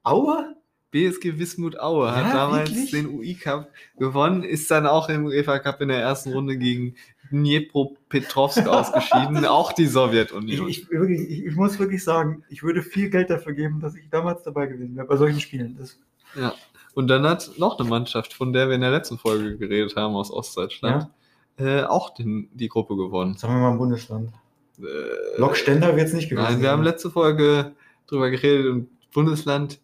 Aue? 0.03 0.55
BSG 0.91 1.37
Wismut 1.39 1.77
Aue 1.79 2.15
hat 2.15 2.27
Ja, 2.27 2.33
damals 2.33 2.69
wirklich? 2.69 2.91
den 2.91 3.07
UI 3.07 3.33
Cup 3.35 3.69
gewonnen, 3.97 4.43
ist 4.43 4.69
dann 4.71 4.85
auch 4.87 5.09
im 5.09 5.25
UEFA 5.25 5.59
Cup 5.59 5.81
in 5.81 5.89
der 5.89 5.99
ersten 5.99 6.31
Runde 6.31 6.57
gegen 6.57 6.95
Dnipropetrovsk 7.31 8.67
ausgeschieden, 8.67 9.45
auch 9.45 9.73
die 9.73 9.83
Ich, 9.83 9.91
Sowjetunion. 9.91 10.69
ich, 10.69 10.89
wirklich, 10.89 11.21
ich, 11.29 11.45
ich 11.45 11.55
muss 11.55 11.79
wirklich 11.79 12.03
sagen, 12.03 12.43
ich 12.49 12.63
würde 12.63 12.81
viel 12.81 13.09
Geld 13.09 13.29
dafür 13.29 13.53
geben, 13.53 13.79
dass 13.81 13.95
ich 13.95 14.09
damals 14.09 14.43
dabei 14.43 14.67
gewesen 14.67 14.95
wäre 14.95 15.07
bei 15.07 15.17
solchen 15.17 15.39
Spielen. 15.41 15.75
Das, 15.77 15.99
Ja. 16.39 16.53
Und 16.93 17.07
dann 17.09 17.27
hat 17.27 17.51
noch 17.57 17.77
eine 17.77 17.89
Mannschaft, 17.89 18.33
von 18.33 18.53
der 18.53 18.69
wir 18.69 18.75
in 18.75 18.81
der 18.81 18.91
letzten 18.91 19.17
Folge 19.17 19.57
geredet 19.57 19.97
haben, 19.97 20.15
aus 20.15 20.31
Ostdeutschland, 20.31 21.09
äh, 21.57 21.83
auch 21.83 22.13
den, 22.13 22.49
die 22.53 22.69
Gruppe 22.69 22.95
gewonnen. 22.95 23.35
sagen 23.35 23.53
wir 23.55 23.59
mal 23.59 23.71
im 23.71 23.77
Bundesland. 23.79 24.31
Äh, 24.79 25.39
Lok 25.39 25.55
Stender 25.57 25.95
wird 25.95 26.07
es 26.07 26.13
nicht 26.13 26.29
gewesen 26.29 26.43
Nein, 26.43 26.61
wir 26.61 26.69
haben 26.69 26.83
letzte 26.83 27.09
Folge 27.09 27.73
drüber 28.07 28.29
geredet 28.29 28.67
und 28.71 28.89
Bundesland 29.11 29.79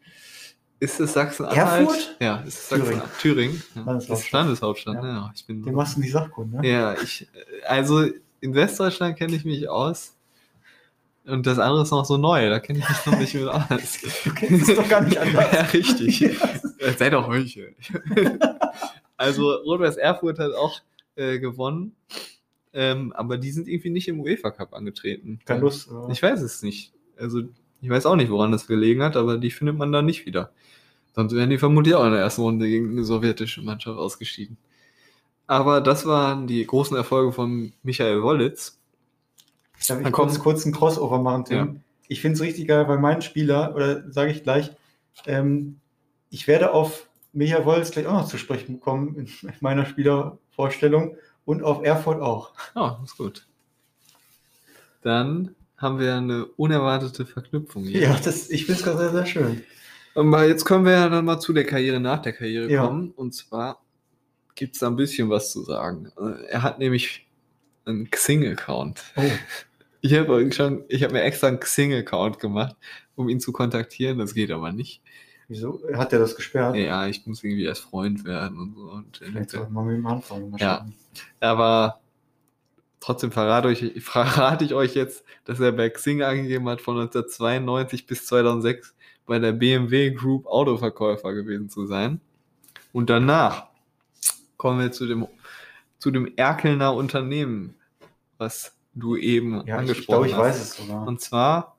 ist 0.79 1.00
es 1.00 1.13
Sachsen-Anhalt? 1.13 1.88
Erfurt? 1.88 2.15
Ja, 2.19 2.38
ist 2.38 2.57
es 2.57 2.69
Thüringen. 2.69 3.00
Sachsen 3.01 3.19
Thüringen. 3.19 3.63
Ja. 3.75 4.00
Landeshauptstadt. 4.31 4.95
Ja. 4.95 5.05
ja. 5.07 5.31
Ich 5.36 5.45
bin 5.45 5.63
Den 5.63 5.75
machst 5.75 5.95
du 5.95 6.01
nicht 6.01 6.12
Sachkunde, 6.12 6.60
ne? 6.60 6.67
Ja, 6.67 6.95
ich, 7.01 7.27
also 7.67 8.03
in 8.41 8.55
Westdeutschland 8.55 9.15
kenne 9.17 9.36
ich 9.36 9.45
mich 9.45 9.69
aus. 9.69 10.15
Und 11.24 11.45
das 11.45 11.60
andere 11.60 11.83
ist 11.83 11.91
noch 11.91 12.03
so 12.03 12.17
neu, 12.17 12.50
da 12.50 12.60
kenne 12.60 12.79
ich 12.79 12.89
mich 12.89 13.05
noch 13.05 13.19
nicht 13.19 13.36
mit 13.36 13.48
aus. 13.48 14.00
Du 14.24 14.33
kennst 14.33 14.69
es 14.69 14.75
doch 14.75 14.89
gar 14.89 15.01
nicht 15.01 15.17
anders. 15.19 15.51
Ja, 15.53 15.62
richtig. 15.62 16.21
Äh, 16.81 16.93
Sei 16.98 17.12
doch 17.12 17.27
Heuchel. 17.27 17.75
also 19.15 19.51
Rot-Weiß 19.51 19.98
Erfurt 19.98 20.39
hat 20.39 20.51
auch 20.55 20.81
äh, 21.15 21.38
gewonnen, 21.38 21.95
ähm, 22.74 23.12
aber 23.13 23.38
die 23.38 23.51
sind 23.51 23.68
irgendwie 23.68 23.90
nicht 23.90 24.08
im 24.08 24.20
UEFA 24.20 24.51
Cup 24.51 24.74
angetreten. 24.74 25.40
Keine 25.46 25.62
Lust. 25.62 25.92
oder? 25.92 26.10
Ich 26.10 26.22
weiß 26.22 26.42
es 26.42 26.63
nicht. 26.63 26.94
Also 27.18 27.42
ich 27.82 27.90
weiß 27.90 28.06
auch 28.06 28.16
nicht, 28.16 28.30
woran 28.30 28.51
das 28.51 28.68
gelegen 28.68 29.04
hat, 29.04 29.16
aber 29.16 29.38
die 29.38 29.51
findet 29.51 29.78
man 29.78 29.92
da 29.92 30.01
nicht 30.01 30.25
wieder. 30.25 30.51
Sonst 31.13 31.36
wären 31.36 31.50
die 31.50 31.58
vermutlich 31.58 31.96
auch 31.96 32.06
in 32.06 32.12
der 32.12 32.22
ersten 32.22 32.42
Runde 32.42 32.68
gegen 32.68 32.92
eine 32.92 33.04
sowjetische 33.04 33.62
Mannschaft 33.62 33.98
ausgeschieden. 33.98 34.58
Aber 35.48 35.82
das 35.82 36.06
waren 36.06 36.48
die 36.48 36.66
großen 36.66 36.96
Erfolge 36.96 37.34
von 37.34 37.74
Michael 37.84 38.24
Wollitz. 38.24 38.80
Darf 39.88 39.98
ich 39.98 40.03
Dann 40.03 40.14
kurz, 40.14 40.40
kurz 40.40 40.64
einen 40.64 40.74
Crossover 40.74 41.22
machen, 41.22 41.46
Tim? 41.46 41.57
Ja. 41.57 41.75
Ich 42.07 42.22
finde 42.22 42.36
es 42.36 42.42
richtig 42.42 42.68
geil, 42.68 42.88
weil 42.88 43.00
mein 43.00 43.22
Spieler, 43.22 43.75
oder 43.75 44.10
sage 44.12 44.31
ich 44.31 44.44
gleich, 44.44 44.72
ähm, 45.25 45.79
ich 46.29 46.48
werde 46.48 46.72
auf 46.72 47.10
Michael 47.34 47.66
Wolz 47.66 47.92
gleich 47.92 48.07
auch 48.07 48.14
noch 48.14 48.27
zu 48.27 48.38
sprechen 48.38 48.79
kommen 48.79 49.16
in 49.16 49.29
meiner 49.60 49.86
Spielervorstellung 49.86 51.16
und 51.46 51.64
auf 51.64 51.84
Erfurt 51.84 52.22
auch. 52.22 52.54
Ja, 52.75 53.00
ist 53.04 53.18
gut. 53.18 53.48
Dann 55.01 55.56
haben 55.77 56.00
wir 56.00 56.16
eine 56.16 56.46
unerwartete 56.46 57.25
Verknüpfung 57.25 57.86
hier. 57.86 58.01
Ja, 58.01 58.20
das, 58.24 58.50
ich 58.50 58.66
finde 58.66 58.80
es 58.80 58.86
gerade 58.86 59.00
sehr, 59.00 59.12
sehr 59.12 59.25
schön. 59.25 59.64
Aber 60.14 60.46
jetzt 60.46 60.66
können 60.66 60.86
wir 60.86 60.92
ja 60.92 61.10
dann 61.10 61.25
mal 61.25 61.40
zu 61.40 61.54
der 61.54 61.66
Karriere 61.66 62.00
nach 62.00 62.22
der 62.22 62.34
Karriere 62.34 62.70
Ja. 62.70 62.86
kommen. 62.86 63.12
Und 63.12 63.34
zwar 63.34 63.82
gibt 64.56 64.75
es 64.75 64.80
da 64.82 64.88
ein 64.88 64.96
bisschen 64.96 65.30
was 65.30 65.51
zu 65.51 65.64
sagen. 65.64 66.12
Äh, 66.20 66.46
Er 66.50 66.62
hat 66.64 66.77
nämlich 66.80 67.27
einen 67.86 68.10
Xing-Account. 68.12 69.04
Oh, 69.16 69.22
Ich 70.04 70.14
habe 70.16 70.51
schon, 70.51 70.84
ich 70.88 71.04
habe 71.04 71.14
mir 71.14 71.22
extra 71.22 71.48
einen 71.48 71.60
Xing-Account 71.60 72.40
gemacht, 72.40 72.75
um 73.16 73.30
ihn 73.30 73.40
zu 73.40 73.51
kontaktieren. 73.51 74.18
Das 74.18 74.34
geht 74.34 74.50
aber 74.51 74.72
nicht. 74.72 75.01
Wieso? 75.51 75.81
Hat 75.94 76.14
er 76.14 76.20
das 76.20 76.35
gesperrt? 76.35 76.75
Ja, 76.75 77.05
ich 77.07 77.25
muss 77.27 77.44
irgendwie 77.44 77.66
erst 77.66 77.81
Freund 77.83 78.25
werden 78.25 78.57
und 78.57 78.75
so. 78.75 78.90
Und 78.90 79.18
Vielleicht 79.18 79.51
sollten 79.51 79.74
wir 79.74 79.83
mit 79.83 79.98
ihm 79.98 80.07
anfangen. 80.07 80.55
Ja. 80.57 80.87
aber 81.40 82.00
trotzdem 83.00 83.31
verrate, 83.31 83.68
euch, 83.68 83.92
verrate 84.01 84.64
ich 84.66 84.74
euch 84.74 84.96
jetzt, 84.96 85.24
dass 85.46 85.59
er 85.59 85.72
bei 85.74 85.90
Xing 85.90 86.24
angegeben 86.24 86.68
hat, 86.70 86.81
von 86.81 87.00
1992 87.00 88.07
bis 88.07 88.25
2006 88.25 88.96
bei 89.25 89.40
der 89.40 89.51
BMW 89.51 90.11
Group 90.11 90.48
Autoverkäufer 90.48 91.33
gewesen 91.33 91.70
zu 91.70 91.85
sein. 91.85 92.22
Und 92.94 93.09
danach 93.09 93.68
kommen 94.57 94.79
wir 94.79 94.92
zu 94.92 95.05
dem, 95.05 95.27
zu 96.00 96.11
dem 96.11 96.31
Erkelner 96.35 96.94
Unternehmen, 96.94 97.75
was 98.37 98.75
du 98.94 99.16
eben 99.16 99.53
Ja, 99.53 99.59
ich, 99.61 99.68
ich 99.68 99.74
angesprochen 99.74 100.05
glaube, 100.07 100.27
ich 100.27 100.33
hast. 100.33 100.42
weiß 100.42 100.61
es 100.61 100.77
sogar. 100.77 101.07
Und 101.07 101.22
zwar, 101.22 101.75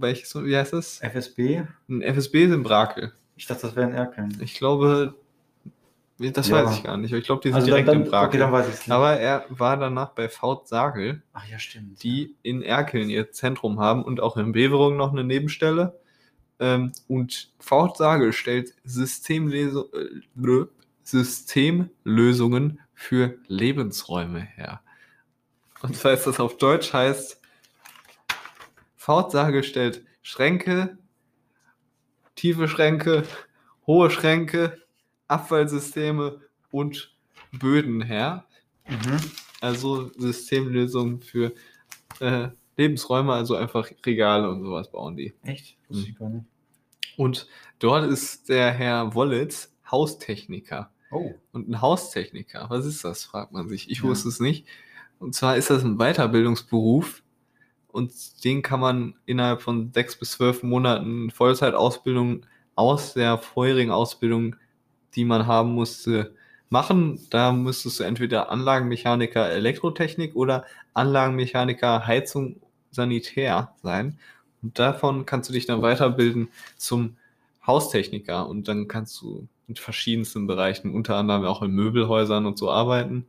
welches, 0.00 0.34
wie 0.34 0.56
heißt 0.56 0.72
es? 0.74 1.00
FSB? 1.00 1.62
Ein 1.88 2.02
FSB 2.02 2.44
ist 2.44 2.52
in 2.52 2.62
Brakel. 2.62 3.12
Ich 3.36 3.46
dachte, 3.46 3.62
das 3.62 3.76
wäre 3.76 3.86
ein 3.86 3.94
Erkeln. 3.94 4.36
Ich 4.42 4.54
glaube, 4.54 5.14
das 6.18 6.48
Ja. 6.48 6.64
weiß 6.64 6.78
ich 6.78 6.84
gar 6.84 6.96
nicht. 6.96 7.12
aber 7.12 7.18
Ich 7.20 7.26
glaube, 7.26 7.42
die 7.42 7.48
sind 7.48 7.54
Also 7.56 7.66
direkt 7.66 7.88
dann, 7.88 8.02
in 8.04 8.10
Brakel. 8.10 8.28
okay, 8.28 8.38
dann 8.38 8.52
weiß 8.52 8.66
ich 8.68 8.74
es 8.74 8.80
nicht. 8.80 8.90
Aber 8.90 9.12
er 9.18 9.44
war 9.50 9.76
danach 9.76 10.10
bei 10.10 10.28
Faut 10.28 10.66
Sagel, 10.66 11.22
Ach 11.32 11.46
ja, 11.48 11.58
stimmt. 11.58 12.02
die 12.02 12.34
in 12.42 12.62
Erkeln 12.62 13.08
ihr 13.10 13.30
Zentrum 13.30 13.78
haben 13.80 14.02
und 14.04 14.20
auch 14.20 14.36
in 14.36 14.52
Beverung 14.52 14.96
noch 14.96 15.12
eine 15.12 15.22
Nebenstelle. 15.24 15.98
Ähm, 16.60 16.92
und 17.06 17.52
Faut 17.60 17.96
Sagel 17.96 18.32
stellt 18.32 18.74
Systemleso 18.84 19.88
äh, 19.92 20.66
Systemlösungen 21.04 22.80
für 22.94 23.38
Lebensräume 23.46 24.40
her. 24.40 24.80
Und 25.82 25.94
das 25.94 26.04
heißt, 26.04 26.26
das 26.26 26.40
auf 26.40 26.58
Deutsch 26.58 26.92
heißt, 26.92 27.37
Sagel 29.32 29.62
stellt 29.62 30.04
Schränke, 30.22 30.98
tiefe 32.34 32.68
Schränke, 32.68 33.24
hohe 33.86 34.10
Schränke, 34.10 34.78
Abfallsysteme 35.28 36.40
und 36.70 37.14
Böden 37.52 38.02
her. 38.02 38.44
Mhm. 38.88 39.18
Also 39.60 40.10
Systemlösungen 40.16 41.20
für 41.20 41.52
äh, 42.20 42.48
Lebensräume, 42.76 43.32
also 43.32 43.56
einfach 43.56 43.90
Regale 44.06 44.48
und 44.48 44.62
sowas 44.62 44.90
bauen 44.90 45.16
die. 45.16 45.34
Echt? 45.42 45.76
Wusste 45.88 46.10
ich 46.10 46.16
gar 46.16 46.28
nicht. 46.28 46.44
Und 47.16 47.48
dort 47.78 48.10
ist 48.10 48.48
der 48.48 48.70
Herr 48.72 49.14
Wollitz 49.14 49.74
Haustechniker. 49.90 50.90
Oh. 51.10 51.32
Und 51.52 51.68
ein 51.68 51.80
Haustechniker, 51.80 52.66
was 52.68 52.84
ist 52.86 53.04
das, 53.04 53.24
fragt 53.24 53.52
man 53.52 53.68
sich. 53.68 53.90
Ich 53.90 53.98
Ja. 53.98 54.04
wusste 54.04 54.28
es 54.28 54.38
nicht. 54.40 54.66
Und 55.18 55.34
zwar 55.34 55.56
ist 55.56 55.70
das 55.70 55.82
ein 55.82 55.96
Weiterbildungsberuf 55.96 57.22
und 57.88 58.12
den 58.44 58.62
kann 58.62 58.80
man 58.80 59.14
innerhalb 59.26 59.62
von 59.62 59.92
sechs 59.92 60.16
bis 60.16 60.32
zwölf 60.32 60.62
Monaten 60.62 61.30
Vollzeitausbildung 61.30 62.46
aus 62.74 63.14
der 63.14 63.38
vorherigen 63.38 63.90
Ausbildung, 63.90 64.56
die 65.14 65.24
man 65.24 65.46
haben 65.46 65.72
musste, 65.72 66.34
machen. 66.70 67.20
Da 67.30 67.52
müsstest 67.52 68.00
du 68.00 68.04
entweder 68.04 68.50
Anlagenmechaniker 68.50 69.50
Elektrotechnik 69.50 70.36
oder 70.36 70.64
Anlagenmechaniker 70.94 72.06
Heizung 72.06 72.60
Sanitär 72.90 73.74
sein. 73.82 74.18
Und 74.62 74.78
davon 74.78 75.26
kannst 75.26 75.48
du 75.48 75.52
dich 75.52 75.66
dann 75.66 75.82
weiterbilden 75.82 76.48
zum 76.76 77.16
Haustechniker 77.66 78.48
und 78.48 78.68
dann 78.68 78.88
kannst 78.88 79.20
du 79.20 79.46
in 79.68 79.76
verschiedensten 79.76 80.46
Bereichen, 80.46 80.94
unter 80.94 81.16
anderem 81.16 81.44
auch 81.44 81.62
in 81.62 81.70
Möbelhäusern 81.72 82.46
und 82.46 82.58
so 82.58 82.70
arbeiten. 82.70 83.26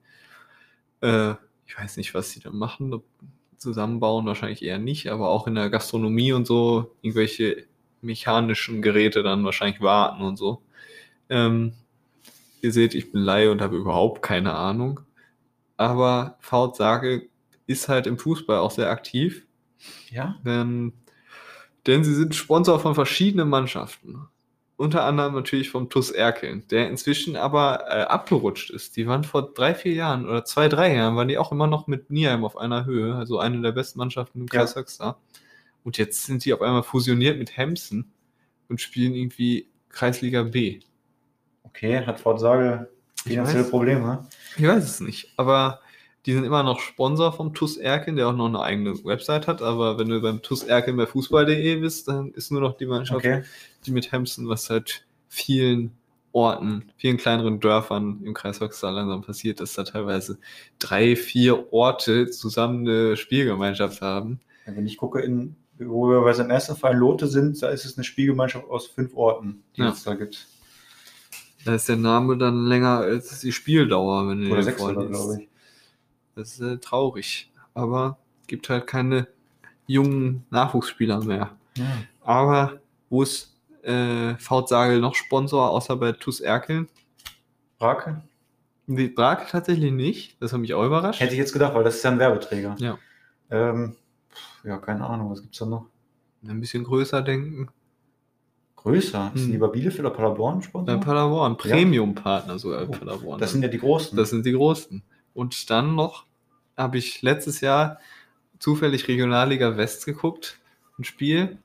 Äh, 1.02 1.32
ich 1.67 1.78
weiß 1.78 1.98
nicht, 1.98 2.13
was 2.13 2.32
sie 2.32 2.39
da 2.39 2.52
machen, 2.52 3.02
zusammenbauen 3.60 4.26
wahrscheinlich 4.26 4.63
eher 4.63 4.80
nicht, 4.80 5.08
aber 5.10 5.30
auch 5.30 5.48
in 5.48 5.56
der 5.56 5.69
Gastronomie 5.69 6.34
und 6.34 6.48
so 6.48 6.95
irgendwelche 7.02 7.65
mechanischen 8.02 8.82
Geräte 8.82 9.24
dann 9.24 9.43
wahrscheinlich 9.43 9.82
warten 9.82 10.24
und 10.24 10.38
so. 10.38 10.63
Ähm, 11.30 11.74
ihr 12.62 12.72
seht, 12.72 12.95
ich 12.95 13.12
bin 13.12 13.22
Laie 13.22 13.52
und 13.52 13.62
habe 13.62 13.78
überhaupt 13.78 14.22
keine 14.22 14.56
Ahnung. 14.56 15.02
Aber 15.78 16.38
Faut 16.39 16.76
Sage 16.76 17.30
ist 17.67 17.88
halt 17.88 18.08
im 18.08 18.17
Fußball 18.17 18.58
auch 18.60 18.72
sehr 18.72 18.89
aktiv. 18.89 19.45
Ja? 20.10 20.38
Denn, 20.45 20.93
denn 21.88 22.04
sie 22.04 22.15
sind 22.15 22.36
Sponsor 22.36 22.80
von 22.80 22.95
verschiedenen 22.95 23.50
Mannschaften. 23.50 24.28
Unter 24.79 25.03
anderem 25.03 25.33
natürlich 25.33 25.69
vom 25.69 25.89
TUS 25.89 26.09
Erkeln, 26.09 26.63
der 26.69 26.89
inzwischen 26.89 27.35
aber 27.35 27.83
äh, 27.89 28.03
abgerutscht 28.03 28.69
ist. 28.69 28.95
Die 28.95 29.07
waren 29.07 29.25
vor 29.25 29.53
drei, 29.53 29.75
vier 29.75 29.93
Jahren 29.93 30.25
oder 30.25 30.45
zwei, 30.45 30.69
drei 30.69 30.95
Jahren, 30.95 31.17
waren 31.17 31.27
die 31.27 31.37
auch 31.37 31.51
immer 31.51 31.67
noch 31.67 31.87
mit 31.87 32.09
Nierheim 32.09 32.45
auf 32.45 32.57
einer 32.57 32.85
Höhe, 32.85 33.13
also 33.13 33.39
eine 33.39 33.61
der 33.61 33.73
besten 33.73 33.99
Mannschaften 33.99 34.39
im 34.39 34.47
Kreis 34.47 34.75
ja. 34.75 34.79
Höxter. 34.79 35.17
Und 35.83 35.97
jetzt 35.97 36.25
sind 36.25 36.45
die 36.45 36.53
auf 36.53 36.61
einmal 36.61 36.83
fusioniert 36.83 37.37
mit 37.37 37.57
Hemsen 37.57 38.13
und 38.69 38.79
spielen 38.79 39.15
irgendwie 39.15 39.67
Kreisliga 39.89 40.43
B. 40.43 40.79
Okay, 41.63 42.05
hat 42.05 42.21
Fort 42.21 42.39
Sage 42.39 42.89
finanzielle 43.21 43.65
Probleme? 43.65 44.27
Ich 44.55 44.65
weiß 44.65 44.83
es 44.85 45.01
nicht, 45.01 45.33
aber 45.35 45.81
die 46.25 46.33
sind 46.33 46.45
immer 46.45 46.63
noch 46.63 46.79
Sponsor 46.79 47.33
vom 47.33 47.53
TUS 47.53 47.75
Erken, 47.75 48.15
der 48.15 48.29
auch 48.29 48.33
noch 48.33 48.47
eine 48.47 48.61
eigene 48.61 48.93
Website 49.03 49.47
hat. 49.47 49.61
Aber 49.61 49.99
wenn 49.99 50.07
du 50.07 50.21
beim 50.21 50.41
TUS 50.41 50.63
Erken 50.63 50.95
bei 50.95 51.05
Fußball.de 51.05 51.75
bist, 51.77 52.07
dann 52.07 52.31
ist 52.31 52.49
nur 52.49 52.61
noch 52.61 52.77
die 52.77 52.85
Mannschaft, 52.85 53.25
okay. 53.25 53.43
Die 53.85 53.91
mit 53.91 54.11
Hemsen, 54.11 54.49
was 54.49 54.69
halt 54.69 55.05
vielen 55.27 55.91
Orten, 56.31 56.91
vielen 56.97 57.17
kleineren 57.17 57.59
Dörfern 57.59 58.21
im 58.23 58.33
Kreis 58.33 58.59
Höxter 58.59 58.91
langsam 58.91 59.21
passiert, 59.21 59.59
dass 59.59 59.73
da 59.73 59.83
teilweise 59.83 60.37
drei, 60.77 61.15
vier 61.15 61.73
Orte 61.73 62.29
zusammen 62.29 62.87
eine 62.87 63.17
Spielgemeinschaft 63.17 64.01
haben. 64.01 64.39
Ja, 64.65 64.75
wenn 64.75 64.85
ich 64.85 64.97
gucke, 64.97 65.21
in, 65.21 65.55
wo 65.79 66.07
wir 66.09 66.21
beim 66.21 66.49
ersten 66.49 66.75
Fall 66.75 66.95
Lote 66.95 67.27
sind, 67.27 67.61
da 67.61 67.69
ist 67.69 67.85
es 67.85 67.97
eine 67.97 68.03
Spielgemeinschaft 68.03 68.69
aus 68.69 68.87
fünf 68.87 69.15
Orten, 69.15 69.63
die 69.75 69.81
ja. 69.81 69.89
es 69.89 70.03
da 70.03 70.13
gibt. 70.13 70.47
Da 71.65 71.75
ist 71.75 71.89
der 71.89 71.97
Name 71.97 72.37
dann 72.37 72.65
länger 72.67 72.99
als 72.99 73.39
die 73.39 73.51
Spieldauer, 73.51 74.29
wenn 74.29 74.43
du 74.43 74.51
Oder 74.51 74.63
sechs, 74.63 74.77
glaube 74.77 75.39
ich. 75.41 75.49
Das 76.35 76.53
ist 76.53 76.61
äh, 76.61 76.77
traurig. 76.77 77.51
Aber 77.73 78.17
gibt 78.47 78.69
halt 78.69 78.87
keine 78.87 79.27
jungen 79.87 80.45
Nachwuchsspieler 80.51 81.23
mehr. 81.23 81.57
Ja. 81.75 81.85
Aber 82.21 82.79
wo 83.09 83.23
ist 83.23 83.59
äh, 83.83 84.35
Sagel 84.65 84.99
noch 84.99 85.15
Sponsor, 85.15 85.69
außer 85.69 85.95
bei 85.95 86.11
TuS 86.11 86.39
Erkeln? 86.39 86.87
Brake? 87.77 88.21
Nee, 88.87 89.07
Brake 89.07 89.45
tatsächlich 89.49 89.91
nicht. 89.91 90.41
Das 90.41 90.51
hat 90.51 90.59
mich 90.59 90.73
auch 90.73 90.85
überrascht. 90.85 91.19
Hätte 91.19 91.33
ich 91.33 91.39
jetzt 91.39 91.53
gedacht, 91.53 91.75
weil 91.75 91.83
das 91.83 91.97
ist 91.97 92.03
ja 92.03 92.11
ein 92.11 92.19
Werbeträger. 92.19 92.75
Ja. 92.79 92.97
Ähm, 93.51 93.95
ja, 94.63 94.77
keine 94.77 95.05
Ahnung, 95.05 95.31
was 95.31 95.41
gibt 95.41 95.53
es 95.53 95.59
da 95.59 95.65
noch? 95.65 95.85
Ein 96.47 96.59
bisschen 96.59 96.83
größer 96.83 97.21
denken. 97.21 97.69
Größer? 98.77 99.31
Ist 99.35 99.43
hm. 99.43 99.51
lieber 99.51 99.67
Bielefeld 99.69 99.99
oder 100.01 100.11
Paderborn 100.11 100.61
Sponsor? 100.61 100.95
Ja, 100.95 100.99
Paderborn. 100.99 101.57
Premium-Partner 101.57 102.57
sogar 102.59 102.87
oh, 102.87 102.91
Paderborn. 102.91 103.39
Das 103.39 103.51
sind 103.51 103.61
ja 103.61 103.67
die 103.67 103.79
Großen. 103.79 104.17
Das 104.17 104.29
sind 104.29 104.45
die 104.45 104.53
Großen. 104.53 105.03
Und 105.33 105.69
dann 105.69 105.95
noch 105.95 106.25
habe 106.77 106.97
ich 106.97 107.21
letztes 107.21 107.61
Jahr 107.61 107.99
zufällig 108.57 109.07
Regionalliga 109.07 109.77
West 109.77 110.05
geguckt, 110.05 110.59
ein 110.97 111.03
Spiel, 111.03 111.57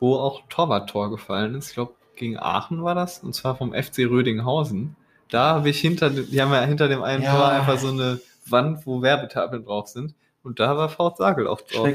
wo 0.00 0.16
auch 0.16 0.42
Torwart-Tor 0.48 1.10
gefallen 1.10 1.54
ist. 1.54 1.68
Ich 1.68 1.74
glaube, 1.74 1.94
gegen 2.16 2.38
Aachen 2.38 2.82
war 2.82 2.94
das, 2.94 3.18
und 3.18 3.34
zwar 3.34 3.56
vom 3.56 3.72
FC 3.72 4.00
Rödinghausen. 4.00 4.96
Da 5.28 5.56
habe 5.56 5.70
ich 5.70 5.80
hinter, 5.80 6.10
die 6.10 6.40
haben 6.40 6.52
ja 6.52 6.62
hinter 6.62 6.88
dem 6.88 7.02
einen 7.02 7.22
ja. 7.22 7.34
Tor 7.34 7.48
einfach 7.48 7.78
so 7.78 7.88
eine 7.88 8.20
Wand, 8.46 8.86
wo 8.86 9.02
Werbetafeln 9.02 9.64
drauf 9.64 9.88
sind. 9.88 10.14
Und 10.42 10.60
da 10.60 10.76
war 10.76 10.88
Fort 10.88 11.16
Sagel 11.16 11.48
auch 11.48 11.60
drauf. 11.60 11.88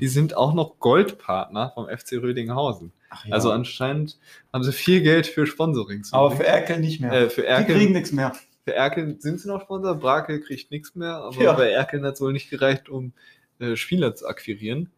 Die 0.00 0.06
sind 0.06 0.36
auch 0.36 0.54
noch 0.54 0.78
Goldpartner 0.78 1.72
vom 1.74 1.88
FC 1.88 2.12
Rödinghausen. 2.22 2.92
Ja. 3.24 3.32
Also 3.34 3.50
anscheinend 3.50 4.18
haben 4.52 4.62
sie 4.62 4.72
viel 4.72 5.02
Geld 5.02 5.26
für 5.26 5.46
Sponsoring. 5.46 6.04
Aber 6.12 6.30
für 6.30 6.46
Erkel 6.46 6.78
nicht 6.78 7.00
mehr. 7.00 7.12
Äh, 7.12 7.30
für 7.30 7.44
Erkel, 7.44 7.74
die 7.74 7.80
kriegen 7.80 7.92
nichts 7.92 8.12
mehr. 8.12 8.32
Für 8.64 8.74
Erkel 8.74 9.16
sind 9.20 9.40
sie 9.40 9.48
noch 9.48 9.60
Sponsor, 9.60 9.94
Brakel 9.96 10.40
kriegt 10.40 10.70
nichts 10.70 10.94
mehr, 10.94 11.16
aber 11.16 11.42
ja. 11.42 11.52
bei 11.52 11.68
Erkel 11.70 12.02
hat 12.02 12.14
es 12.14 12.20
wohl 12.20 12.32
nicht 12.32 12.48
gereicht, 12.48 12.88
um 12.88 13.12
äh, 13.58 13.76
Spieler 13.76 14.14
zu 14.14 14.26
akquirieren. 14.26 14.90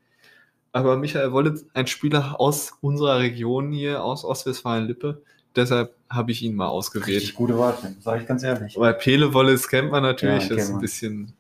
Aber 0.77 0.97
Michael 0.97 1.33
Wollitz, 1.33 1.65
ein 1.75 1.87
Spieler 1.87 2.39
aus 2.39 2.75
unserer 2.81 3.19
Region 3.19 3.73
hier, 3.73 4.05
aus 4.05 4.25
Ostwestfalen-Lippe, 4.25 5.23
deshalb 5.55 5.95
habe 6.11 6.33
ich 6.33 6.43
ihn 6.43 6.55
mal 6.55 6.69
ausgewählt. 6.69 7.17
Richtig 7.17 7.35
gute 7.35 7.59
Wahl, 7.59 7.77
sage 8.01 8.23
ich 8.23 8.29
ganz 8.29 8.43
ehrlich. 8.43 8.77
Weil 8.77 8.95
Pele 8.95 9.33
Wollitz 9.33 9.69
kennt 9.69 9.91
man 9.91 10.03
natürlich, 10.03 10.49
ja, 10.49 10.57
das 10.57 10.65
ist 10.65 10.71
ein 10.71 10.81
bisschen 10.81 11.33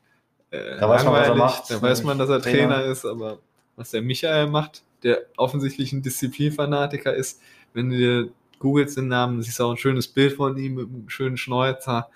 äh, 0.51 0.79
da 0.79 0.88
weiß 0.88 1.05
man, 1.05 1.12
was 1.12 1.29
er 1.29 1.35
macht. 1.35 1.70
Da 1.70 1.83
weiß 1.83 2.03
man, 2.05 2.18
dass 2.18 2.29
er 2.29 2.40
Trainer. 2.40 2.77
Trainer 2.77 2.85
ist, 2.85 3.05
aber 3.05 3.38
was 3.77 3.90
der 3.90 4.03
Michael 4.03 4.49
macht, 4.49 4.83
der 5.03 5.27
offensichtlich 5.37 5.92
ein 5.92 6.03
Disziplinfanatiker 6.03 7.14
ist, 7.14 7.40
wenn 7.75 7.90
du 7.90 7.96
dir 7.96 8.29
googelst 8.59 8.96
den 8.96 9.09
Namen, 9.09 9.42
siehst 9.42 9.61
auch 9.61 9.70
ein 9.70 9.77
schönes 9.77 10.09
Bild 10.09 10.35
von 10.35 10.57
ihm 10.57 10.77
mit 10.77 10.88
einem 10.88 11.09
schönen 11.09 11.37
Schnäuzer. 11.37 12.09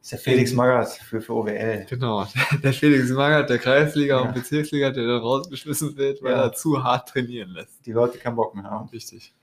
Das 0.00 0.12
ist 0.12 0.12
der 0.12 0.18
Felix 0.32 0.52
Magath 0.52 0.92
für, 0.92 1.20
für 1.20 1.34
OWL. 1.34 1.86
Genau, 1.88 2.26
der 2.62 2.72
Felix 2.72 3.10
Magath, 3.10 3.50
der 3.50 3.58
Kreisliga 3.58 4.20
ja. 4.20 4.26
und 4.26 4.34
Bezirksliga, 4.34 4.90
der 4.90 5.06
dann 5.06 5.20
rausgeschmissen 5.20 5.96
wird, 5.96 6.22
weil 6.22 6.32
ja. 6.32 6.44
er 6.44 6.52
zu 6.52 6.82
hart 6.82 7.10
trainieren 7.10 7.50
lässt. 7.50 7.84
Die 7.84 7.92
Leute 7.92 8.18
keinen 8.18 8.36
Bock 8.36 8.54
mehr 8.54 8.64
haben. 8.64 8.88
Richtig. 8.88 9.34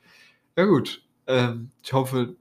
Ja 0.55 0.65
gut, 0.65 1.03
ähm, 1.27 1.69
ich 1.83 1.93
hoffe, 1.93 2.35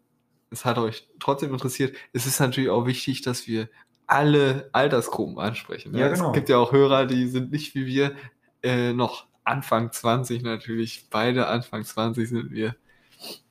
es 0.50 0.64
hat 0.64 0.78
euch 0.78 1.06
trotzdem 1.20 1.52
interessiert. 1.52 1.94
Es 2.14 2.26
ist 2.26 2.40
natürlich 2.40 2.70
auch 2.70 2.86
wichtig, 2.86 3.20
dass 3.20 3.46
wir 3.46 3.68
alle 4.06 4.70
Altersgruppen 4.72 5.38
ansprechen. 5.38 5.92
Ne? 5.92 6.00
Ja, 6.00 6.08
genau. 6.08 6.28
Es 6.28 6.32
gibt 6.32 6.48
ja 6.48 6.56
auch 6.56 6.72
Hörer, 6.72 7.06
die 7.06 7.28
sind 7.28 7.52
nicht 7.52 7.74
wie 7.74 7.86
wir 7.86 8.14
äh, 8.62 8.92
noch 8.92 9.26
Anfang 9.44 9.92
20 9.92 10.42
natürlich. 10.42 11.08
Beide 11.10 11.48
Anfang 11.48 11.84
20 11.84 12.28
sind 12.28 12.50
wir 12.50 12.76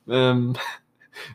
ähm, 0.08 0.54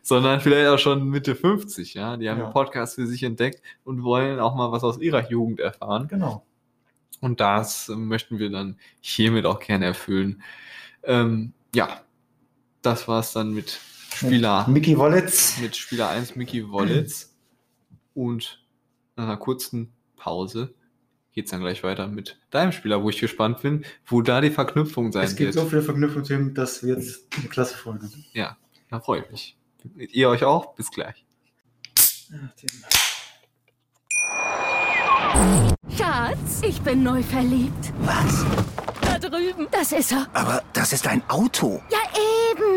sondern 0.01 0.41
vielleicht 0.41 0.67
auch 0.69 0.79
schon 0.79 1.09
Mitte 1.09 1.35
50, 1.35 1.93
ja. 1.93 2.17
Die 2.17 2.29
haben 2.29 2.39
ja. 2.39 2.45
einen 2.45 2.53
Podcast 2.53 2.95
für 2.95 3.07
sich 3.07 3.23
entdeckt 3.23 3.61
und 3.83 4.03
wollen 4.03 4.39
auch 4.39 4.55
mal 4.55 4.71
was 4.71 4.83
aus 4.83 4.99
ihrer 4.99 5.29
Jugend 5.29 5.59
erfahren. 5.59 6.07
Genau. 6.07 6.45
Und 7.19 7.39
das 7.39 7.89
möchten 7.89 8.39
wir 8.39 8.49
dann 8.49 8.77
hiermit 8.99 9.45
auch 9.45 9.59
gerne 9.59 9.85
erfüllen. 9.85 10.41
Ähm, 11.03 11.53
ja, 11.73 12.01
das 12.81 13.07
war 13.07 13.19
es 13.19 13.33
dann 13.33 13.53
mit 13.53 13.79
Spieler. 14.13 14.65
Mit 14.67 14.73
Mickey 14.73 14.97
Wollitz. 14.97 15.59
Mit 15.61 15.75
Spieler 15.75 16.09
1 16.09 16.35
Mickey 16.35 16.69
Wollitz. 16.69 17.35
Und 18.13 18.65
nach 19.15 19.25
einer 19.25 19.37
kurzen 19.37 19.93
Pause 20.17 20.73
geht 21.31 21.45
es 21.45 21.51
dann 21.51 21.61
gleich 21.61 21.83
weiter 21.83 22.07
mit 22.07 22.39
deinem 22.49 22.71
Spieler, 22.71 23.03
wo 23.03 23.09
ich 23.09 23.19
gespannt 23.19 23.61
bin, 23.61 23.85
wo 24.05 24.21
da 24.21 24.41
die 24.41 24.49
Verknüpfung 24.49 25.11
sein 25.11 25.21
wird. 25.21 25.31
Es 25.31 25.37
gibt 25.37 25.55
wird. 25.55 25.63
so 25.63 25.69
viele 25.69 25.81
Verknüpfungen, 25.81 26.53
dass 26.53 26.83
wir 26.83 26.95
jetzt 26.95 27.27
eine 27.37 27.47
klasse 27.47 27.77
Folge. 27.77 28.09
Ja, 28.33 28.57
da 28.89 28.99
freue 28.99 29.21
ich 29.21 29.31
mich. 29.31 29.57
Ihr 29.95 30.29
euch 30.29 30.43
auch? 30.43 30.75
Bis 30.75 30.91
gleich. 30.91 31.25
Schatz, 35.97 36.61
ich 36.63 36.81
bin 36.81 37.03
neu 37.03 37.21
verliebt. 37.23 37.93
Was? 37.99 38.45
Da 39.01 39.19
drüben. 39.19 39.67
Das 39.71 39.91
ist 39.91 40.11
er. 40.11 40.27
Aber 40.33 40.63
das 40.73 40.93
ist 40.93 41.07
ein 41.07 41.21
Auto. 41.29 41.81
Ja, 41.89 41.99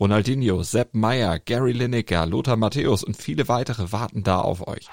Ronaldinho, 0.00 0.62
Sepp 0.62 0.94
Meyer, 0.94 1.40
Gary 1.40 1.72
Lineker, 1.72 2.24
Lothar 2.24 2.56
Matthäus 2.56 3.02
und 3.02 3.16
viele 3.16 3.48
weitere 3.48 3.90
warten 3.90 4.22
da 4.22 4.40
auf 4.40 4.68
euch. 4.68 4.86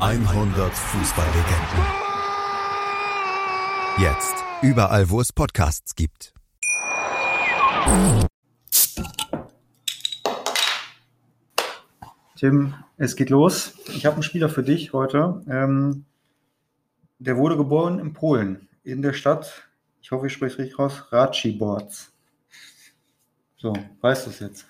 100 0.00 0.72
Fußballlegenden 0.72 2.10
Jetzt. 3.98 4.34
Überall, 4.60 5.08
wo 5.08 5.20
es 5.20 5.32
Podcasts 5.32 5.94
gibt. 5.94 6.34
Tim, 12.36 12.74
es 12.98 13.16
geht 13.16 13.30
los. 13.30 13.74
Ich 13.88 14.04
habe 14.04 14.14
einen 14.14 14.22
Spieler 14.22 14.50
für 14.50 14.62
dich 14.62 14.92
heute. 14.92 15.42
Ähm, 15.48 16.04
der 17.18 17.38
wurde 17.38 17.56
geboren 17.56 17.98
in 17.98 18.12
Polen, 18.12 18.68
in 18.84 19.00
der 19.00 19.14
Stadt, 19.14 19.69
ich 20.00 20.10
hoffe, 20.10 20.26
ich 20.26 20.32
spreche 20.32 20.54
es 20.54 20.58
richtig 20.58 20.78
raus, 20.78 21.04
Raciborz. 21.10 22.12
So, 23.56 23.74
weißt 24.00 24.26
du 24.26 24.30
es 24.30 24.38
jetzt? 24.40 24.66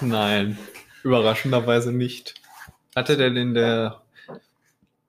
Nein, 0.00 0.58
überraschenderweise 1.02 1.92
nicht. 1.92 2.34
Hatte 2.96 3.16
der 3.16 3.28
in 3.28 3.54
der 3.54 4.02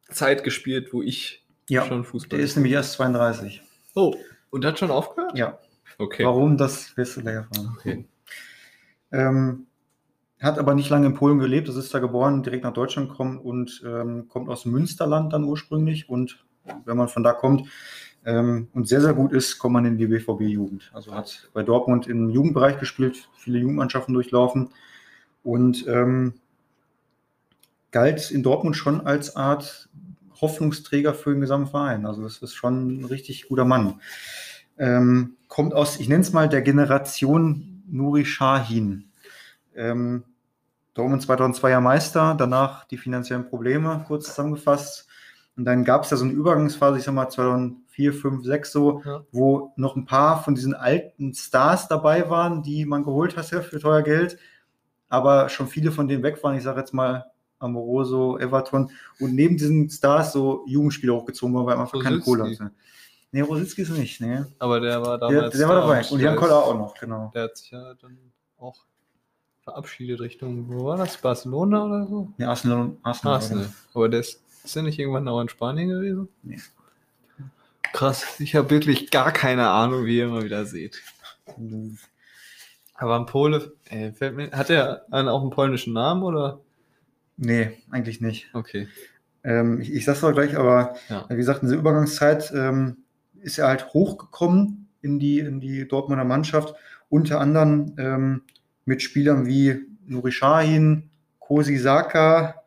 Zeit 0.10 0.44
gespielt, 0.44 0.94
wo 0.94 1.02
ich 1.02 1.44
ja, 1.70 1.86
schon 1.86 2.04
Fußball. 2.04 2.38
Der 2.38 2.46
ist 2.46 2.56
nämlich 2.56 2.74
erst 2.74 2.94
32. 2.94 3.62
Oh, 3.96 4.16
und 4.50 4.66
hat 4.66 4.80
schon 4.80 4.92
aufgehört? 4.92 5.38
Ja. 5.38 5.60
Okay. 5.98 6.26
Warum, 6.26 6.58
das 6.58 6.96
wirst 6.98 7.18
du 7.18 7.22
gleich 7.22 7.36
erfahren. 7.36 7.76
Okay. 7.78 8.06
Ähm, 9.12 9.68
hat 10.40 10.60
aber 10.60 10.76
nicht 10.76 10.90
lange 10.90 11.08
in 11.08 11.14
Polen 11.14 11.40
gelebt, 11.40 11.70
das 11.70 11.76
ist 11.76 11.94
da 11.94 12.00
geboren, 12.00 12.44
direkt 12.44 12.64
nach 12.64 12.74
Deutschland 12.74 13.10
gekommen 13.10 13.38
und 13.38 13.82
ähm, 13.86 14.28
kommt 14.28 14.50
aus 14.50 14.66
Münsterland 14.66 15.32
dann 15.32 15.46
ursprünglich. 15.46 16.10
Und 16.10 16.44
wenn 16.86 16.98
man 16.98 17.08
von 17.08 17.24
da 17.24 17.32
kommt 17.32 17.70
ähm, 18.26 18.68
und 18.74 18.88
sehr, 18.88 19.02
sehr 19.02 19.14
gut 19.14 19.34
ist, 19.34 19.60
kommt 19.60 19.74
man 19.74 19.86
in 19.86 19.98
die 19.98 20.08
BVB-Jugend. 20.08 20.92
Also 20.94 21.14
hat 21.14 21.50
bei 21.54 21.64
Dortmund 21.64 22.08
im 22.08 22.30
Jugendbereich 22.30 22.80
gespielt, 22.80 23.30
viele 23.36 23.60
Jugendmannschaften 23.60 24.14
durchlaufen 24.14 24.70
und 25.44 25.86
ähm, 25.88 26.34
galt 27.92 28.32
in 28.32 28.44
Dortmund 28.44 28.76
schon 28.76 29.06
als 29.06 29.36
Art 29.36 29.90
Hoffnungsträger 30.42 31.14
für 31.14 31.32
den 31.32 31.42
gesamten 31.42 31.70
Verein. 31.70 32.06
Also 32.06 32.24
das 32.24 32.38
ist 32.38 32.56
schon 32.56 33.02
ein 33.02 33.06
richtig 33.06 33.48
guter 33.48 33.66
Mann. 33.66 34.02
Ähm, 34.78 35.36
kommt 35.48 35.74
aus, 35.74 36.00
ich 36.00 36.10
nenne 36.10 36.22
es 36.22 36.34
mal, 36.34 36.50
der 36.50 36.62
Generation 36.62 37.84
Nuri 37.88 38.26
Shahin. 38.26 39.06
Ähm, 39.76 40.24
Dortmund 40.94 41.22
2002 41.22 41.70
ja 41.70 41.82
Meister, 41.82 42.36
danach 42.38 42.86
die 42.86 42.98
finanziellen 42.98 43.48
Probleme, 43.48 44.04
kurz 44.08 44.26
zusammengefasst. 44.26 45.08
Und 45.56 45.66
dann 45.66 45.84
gab 45.84 46.04
es 46.04 46.10
ja 46.10 46.18
so 46.18 46.24
eine 46.26 46.34
Übergangsphase, 46.34 46.98
ich 46.98 47.04
sag 47.04 47.14
mal 47.14 47.30
2004, 47.30 48.14
5, 48.14 48.44
6 48.44 48.72
so, 48.72 49.02
Ja. 49.06 49.24
wo 49.32 49.72
noch 49.76 49.96
ein 49.96 50.06
paar 50.06 50.44
von 50.44 50.56
diesen 50.56 50.74
alten 50.74 51.34
Stars 51.34 51.88
dabei 51.88 52.30
waren, 52.30 52.64
die 52.64 52.86
man 52.86 53.04
geholt 53.04 53.38
hat 53.38 53.52
ja, 53.52 53.62
für 53.62 53.80
teuer 53.80 54.02
Geld, 54.02 54.38
aber 55.10 55.50
schon 55.50 55.68
viele 55.68 55.92
von 55.92 56.08
denen 56.08 56.24
weg 56.24 56.44
waren. 56.44 56.56
Ich 56.58 56.64
sage 56.64 56.80
jetzt 56.80 56.94
mal 56.94 57.26
Amoroso, 57.60 58.38
Everton 58.40 58.90
und 59.20 59.36
neben 59.36 59.56
diesen 59.58 59.90
Stars 59.90 60.34
so 60.34 60.64
Jugendspieler 60.68 61.14
hochgezogen 61.14 61.54
wurden, 61.54 61.68
weil 61.68 61.76
man 61.78 61.86
einfach 61.86 62.02
keine. 62.02 62.20
Kohle 62.20 62.46
hatte. 62.46 62.72
Nee, 63.32 63.42
Rositzky 63.42 63.84
ist 63.84 63.90
nicht, 63.92 64.22
nee. 64.22 64.42
Aber 64.60 64.80
der 64.80 65.02
war 65.02 65.18
Der, 65.18 65.30
damals. 65.30 65.58
der 65.58 65.68
war 65.70 65.76
da 65.76 65.82
dabei. 65.82 66.00
Und 66.12 66.20
Jan 66.20 66.34
der 66.34 66.36
Koller 66.36 66.58
auch 66.64 66.76
noch, 66.78 66.94
genau. 66.96 67.32
Der 67.34 67.44
hat 67.44 67.58
sich 67.58 67.72
ja 67.72 67.94
dann 67.96 68.18
auch 68.58 68.76
verabschiedet 69.62 70.20
Richtung, 70.20 70.66
wo 70.68 70.86
war 70.86 70.98
das? 70.98 71.18
Barcelona 71.18 71.86
oder 71.86 72.06
so? 72.06 72.28
Nee, 72.38 72.46
Arsenal, 72.46 72.92
Arsenal. 73.02 73.36
Arsenal. 73.36 73.66
Aber 73.94 74.10
der 74.10 74.20
ist, 74.20 74.43
ist 74.64 74.76
der 74.76 74.84
nicht 74.84 75.00
irgendwann 75.00 75.28
auch 75.28 75.42
in 75.42 75.50
Spanien 75.50 75.90
gewesen? 75.90 76.28
Nee. 76.44 76.60
Krass, 77.94 78.40
ich 78.40 78.56
habe 78.56 78.70
wirklich 78.72 79.12
gar 79.12 79.32
keine 79.32 79.70
Ahnung, 79.70 80.06
wie 80.06 80.18
ihr 80.18 80.26
immer 80.26 80.44
wieder 80.44 80.66
seht. 80.66 81.02
Aber 82.96 83.16
ein 83.20 83.26
Pole, 83.26 83.74
äh, 83.90 84.12
fällt 84.12 84.36
mir, 84.36 84.52
hat 84.52 84.70
er 84.70 85.06
einen, 85.12 85.28
auch 85.28 85.42
einen 85.42 85.52
polnischen 85.52 85.94
Namen 85.94 86.24
oder? 86.24 86.60
Nee, 87.38 87.78
eigentlich 87.92 88.22
nicht. 88.22 88.50
Okay. 88.54 88.88
Ähm, 89.44 89.82
ich, 89.82 89.92
ich 89.94 90.06
sag's 90.06 90.24
auch 90.24 90.32
gleich, 90.32 90.56
aber 90.58 90.96
Ja. 91.10 91.26
wie 91.30 91.36
gesagt, 91.36 91.62
in 91.64 91.68
dieser 91.70 91.80
Übergangszeit 91.80 92.52
ähm, 92.56 92.98
ist 93.42 93.58
er 93.60 93.68
halt 93.68 93.94
hochgekommen 93.94 94.88
in 95.02 95.20
die, 95.20 95.40
in 95.40 95.60
die 95.60 95.88
Dortmunder 95.88 96.24
Mannschaft, 96.24 96.76
unter 97.10 97.40
anderem 97.42 97.94
ähm, 97.98 98.42
mit 98.86 99.02
Spielern 99.02 99.46
wie 99.46 99.86
Nuri 100.08 100.32
Sahin, 100.32 101.10
Kosi 101.40 101.78
Saka, 101.78 102.63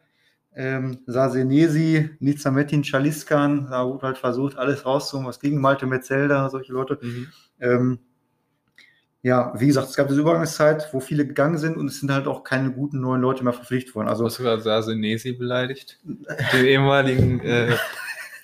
ähm, 0.56 0.98
Sasenesi, 1.06 2.10
Nizametin 2.18 2.82
Chaliskan, 2.82 3.68
da 3.70 3.86
wurde 3.86 4.06
halt 4.06 4.18
versucht, 4.18 4.56
alles 4.56 4.84
rauszuholen, 4.86 5.28
was 5.28 5.38
gegen 5.38 5.60
Malte 5.60 5.86
Metzelder, 5.86 6.48
solche 6.50 6.72
Leute. 6.72 6.98
Mhm. 7.02 7.28
Ähm, 7.60 7.98
ja, 9.22 9.52
wie 9.58 9.66
gesagt, 9.66 9.88
es 9.88 9.96
gab 9.96 10.08
diese 10.08 10.20
Übergangszeit, 10.20 10.88
wo 10.92 11.00
viele 11.00 11.26
gegangen 11.26 11.58
sind 11.58 11.76
und 11.76 11.88
es 11.88 12.00
sind 12.00 12.12
halt 12.12 12.26
auch 12.26 12.44
keine 12.44 12.70
guten 12.70 13.00
neuen 13.00 13.20
Leute 13.20 13.42
mehr 13.44 13.52
verpflichtet 13.52 13.94
worden. 13.94 14.06
Du 14.06 14.12
Also 14.12 14.24
hast 14.24 14.36
sogar 14.36 14.60
Sasenesi 14.60 15.32
beleidigt. 15.32 15.98
Den 16.52 16.64
ehemaligen 16.64 17.40
äh, 17.40 17.76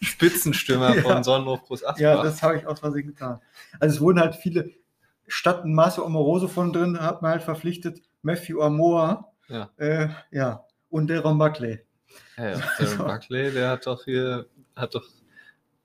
Spitzenstürmer 0.00 0.94
Ja. 0.96 1.02
von 1.02 1.22
Sonnenhof 1.24 1.62
Groß 1.62 1.84
Asbach. 1.84 2.00
Ja, 2.00 2.22
das 2.22 2.42
habe 2.42 2.56
ich 2.56 2.66
aus 2.66 2.80
Versehen 2.80 3.06
getan. 3.06 3.40
Also 3.78 3.94
es 3.94 4.00
wurden 4.00 4.18
halt 4.20 4.34
viele, 4.34 4.70
statt 5.28 5.64
Marcio 5.64 6.04
Amoroso 6.04 6.48
von 6.48 6.72
drin, 6.72 7.00
hat 7.00 7.22
man 7.22 7.30
halt 7.32 7.42
verpflichtet 7.42 8.02
Matthew 8.22 8.60
Amoa, 8.60 9.30
Ja. 9.48 9.70
äh, 9.76 10.08
ja, 10.32 10.64
und 10.90 11.08
Deron 11.08 11.38
Buckley. 11.38 11.80
Ja, 12.36 12.50
ja. 12.50 12.60
Also- 12.78 12.96
Der 12.98 13.04
Buckley, 13.04 13.50
der 13.52 13.70
hat 13.70 13.86
doch 13.86 14.04
hier, 14.04 14.46
hat 14.76 14.94
doch 14.94 15.04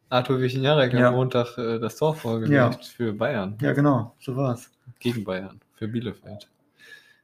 Arthur 0.10 0.40
Wichenjarek 0.40 0.94
Ja. 0.94 1.10
am 1.10 1.16
Montag 1.16 1.58
äh, 1.58 1.80
das 1.80 1.98
Tor 1.98 2.16
vorgelegt 2.16 2.54
Ja. 2.54 2.72
für 2.96 3.14
Bayern. 3.14 3.58
Ja, 3.62 3.74
genau, 3.74 4.16
so 4.20 4.36
war's. 4.36 4.72
Gegen 5.00 5.24
Bayern, 5.24 5.60
für 5.76 5.88
Bielefeld. 5.88 6.48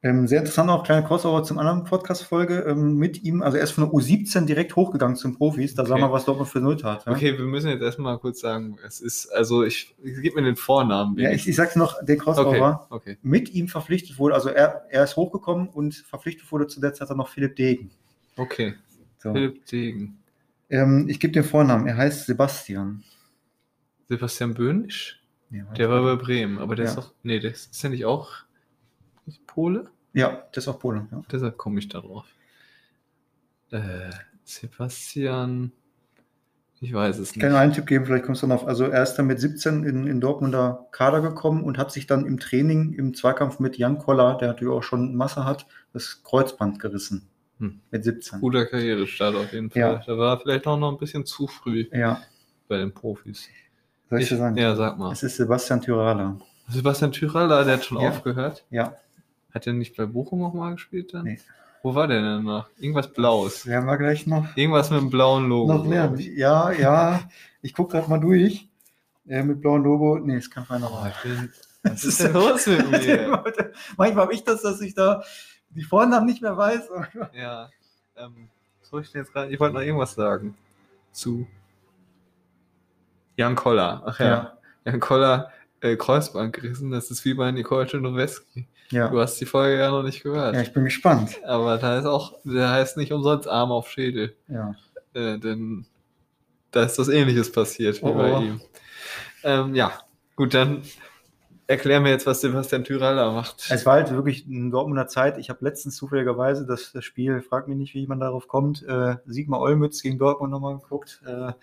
Ähm, 0.05 0.27
sehr 0.27 0.39
interessant 0.39 0.69
auch, 0.69 0.83
kleine 0.83 1.07
Crossover 1.07 1.43
zum 1.43 1.57
anderen 1.59 1.85
Podcast-Folge 1.85 2.65
ähm, 2.67 2.97
mit 2.97 3.23
ihm. 3.23 3.41
Also 3.41 3.55
er 3.55 3.63
ist 3.63 3.71
von 3.71 3.85
der 3.85 3.93
U17 3.93 4.45
direkt 4.45 4.75
hochgegangen 4.75 5.15
zum 5.15 5.37
Profis. 5.37 5.75
Da 5.75 5.85
sah 5.85 5.93
Okay. 5.93 6.01
man, 6.01 6.11
was 6.11 6.25
Dortmund 6.25 6.49
für 6.49 6.59
Null 6.59 6.75
tat. 6.75 7.05
Ja? 7.05 7.13
Okay, 7.13 7.37
wir 7.37 7.45
müssen 7.45 7.69
jetzt 7.69 7.81
erstmal 7.81 8.17
kurz 8.19 8.41
sagen, 8.41 8.77
es 8.85 8.99
ist, 8.99 9.27
also 9.33 9.63
ich, 9.63 9.95
ich 10.03 10.21
gib 10.21 10.35
mir 10.35 10.41
den 10.41 10.57
Vornamen. 10.57 11.17
Ja, 11.17 11.31
ich, 11.31 11.47
ich 11.47 11.55
sag's 11.55 11.77
noch, 11.77 12.03
der 12.03 12.17
Crossover 12.17 12.85
okay, 12.89 13.11
okay. 13.11 13.17
mit 13.21 13.53
ihm 13.53 13.69
verpflichtet 13.69 14.19
wurde. 14.19 14.35
Also 14.35 14.49
er, 14.49 14.83
er 14.89 15.05
ist 15.05 15.15
hochgekommen 15.15 15.69
und 15.69 15.95
verpflichtet 15.95 16.51
wurde 16.51 16.67
zu 16.67 16.81
der 16.81 16.93
Zeit 16.93 17.09
dann 17.09 17.15
noch 17.15 17.29
Philipp 17.29 17.55
Degen. 17.55 17.89
Okay, 18.35 18.73
So. 19.23 19.31
Philipp 19.33 19.65
Degen. 19.67 20.17
Ähm, 20.69 21.07
ich 21.07 21.19
gebe 21.19 21.31
den 21.33 21.43
Vornamen. 21.45 21.87
Er 21.87 21.95
heißt 21.97 22.25
Sebastian. 22.25 23.03
Sebastian 24.09 24.53
Böhnisch? 24.53 25.21
Ja, 25.49 25.63
Der 25.77 25.89
war 25.89 26.01
bei 26.03 26.15
Bremen, 26.21 26.57
aber 26.59 26.75
der 26.75 26.85
Ja. 26.85 26.91
ist 26.91 26.97
doch, 26.97 27.13
nee, 27.23 27.39
der 27.39 27.51
ist, 27.51 27.71
ist 27.71 27.81
der 27.83 27.91
nicht 27.91 28.05
auch 28.05 28.31
Pole? 29.47 29.85
ja, 30.13 30.29
der 30.53 30.57
ist 30.57 30.67
auch 30.67 30.79
Pole. 30.79 31.07
Ja. 31.11 31.21
Deshalb 31.31 31.57
komme 31.57 31.79
ich 31.79 31.87
da 31.87 32.01
drauf. 32.01 32.25
Äh, 33.71 34.09
Sebastian, 34.43 35.71
ich 36.81 36.93
weiß 36.93 37.17
es 37.19 37.29
Ich 37.29 37.35
nicht. 37.37 37.43
kann 37.43 37.55
einen 37.55 37.71
Tipp 37.71 37.85
geben, 37.85 38.05
vielleicht 38.05 38.25
kommst 38.25 38.43
du 38.43 38.47
noch. 38.47 38.67
Also 38.67 38.85
er 38.85 39.03
ist 39.03 39.13
dann 39.15 39.27
mit 39.27 39.39
17 39.39 39.83
in, 39.85 40.05
in 40.05 40.19
Dortmunder 40.19 40.87
Kader 40.91 41.21
gekommen 41.21 41.63
und 41.63 41.77
hat 41.77 41.91
sich 41.91 42.07
dann 42.07 42.25
im 42.25 42.39
Training, 42.39 42.93
im 42.93 43.13
Zweikampf 43.13 43.59
mit 43.59 43.77
Jan 43.77 43.99
Koller, 43.99 44.37
der 44.37 44.49
natürlich 44.49 44.73
auch 44.73 44.83
schon 44.83 45.15
Masse 45.15 45.45
hat, 45.45 45.65
das 45.93 46.23
Kreuzband 46.23 46.79
gerissen. 46.79 47.29
Hm. 47.59 47.79
Mit 47.91 48.03
17. 48.03 48.39
Guter 48.41 48.65
Karrierestart 48.65 49.35
auf 49.35 49.53
jeden 49.53 49.69
Fall. 49.69 49.79
Ja. 49.81 50.03
Da 50.05 50.17
war 50.17 50.39
vielleicht 50.39 50.65
auch 50.67 50.77
noch 50.77 50.91
ein 50.91 50.97
bisschen 50.97 51.25
zu 51.25 51.47
früh 51.47 51.85
Ja, 51.91 52.21
bei 52.67 52.77
den 52.77 52.91
Profis. 52.93 53.47
soll 54.09 54.21
ich 54.21 54.29
dir 54.29 54.37
sagen? 54.37 54.57
Ja, 54.57 54.75
sag 54.75 54.97
mal. 54.97 55.11
Es 55.11 55.23
ist 55.23 55.37
Sebastian 55.37 55.81
Tyrala. 55.81 56.37
Sebastian 56.69 57.11
Tyraller, 57.11 57.63
der 57.65 57.75
hat 57.75 57.85
schon 57.85 57.99
Ja. 58.01 58.09
aufgehört. 58.09 58.63
Ja, 58.69 58.95
Hat 59.53 59.67
er 59.67 59.73
nicht 59.73 59.95
bei 59.95 60.05
Bochum 60.07 60.43
auch 60.43 60.53
mal 60.53 60.71
gespielt 60.73 61.13
dann? 61.13 61.25
Nee. 61.25 61.39
Wo 61.83 61.93
war 61.93 62.07
der 62.07 62.21
denn 62.21 62.43
noch? 62.43 62.67
Irgendwas 62.79 63.11
Blaues. 63.13 63.67
werden 63.67 63.85
wir 63.85 63.97
gleich 63.97 64.25
noch, 64.25 64.55
Irgendwas 64.57 64.89
mit 64.89 64.99
einem 64.99 65.09
blauen 65.11 65.47
Logo. 65.47 65.73
noch 65.73 65.85
lernen. 65.85 66.17
ich. 66.17 66.35
Ja, 66.37 66.71
ja, 66.71 67.19
ich 67.61 67.73
gucke 67.73 67.91
gerade 67.97 68.09
mal 68.09 68.19
durch. 68.19 68.67
Äh, 69.27 69.43
mit 69.43 69.61
blauem 69.61 69.83
Logo. 69.83 70.17
Nee, 70.17 70.37
ist 70.37 70.49
kein 70.49 70.65
feiner 70.65 70.89
Oh, 70.91 71.05
ich 71.07 71.21
bin, 71.29 71.51
was 71.83 72.03
ist 72.03 72.23
denn 72.23 72.33
los 72.33 72.65
mit 72.65 72.89
mir? 72.91 73.43
Manchmal 73.97 74.23
habe 74.23 74.33
ich 74.33 74.43
das, 74.43 74.61
dass 74.63 74.81
ich 74.81 74.95
da 74.95 75.21
die 75.75 75.83
Vornamen 75.83 76.25
nicht 76.25 76.41
mehr 76.41 76.55
weiß. 76.57 76.89
Ja, 77.33 77.69
ähm, 78.17 78.49
soll 78.81 79.01
ich 79.01 79.11
denn 79.11 79.21
jetzt 79.21 79.33
gerade? 79.33 79.51
Ich 79.51 79.59
wollte 79.59 79.75
noch 79.75 79.81
irgendwas 79.81 80.13
sagen. 80.15 80.55
Zu 81.11 81.47
Jan 83.37 83.55
Koller. 83.55 84.03
Ach 84.05 84.19
ja, 84.19 84.25
Ja, 84.25 84.57
Jan 84.85 84.99
Koller, 84.99 85.51
äh, 85.81 85.95
Kreuzband 85.95 86.53
gerissen. 86.53 86.91
Das 86.91 87.09
ist 87.11 87.25
wie 87.25 87.33
bei 87.33 87.51
Nicole 87.51 87.87
Czernoweski. 87.87 88.67
ja. 88.91 89.07
Du 89.09 89.19
hast 89.19 89.39
die 89.39 89.45
Folge 89.45 89.79
ja 89.79 89.89
noch 89.91 90.03
nicht 90.03 90.23
gehört. 90.23 90.55
ja, 90.55 90.61
ich 90.61 90.73
bin 90.73 90.83
gespannt. 90.83 91.39
Aber 91.45 91.77
da 91.77 91.97
ist 91.97 92.05
auch, 92.05 92.33
der 92.43 92.69
heißt 92.69 92.97
nicht 92.97 93.11
umsonst 93.11 93.47
Arm 93.47 93.71
auf 93.71 93.89
Schädel. 93.89 94.35
Ja. 94.47 94.75
Äh, 95.13 95.37
denn 95.39 95.85
da 96.71 96.83
ist 96.83 96.97
was 96.99 97.07
ähnliches 97.09 97.51
passiert 97.51 98.01
wie 98.01 98.05
Oh, 98.05 98.13
bei 98.13 98.33
oh. 98.33 98.41
ihm. 98.41 98.61
Ähm, 99.43 99.75
ja, 99.75 99.91
gut, 100.35 100.53
dann 100.53 100.83
erklär 101.67 101.99
mir 101.99 102.09
jetzt, 102.09 102.25
was 102.25 102.41
Sebastian 102.41 102.83
Tyralla 102.83 103.31
macht. 103.31 103.67
Es 103.69 103.85
war 103.85 103.93
halt 103.93 104.11
wirklich 104.11 104.45
eine 104.47 104.69
Dortmunder 104.69 105.07
Zeit. 105.07 105.37
Ich 105.37 105.49
habe 105.49 105.63
letztens 105.63 105.95
zufälligerweise 105.95 106.65
das, 106.65 106.91
das 106.91 107.05
Spiel, 107.05 107.41
frag 107.41 107.67
mich 107.67 107.77
nicht, 107.77 107.93
wie 107.95 108.07
man 108.07 108.19
darauf 108.19 108.47
kommt, 108.47 108.83
äh, 108.83 109.15
Sigmar 109.25 109.61
Olmütz 109.61 110.01
gegen 110.01 110.17
Dortmund 110.17 110.51
nochmal 110.51 110.77
geguckt. 110.77 111.21
Äh, 111.25 111.53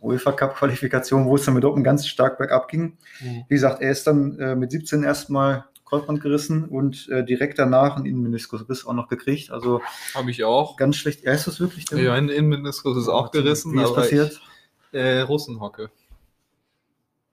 UEFA 0.00 0.32
Cup 0.32 0.56
Qualifikation, 0.56 1.26
wo 1.26 1.36
es 1.36 1.44
dann 1.44 1.54
mit 1.54 1.64
Dortmund 1.64 1.84
ganz 1.84 2.06
stark 2.06 2.38
bergab 2.38 2.68
ging. 2.68 2.96
Mhm. 3.20 3.44
Wie 3.48 3.54
gesagt, 3.54 3.82
er 3.82 3.90
ist 3.90 4.06
dann 4.06 4.38
äh, 4.38 4.54
mit 4.54 4.70
17 4.70 5.02
erstmal 5.02 5.64
Kreuzband 5.84 6.20
gerissen 6.20 6.66
und 6.66 7.08
äh, 7.08 7.24
direkt 7.24 7.58
danach 7.58 7.96
einen 7.96 8.06
Innenmeniskusriss 8.06 8.86
auch 8.86 8.92
noch 8.92 9.08
gekriegt. 9.08 9.50
Also 9.50 9.82
Habe 10.14 10.30
ich 10.30 10.44
auch. 10.44 10.76
ganz 10.76 10.96
schlecht. 10.96 11.24
Er 11.24 11.34
ist 11.34 11.48
das 11.48 11.58
wirklich? 11.58 11.84
denn? 11.86 11.98
Ja, 11.98 12.14
ein 12.14 12.28
Innenmeniskus 12.28 12.96
ist 12.96 13.08
auch 13.08 13.32
gerissen. 13.32 13.72
Wie 13.72 13.78
ist 13.78 13.86
aber 13.86 13.96
passiert? 13.96 14.40
Ich, 14.92 14.98
äh, 14.98 15.20
Russenhocke. 15.20 15.90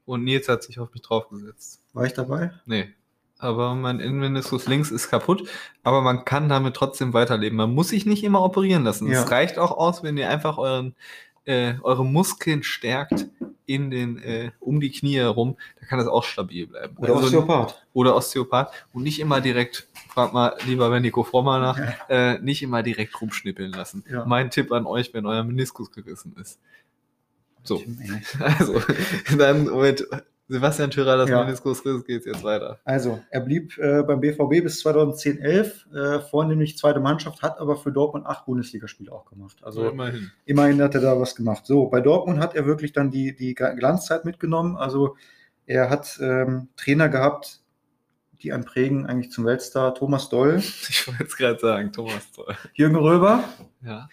Und 0.07 0.23
Nils 0.23 0.47
hat 0.49 0.63
sich 0.63 0.79
auf 0.79 0.91
mich 0.93 1.01
draufgesetzt. 1.03 1.81
War 1.93 2.05
ich 2.05 2.13
dabei? 2.13 2.51
Nee. 2.65 2.89
Aber 3.39 3.75
mein 3.75 3.99
Innenmeniskus 3.99 4.65
links 4.67 4.89
ist 4.89 5.09
kaputt, 5.09 5.47
aber 5.83 6.01
man 6.01 6.25
kann 6.25 6.49
damit 6.49 6.75
trotzdem 6.75 7.13
weiterleben. 7.13 7.55
Man 7.57 7.75
muss 7.75 7.89
sich 7.89 8.05
nicht 8.07 8.23
immer 8.23 8.41
operieren 8.41 8.83
lassen. 8.83 9.11
Ja. 9.11 9.21
Es 9.23 9.29
reicht 9.29 9.59
auch 9.59 9.71
aus, 9.77 10.01
wenn 10.01 10.17
ihr 10.17 10.29
einfach 10.29 10.57
euren, 10.57 10.95
äh, 11.45 11.75
eure 11.83 12.03
Muskeln 12.03 12.63
stärkt 12.63 13.27
in 13.67 13.91
den, 13.91 14.17
äh, 14.23 14.51
um 14.59 14.79
die 14.79 14.91
Knie 14.91 15.17
herum, 15.17 15.57
da 15.79 15.85
kann 15.85 15.99
das 15.99 16.07
auch 16.07 16.23
stabil 16.23 16.67
bleiben. 16.67 16.95
Oder 16.97 17.15
Also- 17.15 17.25
Osteopath? 17.25 17.85
Oder 17.93 18.15
Osteopath 18.15 18.71
und 18.93 19.03
nicht 19.03 19.19
immer 19.19 19.41
direkt, 19.41 19.87
frag 20.09 20.31
mal 20.33 20.55
lieber 20.65 20.97
Nico 21.01 21.23
Frommer 21.23 21.59
nach, 21.59 21.79
äh, 22.09 22.39
nicht 22.39 22.63
immer 22.63 22.81
direkt 22.81 23.19
rumschnippeln 23.21 23.73
lassen. 23.73 24.03
Ja. 24.09 24.25
Mein 24.25 24.49
Tipp 24.51 24.71
an 24.71 24.85
euch, 24.85 25.13
wenn 25.13 25.25
euer 25.25 25.43
Meniskus 25.43 25.91
gerissen 25.91 26.33
ist. 26.41 26.59
So, 27.67 27.81
also, 28.39 28.81
dann 29.37 29.65
mit 29.65 30.07
Sebastian 30.49 30.89
Tyralas 30.91 31.29
Ja. 31.29 31.43
Meniskusriss 31.43 32.05
geht's 32.05 32.25
jetzt 32.25 32.43
weiter. 32.43 32.79
Also, 32.85 33.19
er 33.29 33.41
blieb 33.41 33.77
äh, 33.77 34.03
beim 34.03 34.21
BVB 34.21 34.63
bis 34.63 34.85
2010-11, 34.85 35.93
äh, 35.93 36.19
vornehmlich 36.21 36.77
zweite 36.77 37.01
Mannschaft, 37.01 37.41
hat 37.41 37.59
aber 37.59 37.75
für 37.75 37.91
Dortmund 37.91 38.25
acht 38.25 38.45
Bundesligaspiele 38.45 39.11
auch 39.11 39.25
gemacht. 39.25 39.57
Also 39.61 39.89
immerhin. 39.89 40.31
immerhin 40.45 40.81
hat 40.81 40.95
er 40.95 41.01
da 41.01 41.19
was 41.19 41.35
gemacht. 41.35 41.65
So, 41.65 41.87
bei 41.87 41.99
Dortmund 41.99 42.39
hat 42.39 42.55
er 42.55 42.65
wirklich 42.65 42.93
dann 42.93 43.11
die, 43.11 43.35
die 43.35 43.55
Glanzzeit 43.55 44.23
mitgenommen. 44.23 44.77
Also 44.77 45.17
er 45.65 45.89
hat 45.89 46.17
ähm, 46.21 46.69
Trainer 46.77 47.09
gehabt, 47.09 47.59
die 48.41 48.53
einen 48.53 48.63
prägen 48.63 49.05
eigentlich 49.05 49.31
zum 49.31 49.43
Weltstar. 49.45 49.95
Thomas 49.95 50.29
Doll, 50.29 50.57
Ich 50.89 51.07
wollte 51.07 51.23
jetzt 51.23 51.37
gerade 51.37 51.59
sagen, 51.59 51.91
Thomas 51.91 52.31
Toll. 52.31 52.55
Jürgen 52.73 52.95
Röber. 52.95 53.43
Ja. 53.83 54.07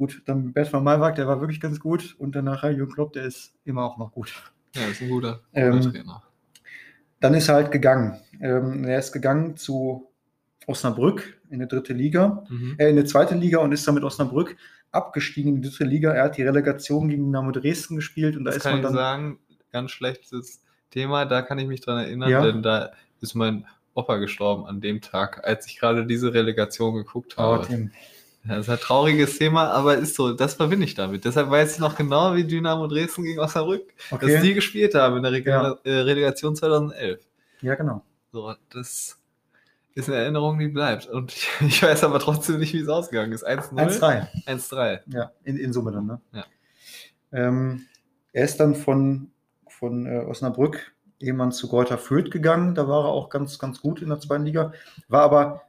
Gut, 0.00 0.22
dann 0.24 0.54
Bert 0.54 0.72
van 0.72 0.82
Malwag, 0.82 1.16
der 1.16 1.26
war 1.26 1.40
wirklich 1.42 1.60
ganz 1.60 1.78
gut. 1.78 2.16
Und 2.18 2.34
danach 2.34 2.64
Jürgen 2.64 2.90
Klopp, 2.90 3.12
der 3.12 3.24
ist 3.26 3.52
immer 3.66 3.84
auch 3.84 3.98
noch 3.98 4.12
gut. 4.12 4.32
ja, 4.74 4.86
ist 4.86 5.02
ein 5.02 5.10
guter, 5.10 5.40
guter 5.52 5.66
Ähm, 5.66 5.80
Trainer. 5.82 6.22
Dann 7.20 7.34
ist 7.34 7.48
er 7.50 7.56
halt 7.56 7.70
gegangen. 7.70 8.18
Ähm, 8.40 8.84
er 8.84 8.98
ist 8.98 9.12
gegangen 9.12 9.58
zu 9.58 10.08
Osnabrück 10.66 11.38
in 11.50 11.60
die 11.60 11.68
dritte 11.68 11.92
Liga, 11.92 12.44
Mhm. 12.48 12.76
äh, 12.78 12.88
in 12.88 12.96
die 12.96 13.04
zweite 13.04 13.34
Liga 13.34 13.58
und 13.58 13.72
ist 13.72 13.86
dann 13.86 13.94
mit 13.94 14.04
Osnabrück 14.04 14.56
abgestiegen 14.90 15.56
in 15.56 15.60
die 15.62 15.68
dritte 15.68 15.84
Liga. 15.84 16.12
Er 16.14 16.24
hat 16.24 16.38
die 16.38 16.44
Relegation 16.44 17.08
gegen 17.10 17.24
Dynamo 17.26 17.50
Dresden 17.50 17.96
gespielt 17.96 18.38
und 18.38 18.44
da 18.44 18.52
Das 18.52 18.58
ist 18.58 18.62
kann 18.62 18.72
man 18.72 18.80
ich 18.80 18.86
dann. 18.86 18.94
sagen, 18.94 19.38
ganz 19.70 19.90
schlechtes 19.90 20.62
Thema, 20.90 21.26
da 21.26 21.42
kann 21.42 21.58
ich 21.58 21.66
mich 21.68 21.82
dran 21.82 21.98
erinnern, 21.98 22.30
Ja. 22.30 22.42
denn 22.42 22.62
da 22.62 22.90
ist 23.20 23.34
mein 23.34 23.66
Opa 23.92 24.16
gestorben 24.16 24.64
an 24.64 24.80
dem 24.80 25.02
Tag, 25.02 25.44
als 25.46 25.66
ich 25.66 25.78
gerade 25.78 26.06
diese 26.06 26.32
Relegation 26.32 26.94
geguckt 26.94 27.34
Oh, 27.36 27.42
habe. 27.42 27.66
Tim. 27.66 27.90
Das 28.44 28.60
ist 28.60 28.70
ein 28.70 28.78
trauriges 28.78 29.36
Thema, 29.36 29.70
aber 29.70 29.96
ist 29.98 30.14
so, 30.14 30.32
das 30.32 30.54
verbinde 30.54 30.86
ich 30.86 30.94
damit. 30.94 31.24
Deshalb 31.26 31.50
weiß 31.50 31.74
ich 31.74 31.78
noch 31.78 31.94
genau, 31.94 32.34
wie 32.34 32.44
Dynamo 32.44 32.86
Dresden 32.86 33.24
gegen 33.24 33.38
Osnabrück, 33.38 33.92
dass 34.10 34.20
die 34.20 34.26
Okay. 34.36 34.54
gespielt 34.54 34.94
haben 34.94 35.18
in 35.18 35.22
der 35.22 35.32
Reg 35.32 35.46
Ja. 35.46 35.76
äh, 35.84 35.90
Relegation 35.90 36.56
2011. 36.56 37.20
Ja, 37.60 37.74
genau. 37.74 38.02
So, 38.32 38.54
das 38.70 39.18
ist 39.94 40.08
eine 40.08 40.16
Erinnerung, 40.18 40.58
die 40.58 40.68
bleibt. 40.68 41.06
Und 41.06 41.34
ich 41.60 41.82
weiß 41.82 42.02
aber 42.04 42.18
trotzdem 42.18 42.60
nicht, 42.60 42.72
wie 42.72 42.80
es 42.80 42.88
ausgegangen 42.88 43.32
ist. 43.32 43.46
1-0? 43.46 43.74
1-3. 43.74 44.26
1-3. 44.46 45.00
Ja, 45.08 45.32
in, 45.44 45.58
in 45.58 45.72
Summe 45.74 45.92
dann, 45.92 46.06
ne? 46.06 46.20
Ja. 46.32 46.44
Ähm, 47.32 47.86
er 48.32 48.44
ist 48.44 48.58
dann 48.58 48.74
von, 48.74 49.30
von 49.68 50.06
äh, 50.06 50.20
Osnabrück 50.20 50.92
jemand 51.18 51.54
zu 51.54 51.68
Greuther 51.68 51.98
Fürth 51.98 52.30
gegangen. 52.30 52.74
Da 52.74 52.88
war 52.88 53.04
er 53.04 53.08
auch 53.08 53.28
ganz, 53.28 53.58
ganz 53.58 53.80
gut 53.82 54.00
in 54.00 54.08
der 54.08 54.18
zweiten 54.20 54.44
Liga. 54.46 54.72
War 55.08 55.22
aber 55.22 55.62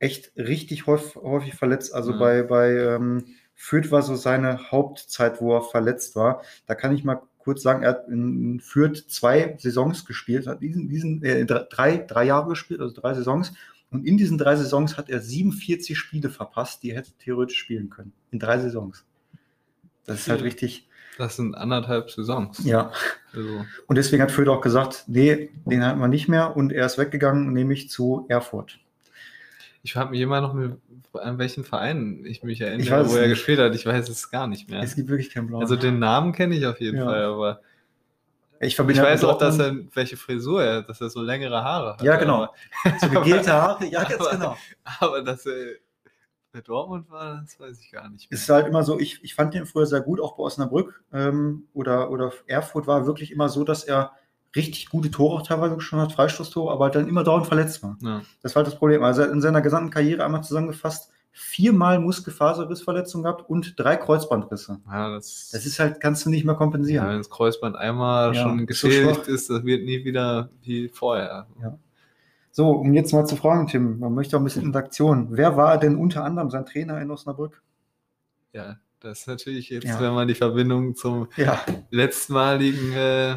echt 0.00 0.32
richtig 0.36 0.86
häufig, 0.86 1.14
häufig 1.22 1.54
verletzt. 1.54 1.94
Also 1.94 2.12
Ja. 2.12 2.18
bei, 2.18 2.42
bei 2.42 2.70
ähm, 2.76 3.24
Fürth 3.54 3.90
war 3.92 4.02
so 4.02 4.16
seine 4.16 4.70
Hauptzeit, 4.72 5.40
wo 5.40 5.54
er 5.54 5.62
verletzt 5.62 6.16
war. 6.16 6.42
Da 6.66 6.74
kann 6.74 6.94
ich 6.94 7.04
mal 7.04 7.20
kurz 7.38 7.62
sagen, 7.62 7.82
er 7.82 7.90
hat 7.90 8.08
in 8.08 8.60
Fürth 8.60 9.04
zwei 9.08 9.56
Saisons 9.58 10.04
gespielt, 10.04 10.46
hat 10.46 10.62
diesen, 10.62 10.88
diesen 10.88 11.22
äh, 11.22 11.44
drei, 11.46 11.98
drei 11.98 12.24
Jahre 12.24 12.48
gespielt, 12.48 12.80
also 12.80 12.98
drei 12.98 13.14
Saisons. 13.14 13.52
Und 13.90 14.06
in 14.06 14.16
diesen 14.16 14.38
drei 14.38 14.56
Saisons 14.56 14.96
hat 14.96 15.10
er 15.10 15.20
47 15.20 15.98
Spiele 15.98 16.30
verpasst, 16.30 16.82
die 16.82 16.90
er 16.90 16.98
hätte 16.98 17.12
theoretisch 17.18 17.58
spielen 17.58 17.90
können. 17.90 18.12
In 18.30 18.38
drei 18.38 18.58
Saisons. 18.58 19.04
Das 20.06 20.20
ist 20.20 20.28
halt 20.28 20.42
richtig. 20.42 20.88
Das 21.18 21.36
sind 21.36 21.54
anderthalb 21.54 22.10
Saisons. 22.10 22.64
Ja. 22.64 22.92
Also, 23.34 23.66
Und 23.86 23.96
deswegen 23.96 24.22
hat 24.22 24.30
Fürth 24.30 24.48
auch 24.48 24.62
gesagt, 24.62 25.04
nee, 25.06 25.50
den 25.66 25.84
halten 25.84 26.00
wir 26.00 26.08
nicht 26.08 26.28
mehr. 26.28 26.56
Und 26.56 26.72
er 26.72 26.86
ist 26.86 26.96
weggegangen, 26.98 27.52
nämlich 27.52 27.90
zu 27.90 28.24
Erfurt. 28.28 28.78
Ich 29.82 29.96
habe 29.96 30.10
mich 30.10 30.20
immer 30.20 30.40
noch 30.40 30.52
mit, 30.52 30.72
an 31.14 31.38
welchen 31.38 31.64
Verein 31.64 32.22
ich 32.26 32.42
mich 32.42 32.60
erinnere, 32.60 32.82
Ich 32.82 32.90
wo 33.10 33.16
er 33.16 33.22
nicht. 33.22 33.30
gespielt 33.30 33.58
hat. 33.58 33.74
Ich 33.74 33.86
weiß 33.86 34.08
es 34.08 34.30
gar 34.30 34.46
nicht 34.46 34.68
mehr. 34.68 34.82
Es 34.82 34.94
gibt 34.94 35.08
wirklich 35.08 35.30
keinen 35.30 35.46
blauen. 35.46 35.62
Also 35.62 35.76
den 35.76 35.98
Namen 35.98 36.32
kenne 36.32 36.54
ich 36.56 36.66
auf 36.66 36.80
jeden 36.80 36.98
Ja. 36.98 37.04
Fall, 37.06 37.24
aber 37.24 37.60
ich 38.62 38.78
ich 38.78 38.78
halt 38.78 38.98
weiß 38.98 39.24
auch, 39.24 39.38
dass 39.38 39.58
er 39.58 39.74
welche 39.94 40.18
Frisur 40.18 40.62
er, 40.62 40.76
hat, 40.78 40.88
dass 40.90 41.00
er 41.00 41.08
so 41.08 41.22
längere 41.22 41.64
Haare 41.64 41.94
hat. 41.94 42.02
Ja, 42.02 42.16
genau. 42.16 42.42
Aber, 42.84 42.98
so 43.00 43.08
gegelte 43.08 43.52
Haare. 43.54 43.86
Ja, 43.86 44.04
ganz 44.04 44.20
Aber- 44.20 44.30
genau. 44.30 44.56
aber 45.00 45.22
dass 45.22 45.46
er 45.46 45.76
bei 46.52 46.60
Dortmund 46.60 47.08
war, 47.10 47.40
das 47.42 47.58
weiß 47.58 47.80
ich 47.80 47.90
gar 47.92 48.08
nicht. 48.10 48.26
Es 48.30 48.42
ist 48.42 48.48
halt 48.50 48.66
immer 48.66 48.82
so, 48.82 48.98
ich, 48.98 49.22
ich 49.24 49.34
fand 49.34 49.54
den 49.54 49.64
früher 49.66 49.86
sehr 49.86 50.00
gut, 50.00 50.20
auch 50.20 50.36
bei 50.36 50.42
Osnabrück 50.42 51.02
ähm, 51.12 51.64
oder, 51.72 52.10
oder 52.10 52.32
Erfurt 52.46 52.86
war 52.86 53.06
wirklich 53.06 53.30
immer 53.30 53.48
so, 53.48 53.64
dass 53.64 53.84
er 53.84 54.12
richtig 54.56 54.88
gute 54.88 55.10
Tore 55.10 55.36
auch 55.36 55.42
teilweise 55.46 55.80
schon 55.80 56.00
hat, 56.00 56.12
Freistoßtore, 56.12 56.72
aber 56.72 56.84
halt 56.86 56.94
dann 56.96 57.08
immer 57.08 57.22
dauernd 57.24 57.46
verletzt 57.46 57.82
war. 57.82 57.96
Ja. 58.02 58.22
Das 58.42 58.54
war 58.54 58.60
halt 58.62 58.66
das 58.72 58.78
Problem. 58.78 59.02
Also 59.02 59.22
er 59.22 59.28
hat 59.28 59.34
in 59.34 59.40
seiner 59.40 59.60
gesamten 59.60 59.90
Karriere 59.90 60.24
einmal 60.24 60.42
zusammengefasst 60.42 61.10
viermal 61.32 62.00
Muskelfaserrissverletzungen 62.00 63.22
gehabt 63.24 63.48
und 63.48 63.78
drei 63.78 63.96
Kreuzbandrisse. 63.96 64.80
Ja, 64.88 65.10
das, 65.14 65.50
Das 65.52 65.64
ist 65.64 65.78
halt, 65.78 66.00
kannst 66.00 66.26
du 66.26 66.30
nicht 66.30 66.44
mehr 66.44 66.54
ja, 66.54 66.58
kompensieren. 66.58 67.08
wenn 67.08 67.18
das 67.18 67.30
Kreuzband 67.30 67.76
einmal 67.76 68.34
Ja, 68.34 68.42
schon 68.42 68.58
so 68.60 68.66
geschädigt 68.66 69.16
schwach. 69.16 69.28
ist, 69.28 69.48
das 69.50 69.64
wird 69.64 69.84
nie 69.84 70.04
wieder 70.04 70.50
wie 70.62 70.88
vorher. 70.88 71.46
So, 72.50 72.70
um 72.70 72.92
jetzt 72.94 73.12
mal 73.12 73.24
zu 73.26 73.36
fragen, 73.36 73.68
Tim, 73.68 74.00
man 74.00 74.12
möchte 74.12 74.36
auch 74.36 74.40
ein 74.40 74.44
bisschen 74.44 74.64
Interaktion. 74.64 75.28
Wer 75.30 75.56
war 75.56 75.78
denn 75.78 75.94
unter 75.94 76.24
anderem 76.24 76.50
sein 76.50 76.66
Trainer 76.66 77.00
in 77.00 77.08
Osnabrück? 77.12 77.62
Ja, 78.52 78.78
das 78.98 79.20
ist 79.20 79.28
natürlich 79.28 79.70
jetzt, 79.70 79.84
Ja. 79.86 80.00
wenn 80.00 80.12
man 80.12 80.26
die 80.26 80.34
Verbindung 80.34 80.96
zum 80.96 81.28
Ja, 81.36 81.60
letztmaligen 81.90 82.92
äh, 82.92 83.36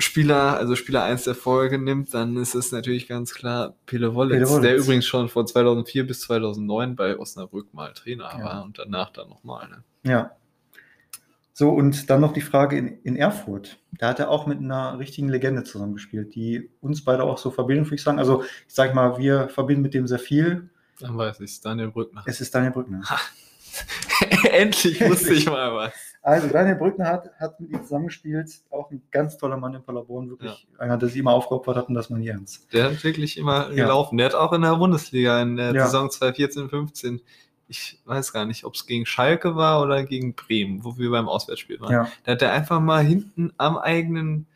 Spieler, 0.00 0.56
also 0.56 0.76
Spieler 0.76 1.04
1 1.04 1.24
der 1.24 1.34
Folge 1.34 1.78
nimmt, 1.78 2.12
dann 2.14 2.36
ist 2.36 2.54
es 2.54 2.72
natürlich 2.72 3.08
ganz 3.08 3.34
klar 3.34 3.74
Pele 3.86 4.14
Wollitz, 4.14 4.60
der 4.60 4.76
übrigens 4.76 5.06
schon 5.06 5.28
von 5.28 5.46
2004 5.46 6.06
bis 6.06 6.20
2009 6.22 6.96
bei 6.96 7.18
Osnabrück 7.18 7.72
mal 7.74 7.92
Trainer 7.92 8.30
Ja. 8.38 8.44
war 8.44 8.64
und 8.64 8.78
danach 8.78 9.10
dann 9.10 9.28
nochmal. 9.28 9.68
Ne? 9.68 9.84
ja. 10.04 10.30
So, 11.52 11.68
und 11.68 12.08
dann 12.08 12.22
noch 12.22 12.32
die 12.32 12.40
Frage 12.40 12.78
in, 12.78 13.02
in 13.02 13.16
Erfurt. 13.16 13.76
Da 13.92 14.08
hat 14.08 14.18
er 14.18 14.30
auch 14.30 14.46
mit 14.46 14.60
einer 14.60 14.98
richtigen 14.98 15.28
Legende 15.28 15.62
zusammengespielt, 15.62 16.34
die 16.34 16.70
uns 16.80 17.04
beide 17.04 17.22
auch 17.24 17.36
so 17.36 17.50
verbinden, 17.50 17.84
würde 17.84 17.96
ich 17.96 18.02
sagen. 18.02 18.18
Also, 18.18 18.44
ich 18.66 18.74
sage 18.74 18.94
mal, 18.94 19.18
wir 19.18 19.50
verbinden 19.50 19.82
mit 19.82 19.92
dem 19.92 20.06
sehr 20.06 20.18
viel. 20.18 20.70
Dann 21.00 21.18
weiß 21.18 21.40
ich 21.40 21.50
es, 21.50 21.60
Daniel 21.60 21.90
Brückner. 21.90 22.22
Es 22.24 22.40
ist 22.40 22.54
Daniel 22.54 22.72
Brückner. 22.72 23.02
Endlich 24.52 25.02
wusste 25.02 25.34
ich 25.34 25.44
mal 25.44 25.74
was. 25.74 25.92
Also, 26.22 26.48
Daniel 26.48 26.76
Brückner 26.76 27.06
hat, 27.06 27.30
hat 27.38 27.58
mit 27.60 27.70
ihm 27.70 27.82
zusammengespielt. 27.82 28.50
Auch 28.70 28.90
ein 28.90 29.00
ganz 29.10 29.38
toller 29.38 29.56
Mann 29.56 29.74
in 29.74 29.82
Paderborn. 29.82 30.28
Wirklich 30.28 30.66
einer, 30.78 30.98
der 30.98 31.08
sich 31.08 31.18
immer 31.18 31.32
aufgeopfert 31.32 31.76
hat 31.76 31.88
und 31.88 31.94
das 31.94 32.10
man 32.10 32.20
nie 32.20 32.28
ernst. 32.28 32.70
Der 32.74 32.84
hat 32.84 33.02
wirklich 33.04 33.38
immer 33.38 33.68
Ja. 33.70 33.84
gelaufen. 33.86 34.18
Der 34.18 34.26
hat 34.26 34.34
auch 34.34 34.52
in 34.52 34.60
der 34.62 34.76
Bundesliga 34.76 35.40
in 35.40 35.56
der 35.56 35.72
Ja. 35.72 35.86
Saison 35.86 36.10
2014, 36.10 36.68
15, 36.68 37.20
ich 37.68 38.00
weiß 38.04 38.32
gar 38.34 38.44
nicht, 38.44 38.64
ob 38.64 38.74
es 38.74 38.86
gegen 38.86 39.06
Schalke 39.06 39.56
war 39.56 39.80
oder 39.82 40.02
gegen 40.04 40.34
Bremen, 40.34 40.84
wo 40.84 40.98
wir 40.98 41.10
beim 41.10 41.28
Auswärtsspiel 41.28 41.80
waren. 41.80 41.92
Ja. 41.92 42.08
Da 42.24 42.32
hat 42.32 42.42
er 42.42 42.52
einfach 42.52 42.80
mal 42.80 43.02
hinten 43.02 43.52
am 43.56 43.78
eigenen 43.78 44.46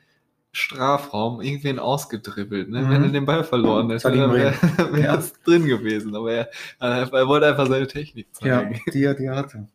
Strafraum 0.52 1.40
irgendwen 1.40 1.78
ausgedribbelt. 1.78 2.68
Ne? 2.70 2.82
Mhm. 2.82 2.90
Wenn 2.90 3.02
er 3.04 3.08
den 3.10 3.24
Ball 3.24 3.42
verloren 3.42 3.90
hätte, 3.90 4.04
war 4.04 4.12
dann 4.12 4.32
wäre 4.34 4.52
wär 4.92 5.04
Ja. 5.04 5.14
es 5.16 5.32
drin 5.42 5.66
gewesen. 5.66 6.14
Aber 6.14 6.30
er, 6.32 6.50
er, 6.78 7.10
wollte 7.26 7.46
einfach 7.46 7.66
seine 7.66 7.86
Technik 7.88 8.28
Ja, 8.42 8.58
zeigen. 8.60 8.80
die, 8.92 9.02
er- 9.02 9.14
die 9.14 9.24
er 9.24 9.36
hatte. 9.36 9.66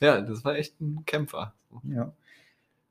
Ja, 0.00 0.20
das 0.20 0.44
war 0.44 0.54
echt 0.56 0.80
ein 0.80 1.04
Kämpfer. 1.06 1.54
Ja. 1.84 2.12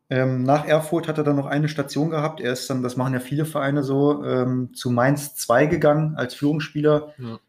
Ähm, 0.09 0.43
nach 0.43 0.65
Erfurt 0.65 1.07
hat 1.07 1.17
er 1.17 1.23
dann 1.23 1.35
noch 1.35 1.45
eine 1.47 1.67
Station 1.67 2.09
gehabt. 2.09 2.39
Er 2.39 2.53
ist 2.53 2.69
dann, 2.69 2.81
das 2.81 2.95
machen 2.95 3.13
ja 3.13 3.19
viele 3.19 3.45
Vereine 3.45 3.83
so, 3.83 4.23
ähm, 4.23 4.73
zu 4.73 4.89
Mainz 4.89 5.35
2 5.35 5.65
gegangen 5.65 6.15
als 6.15 6.33
Führungsspieler. 6.33 7.13
Ja. 7.17 7.39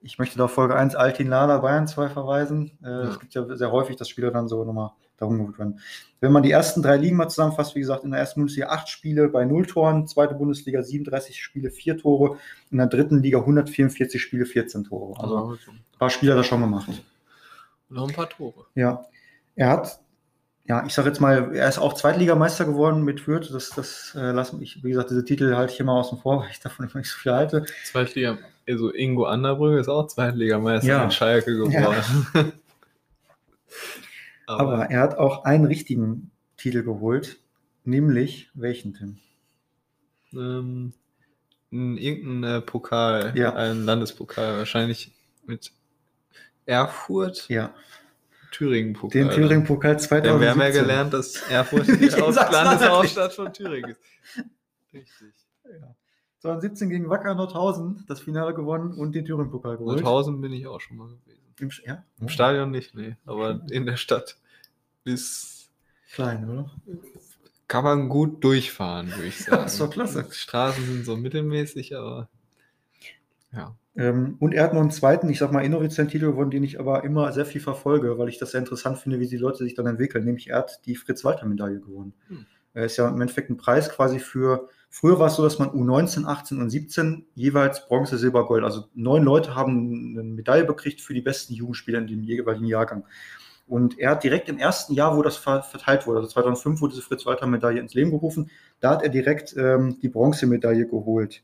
Ich 0.00 0.18
möchte 0.18 0.38
da 0.38 0.44
auf 0.44 0.52
Folge 0.52 0.76
1 0.76 0.94
Altin 0.94 1.26
Lala 1.28 1.58
Bayern 1.58 1.88
2 1.88 2.08
verweisen. 2.10 2.70
Äh, 2.84 2.88
Ja. 2.88 3.02
Es 3.08 3.18
gibt 3.18 3.34
ja 3.34 3.56
sehr 3.56 3.72
häufig, 3.72 3.96
dass 3.96 4.08
Spieler 4.08 4.30
dann 4.30 4.46
so 4.46 4.64
nochmal 4.64 4.90
darum 5.16 5.38
geholt 5.38 5.58
werden. 5.58 5.80
Wenn 6.20 6.30
man 6.30 6.44
die 6.44 6.52
ersten 6.52 6.82
drei 6.82 6.96
Ligen 6.96 7.16
mal 7.16 7.28
zusammenfasst, 7.28 7.74
wie 7.74 7.80
gesagt, 7.80 8.04
in 8.04 8.12
der 8.12 8.20
ersten 8.20 8.40
Bundesliga 8.40 8.68
acht 8.68 8.88
Spiele 8.88 9.28
bei 9.28 9.44
null 9.44 9.66
Toren, 9.66 10.06
zweite 10.06 10.34
Bundesliga 10.34 10.84
37 10.84 11.42
Spiele, 11.42 11.72
vier 11.72 11.98
Tore, 11.98 12.36
in 12.70 12.78
der 12.78 12.86
dritten 12.86 13.20
Liga 13.20 13.38
144 13.38 14.22
Spiele, 14.22 14.46
14 14.46 14.84
Tore. 14.84 15.20
Also 15.20 15.50
ein 15.72 15.98
paar 15.98 16.10
Spieler 16.10 16.36
da 16.36 16.44
schon 16.44 16.60
gemacht. 16.60 16.88
Noch 17.90 18.08
ein 18.08 18.14
paar 18.14 18.28
Tore. 18.28 18.66
Ja, 18.74 19.04
er 19.56 19.70
hat, 19.70 20.00
ja, 20.66 20.84
ich 20.86 20.92
sage 20.92 21.08
jetzt 21.08 21.20
mal, 21.20 21.54
er 21.56 21.68
ist 21.68 21.78
auch 21.78 21.94
Zweitligameister 21.94 22.64
geworden 22.66 23.02
mit 23.02 23.20
Fürth. 23.20 23.50
Das, 23.52 23.70
das 23.70 24.14
äh, 24.14 24.30
lass 24.32 24.52
mich, 24.52 24.82
wie 24.84 24.90
gesagt, 24.90 25.10
diese 25.10 25.24
Titel 25.24 25.54
halte 25.56 25.72
ich 25.72 25.80
immer 25.80 25.92
außen 25.94 26.18
vor, 26.18 26.40
weil 26.42 26.50
ich 26.50 26.60
davon 26.60 26.86
immer 26.88 26.98
nicht 26.98 27.10
so 27.10 27.18
viel 27.18 27.32
halte. 27.32 27.64
Zweitliga, 27.84 28.38
also 28.68 28.92
Ingo 28.92 29.24
Anderbrügge 29.24 29.78
ist 29.80 29.88
auch 29.88 30.06
Zweitligameister 30.06 30.88
Ja. 30.88 31.04
in 31.04 31.10
Schalke 31.10 31.56
geworden. 31.56 32.26
Aber 34.46 34.86
er 34.86 35.00
hat 35.00 35.18
auch 35.18 35.44
einen 35.44 35.66
richtigen 35.66 36.30
Titel 36.56 36.82
geholt, 36.82 37.36
nämlich 37.84 38.50
welchen, 38.54 38.94
Tim? 38.94 39.18
ähm, 40.34 40.92
ein- 41.72 41.96
irgendein 41.98 42.58
äh, 42.58 42.60
Pokal, 42.62 43.32
Ja. 43.36 43.54
ein 43.54 43.84
Landespokal, 43.84 44.58
wahrscheinlich 44.58 45.12
mit 45.46 45.72
Erfurt, 46.68 47.48
Ja, 47.48 47.74
Thüringen-Pokal. 48.52 49.10
den 49.22 49.30
Thüringen-Pokal 49.30 49.96
Denn 49.96 50.10
wir 50.40 50.50
haben 50.50 50.60
ja 50.60 50.70
2017. 50.70 50.82
gelernt, 50.82 51.12
dass 51.14 51.36
Erfurt 51.50 51.86
Die. 51.86 51.92
Landeshauptstadt 52.52 53.32
von 53.32 53.52
Thüringen 53.52 53.90
ist. 53.90 54.00
Richtig. 54.92 55.34
2017 56.40 56.88
gegen 56.90 57.08
Wacker 57.08 57.34
Nordhausen 57.34 58.04
das 58.06 58.20
Finale 58.20 58.54
gewonnen 58.54 58.92
und 58.94 59.14
den 59.14 59.24
Thüringen-Pokal 59.24 59.76
geholt. 59.78 59.96
Nordhausen 59.96 60.40
bin 60.40 60.52
ich 60.52 60.66
auch 60.66 60.80
schon 60.80 60.96
mal 60.98 61.08
gewesen. 61.08 61.42
Im, 61.58 61.70
ja, 61.84 62.04
Im 62.20 62.28
Stadion 62.28 62.70
nicht, 62.70 62.94
nee, 62.94 63.16
aber 63.26 63.60
in 63.70 63.84
der 63.86 63.96
Stadt 63.96 64.36
ist, 65.04 65.70
Klein, 66.12 66.48
oder? 66.48 66.70
kann 67.66 67.82
man 67.84 68.08
gut 68.08 68.44
durchfahren, 68.44 69.10
würde 69.10 69.26
ich 69.26 69.40
Ja, 69.46 69.46
sagen. 69.56 69.66
ist 69.66 69.80
doch 69.80 69.90
klasse. 69.90 70.22
Die 70.24 70.34
Straßen 70.34 70.84
sind 70.84 71.04
so 71.04 71.16
mittelmäßig, 71.16 71.96
aber 71.96 72.28
ja. 73.52 73.74
Ähm, 73.98 74.36
und 74.38 74.54
er 74.54 74.62
hat 74.62 74.72
noch 74.72 74.80
einen 74.80 74.90
zweiten, 74.90 75.28
ich 75.28 75.38
sag 75.38 75.52
mal, 75.52 75.64
inoffiziellen 75.64 76.10
Titel 76.10 76.26
gewonnen, 76.26 76.50
den 76.50 76.62
ich 76.62 76.80
aber 76.80 77.04
immer 77.04 77.32
sehr 77.32 77.44
viel 77.44 77.60
verfolge, 77.60 78.16
weil 78.16 78.28
ich 78.28 78.38
das 78.38 78.52
sehr 78.52 78.60
interessant 78.60 78.98
finde, 78.98 79.18
wie 79.18 79.26
die 79.26 79.36
Leute 79.36 79.58
sich 79.58 79.74
dann 79.74 79.86
entwickeln. 79.86 80.24
Nämlich 80.24 80.48
er 80.48 80.58
hat 80.58 80.86
die 80.86 80.94
Fritz-Walter-Medaille 80.94 81.80
gewonnen. 81.80 82.14
Hm. 82.28 82.46
Er 82.74 82.84
ist 82.84 82.96
ja 82.96 83.08
im 83.08 83.20
Endeffekt 83.20 83.50
ein 83.50 83.56
Preis 83.56 83.90
quasi 83.90 84.20
für 84.20 84.68
Früher 84.90 85.18
war 85.18 85.26
es 85.26 85.34
so, 85.34 85.42
dass 85.42 85.58
man 85.58 85.68
U19, 85.70 86.24
18 86.24 86.60
und 86.60 86.70
17 86.70 87.26
jeweils 87.34 87.86
Bronze, 87.86 88.16
Silber, 88.16 88.46
Gold. 88.46 88.64
Also 88.64 88.86
neun 88.94 89.22
Leute 89.22 89.54
haben 89.54 90.14
eine 90.16 90.22
Medaille 90.22 90.64
bekriegt 90.64 91.00
für 91.00 91.12
die 91.12 91.20
besten 91.20 91.52
Jugendspieler 91.52 91.98
in 91.98 92.06
dem 92.06 92.22
jeweiligen 92.22 92.64
Jahrgang. 92.64 93.04
Und 93.66 93.98
er 93.98 94.12
hat 94.12 94.24
direkt 94.24 94.48
im 94.48 94.56
ersten 94.56 94.94
Jahr, 94.94 95.14
wo 95.14 95.20
das 95.20 95.36
verteilt 95.36 96.06
wurde, 96.06 96.20
also 96.20 96.30
2005 96.30 96.80
wurde 96.80 96.94
diese 96.94 97.06
Fritz-Walter-Medaille 97.06 97.80
ins 97.80 97.92
Leben 97.92 98.10
gerufen, 98.10 98.50
da 98.80 98.92
hat 98.92 99.02
er 99.02 99.10
direkt 99.10 99.54
ähm, 99.58 99.98
die 100.00 100.08
Bronzemedaille 100.08 100.86
geholt, 100.86 101.42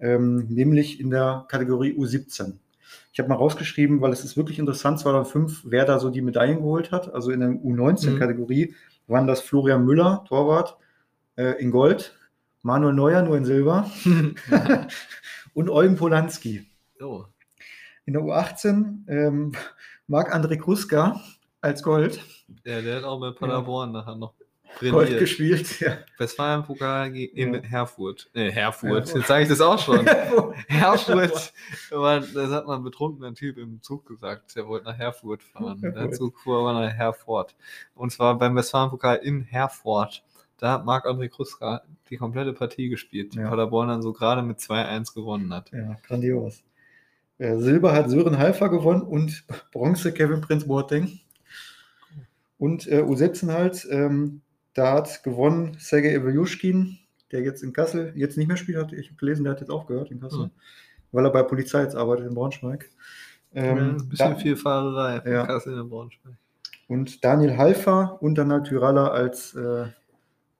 ähm, 0.00 0.46
nämlich 0.48 1.00
in 1.00 1.10
der 1.10 1.46
Kategorie 1.48 1.92
U17. 1.92 2.54
Ich 3.12 3.18
habe 3.18 3.28
mal 3.28 3.36
rausgeschrieben, 3.36 4.00
weil 4.00 4.12
es 4.12 4.24
ist 4.24 4.36
wirklich 4.36 4.58
interessant, 4.58 5.00
2005, 5.00 5.62
wer 5.64 5.84
da 5.84 5.98
so 5.98 6.10
die 6.10 6.22
Medaillen 6.22 6.58
geholt 6.58 6.92
hat. 6.92 7.12
Also 7.12 7.30
in 7.30 7.40
der 7.40 7.48
U19-Kategorie 7.50 8.66
mhm. 8.66 9.12
waren 9.12 9.26
das 9.26 9.40
Florian 9.40 9.84
Müller, 9.84 10.24
Torwart, 10.28 10.76
äh, 11.36 11.60
in 11.60 11.70
Gold, 11.70 12.16
Manuel 12.62 12.94
Neuer 12.94 13.22
nur 13.22 13.36
in 13.36 13.44
Silber 13.44 13.90
und 15.54 15.70
Eugen 15.70 15.96
Polanski. 15.96 16.66
Oh. 17.00 17.24
In 18.04 18.12
der 18.14 18.22
U18 18.22 19.08
ähm, 19.08 19.52
Marc-André 20.06 20.56
Kruska 20.56 21.20
als 21.60 21.82
Gold. 21.82 22.20
Ja, 22.64 22.80
der 22.80 22.96
hat 22.96 23.04
auch 23.04 23.20
bei 23.20 23.30
Paderborn 23.32 23.92
ja. 23.92 24.00
nachher 24.00 24.14
noch 24.16 24.34
Gold 24.80 25.18
gespielt, 25.18 25.80
ja. 25.80 25.98
Westfalen-Pokal 26.18 27.14
in 27.14 27.54
ja. 27.54 27.60
Herfurt. 27.62 28.30
Nee, 28.34 28.50
Herfurt. 28.50 29.12
Jetzt 29.14 29.26
sage 29.26 29.42
ich 29.42 29.48
das 29.48 29.60
auch 29.60 29.78
schon. 29.78 30.06
Herfurt. 30.68 31.52
das 31.90 32.50
hat 32.50 32.66
mal 32.66 32.76
ein 32.76 32.84
betrunkener 32.84 33.34
Typ 33.34 33.58
im 33.58 33.82
Zug 33.82 34.06
gesagt. 34.06 34.54
Der 34.56 34.66
wollte 34.68 34.86
nach 34.86 34.98
Herfurt 34.98 35.42
fahren. 35.42 35.80
Der 35.80 36.12
Zug 36.12 36.38
fuhr 36.38 36.60
aber 36.60 36.72
nach 36.74 36.92
Herford. 36.92 37.56
Und 37.94 38.12
zwar 38.12 38.38
beim 38.38 38.54
Westfalen-Pokal 38.54 39.16
in 39.16 39.42
Herford. 39.42 40.24
Da 40.58 40.72
hat 40.72 40.84
Marc-André 40.84 41.28
Kruska 41.28 41.82
die 42.10 42.16
komplette 42.16 42.52
Partie 42.52 42.88
gespielt, 42.88 43.34
die 43.34 43.38
ja. 43.38 43.48
Paderborn 43.48 43.88
dann 43.88 44.02
so 44.02 44.12
gerade 44.12 44.42
mit 44.42 44.58
2-1 44.58 45.14
gewonnen 45.14 45.52
hat. 45.52 45.70
Ja, 45.72 45.96
grandios. 46.06 46.64
Silber 47.38 47.92
hat 47.92 48.10
Sören 48.10 48.38
Halfer 48.38 48.68
gewonnen 48.68 49.02
und 49.02 49.44
Bronze 49.72 50.12
Kevin 50.12 50.40
Prinz 50.40 50.66
Boateng. 50.66 51.20
Und 52.58 52.88
äh, 52.88 53.02
U17 53.02 53.52
halt, 53.52 53.86
ähm, 53.90 54.42
da 54.78 54.94
hat 54.94 55.22
gewonnen 55.24 55.76
Sergei 55.78 56.14
Eveljushkin, 56.14 56.98
der 57.32 57.42
jetzt 57.42 57.62
in 57.62 57.72
Kassel 57.72 58.12
jetzt 58.14 58.36
nicht 58.36 58.46
mehr 58.46 58.56
spielt. 58.56 58.78
Hat, 58.78 58.92
ich 58.92 59.08
habe 59.08 59.16
gelesen, 59.16 59.44
der 59.44 59.52
hat 59.52 59.60
jetzt 59.60 59.70
aufgehört 59.70 60.10
in 60.10 60.20
Kassel, 60.20 60.46
mhm. 60.46 60.50
weil 61.12 61.24
er 61.24 61.32
bei 61.32 61.42
Polizei 61.42 61.82
jetzt 61.82 61.96
arbeitet 61.96 62.26
in 62.26 62.34
Braunschweig. 62.34 62.88
Ähm, 63.54 63.76
ja, 63.76 63.82
ein 63.82 64.08
bisschen 64.08 64.30
da, 64.30 64.36
viel 64.36 64.56
Fahrerei 64.56 65.22
ja. 65.28 65.46
Kassel 65.46 65.78
in 65.78 65.88
Braunschweig. 65.88 66.34
Und 66.86 67.24
Daniel 67.24 67.56
Halfer 67.56 68.18
und 68.20 68.36
dann 68.36 68.52
halt 68.52 68.66
Tyralla 68.66 69.08
als. 69.08 69.54
Äh, 69.54 69.86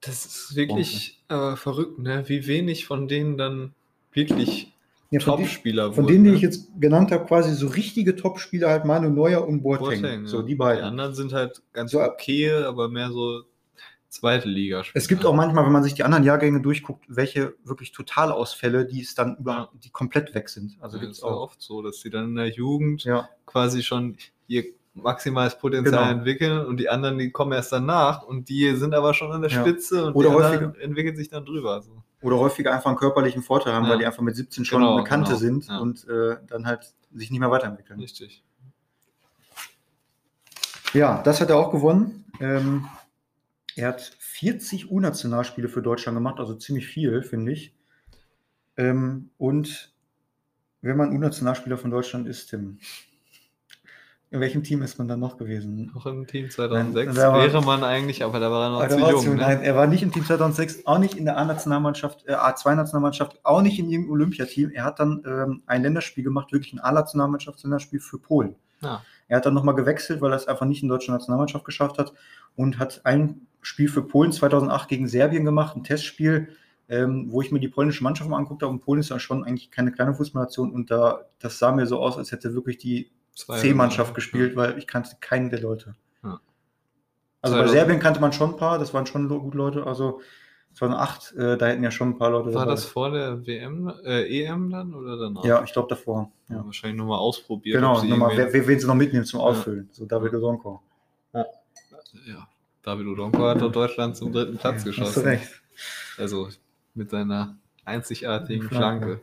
das 0.01 0.25
ist 0.25 0.55
wirklich 0.55 1.21
äh, 1.27 1.57
verrückt, 1.57 1.99
ne? 1.99 2.23
wie 2.27 2.47
wenig 2.47 2.85
von 2.85 3.09
denen 3.09 3.37
dann 3.37 3.73
wirklich 4.13 4.73
ja, 5.11 5.19
Top-Spieler 5.19 5.91
Von 5.91 6.07
denen, 6.07 6.23
die 6.23 6.29
ne? 6.29 6.35
ich 6.35 6.41
jetzt 6.41 6.69
genannt 6.79 7.11
habe, 7.11 7.25
quasi 7.25 7.53
so 7.53 7.67
richtige 7.67 8.15
Top-Spieler 8.15 8.69
halt 8.69 8.85
Manu 8.85 9.09
Neuer 9.09 9.45
und 9.45 9.61
Boateng. 9.61 10.01
Boateng 10.01 10.25
so, 10.27 10.41
die 10.41 10.55
beiden. 10.55 10.83
Die 10.83 10.87
anderen 10.87 11.15
sind 11.15 11.33
halt 11.33 11.63
ganz 11.73 11.91
so, 11.91 11.99
okay, 11.99 12.51
aber 12.51 12.87
mehr 12.89 13.11
so 13.11 13.41
zweite 14.09 14.47
Liga. 14.47 14.81
-Spieler. 14.81 14.91
Es 14.95 15.07
gibt 15.07 15.25
auch 15.25 15.33
manchmal, 15.33 15.65
wenn 15.65 15.71
man 15.71 15.83
sich 15.83 15.93
die 15.93 16.03
anderen 16.03 16.23
Jahrgänge 16.23 16.61
durchguckt, 16.61 17.05
welche 17.07 17.55
wirklich 17.63 17.91
Totalausfälle, 17.91 18.85
die 18.85 19.01
es 19.01 19.15
dann 19.15 19.37
über, 19.37 19.69
die 19.83 19.89
komplett 19.89 20.33
weg 20.35 20.49
sind. 20.49 20.77
Also 20.81 20.97
ja, 20.97 21.03
gibt 21.03 21.13
es 21.13 21.23
auch 21.23 21.39
oft 21.39 21.61
so, 21.61 21.81
dass 21.81 22.01
sie 22.01 22.09
dann 22.09 22.25
in 22.25 22.35
der 22.35 22.49
Jugend 22.49 23.03
ja. 23.03 23.29
quasi 23.45 23.83
schon 23.83 24.17
ihr 24.47 24.65
maximales 24.93 25.57
Potenzial 25.57 26.03
genau. 26.03 26.17
entwickeln 26.17 26.65
und 26.65 26.77
die 26.77 26.89
anderen, 26.89 27.17
die 27.17 27.31
kommen 27.31 27.51
erst 27.53 27.71
danach 27.71 28.23
und 28.23 28.49
die 28.49 28.75
sind 28.75 28.93
aber 28.93 29.13
schon 29.13 29.31
an 29.31 29.41
der 29.41 29.49
Spitze 29.49 30.05
und 30.05 30.15
Oder 30.15 30.29
die 30.29 30.35
häufiger, 30.35 30.73
entwickeln 30.81 31.15
sich 31.15 31.29
dann 31.29 31.45
drüber. 31.45 31.81
So. 31.81 32.03
Oder 32.21 32.37
häufiger 32.37 32.73
einfach 32.73 32.89
einen 32.89 32.97
körperlichen 32.97 33.43
Vorteil 33.43 33.73
haben, 33.73 33.87
weil 33.87 33.99
die 33.99 34.05
einfach 34.05 34.23
mit 34.23 34.35
17 34.35 34.65
schon 34.65 34.81
genau, 34.81 34.97
Bekannte 34.97 35.29
genau. 35.29 35.39
sind 35.39 35.69
und 35.69 36.07
äh, 36.09 36.37
dann 36.47 36.65
halt 36.65 36.93
sich 37.13 37.31
nicht 37.31 37.39
mehr 37.39 37.51
weiterentwickeln. 37.51 37.99
Richtig. 37.99 38.43
Ja, 40.93 41.21
das 41.23 41.39
hat 41.39 41.49
er 41.49 41.57
auch 41.57 41.71
gewonnen. 41.71 42.25
Ähm, 42.39 42.87
er 43.79 43.87
hat 43.87 44.01
40 44.19 44.91
U-Nationalspiele 44.91 45.69
für 45.69 45.81
Deutschland 45.81 46.17
gemacht, 46.17 46.39
also 46.39 46.53
ziemlich 46.53 46.85
viel, 46.87 47.23
finde 47.23 47.53
ich. 47.53 47.73
Ähm, 48.75 49.29
und 49.37 49.93
wenn 50.81 50.97
man 50.97 51.11
U-Nationalspieler 51.13 51.77
von 51.77 51.89
Deutschland 51.89 52.27
ist, 52.27 52.47
Tim, 52.47 52.79
in 54.31 54.41
welchem 54.41 54.63
Team 54.63 54.81
ist 54.81 54.99
man 54.99 55.07
dann 55.07 55.21
noch 55.21 55.37
gewesen? 55.37 55.91
Noch 55.93 56.05
im 56.05 56.27
Team 56.27 56.49
2006 56.49 57.15
nein, 57.15 57.17
war, 57.17 57.41
wäre 57.41 57.61
man 57.61 57.83
eigentlich, 57.83 58.23
aber 58.23 58.39
da 58.39 58.51
war 58.51 58.65
er 58.65 58.69
noch 58.69 58.87
zu 58.87 59.11
jung. 59.11 59.21
Zu, 59.21 59.29
ne? 59.29 59.35
Nein, 59.37 59.61
er 59.61 59.75
war 59.75 59.87
nicht 59.87 60.03
im 60.03 60.11
Team 60.11 60.25
2006, 60.25 60.85
auch 60.85 60.99
nicht 60.99 61.15
in 61.15 61.23
der 61.23 61.37
A-Nationalmannschaft, 61.37 62.27
äh, 62.27 62.33
A2-Nationalmannschaft, 62.33 63.39
auch 63.43 63.61
nicht 63.61 63.79
in 63.79 63.89
irgendeinem 63.89 64.11
Olympiateam. 64.11 64.71
Er 64.71 64.83
hat 64.83 64.99
dann 64.99 65.23
ähm, 65.25 65.63
ein 65.67 65.83
Länderspiel 65.83 66.25
gemacht, 66.25 66.51
wirklich 66.51 66.73
ein 66.73 66.79
A-Nationalmannschaftsländerspiel 66.79 68.01
für 68.01 68.19
Polen. 68.19 68.55
Ah. 68.81 68.99
Er 69.29 69.37
hat 69.37 69.45
dann 69.45 69.53
nochmal 69.53 69.75
gewechselt, 69.75 70.21
weil 70.21 70.31
er 70.31 70.37
es 70.37 70.47
einfach 70.47 70.65
nicht 70.65 70.83
in 70.83 70.89
der 70.89 70.97
deutschen 70.97 71.13
Nationalmannschaft 71.13 71.65
geschafft 71.65 71.97
hat 71.97 72.13
und 72.55 72.77
hat 72.77 73.01
ein 73.05 73.47
Spiel 73.61 73.89
für 73.89 74.01
Polen 74.01 74.31
2008 74.31 74.87
gegen 74.89 75.07
Serbien 75.07 75.45
gemacht, 75.45 75.75
ein 75.75 75.83
Testspiel, 75.83 76.49
ähm, 76.87 77.27
wo 77.29 77.41
ich 77.41 77.51
mir 77.51 77.59
die 77.59 77.67
polnische 77.67 78.03
Mannschaft 78.03 78.29
mal 78.29 78.37
anguckt 78.37 78.63
habe. 78.63 78.71
Und 78.71 78.81
Polen 78.81 78.99
ist 78.99 79.09
ja 79.09 79.19
schon 79.19 79.43
eigentlich 79.43 79.71
keine 79.71 79.91
kleine 79.91 80.13
Fußballnation 80.13 80.71
und 80.71 80.91
da, 80.91 81.25
das 81.39 81.59
sah 81.59 81.71
mir 81.71 81.85
so 81.85 81.99
aus, 81.99 82.17
als 82.17 82.31
hätte 82.31 82.53
wirklich 82.53 82.77
die 82.77 83.11
C-Mannschaft 83.35 84.13
gespielt, 84.15 84.55
weil 84.55 84.77
ich 84.77 84.87
kannte 84.87 85.15
keinen 85.21 85.49
der 85.49 85.61
Leute. 85.61 85.95
Ja. 86.23 86.39
Also 87.41 87.55
bei 87.55 87.67
Serbien 87.67 87.99
kannte 87.99 88.19
man 88.19 88.33
schon 88.33 88.51
ein 88.51 88.57
paar, 88.57 88.79
das 88.79 88.93
waren 88.93 89.05
schon 89.05 89.29
gut 89.29 89.53
Leute. 89.53 89.85
Also 89.85 90.21
2008, 90.73 91.35
äh, 91.35 91.57
da 91.57 91.67
hätten 91.67 91.83
ja 91.83 91.91
schon 91.91 92.09
ein 92.09 92.17
paar 92.17 92.31
Leute. 92.31 92.53
War 92.53 92.65
dabei. 92.65 92.71
das 92.71 92.85
vor 92.85 93.11
der 93.11 93.45
WM, 93.45 93.91
äh, 94.03 94.43
EM 94.43 94.69
dann 94.69 94.93
oder 94.93 95.17
danach? 95.17 95.43
Ja, 95.43 95.63
ich 95.63 95.73
glaube 95.73 95.87
davor. 95.89 96.31
Ja. 96.49 96.65
Wahrscheinlich 96.65 96.97
nur 96.97 97.07
mal 97.07 97.17
ausprobiert. 97.17 97.75
Genau, 97.75 98.01
nochmal, 98.03 98.35
wer, 98.35 98.67
wen 98.67 98.79
sie 98.79 98.87
noch 98.87 98.95
mitnehmen 98.95 99.25
zum 99.25 99.39
Auffüllen. 99.39 99.87
Ja. 99.89 99.93
So 99.93 100.05
David 100.05 100.33
Odonko. 100.33 100.81
Ja. 101.33 101.45
ja. 102.27 102.47
David 102.83 103.07
Odonko 103.07 103.47
hat 103.47 103.61
doch 103.61 103.71
Deutschland 103.71 104.15
zum 104.15 104.31
dritten 104.31 104.57
Platz 104.57 104.83
geschossen. 104.83 105.07
Hast 105.07 105.17
du 105.17 105.21
recht. 105.21 105.61
Also 106.17 106.49
mit 106.93 107.09
seiner 107.09 107.57
einzigartigen 107.85 108.67
Flanke. 108.67 109.21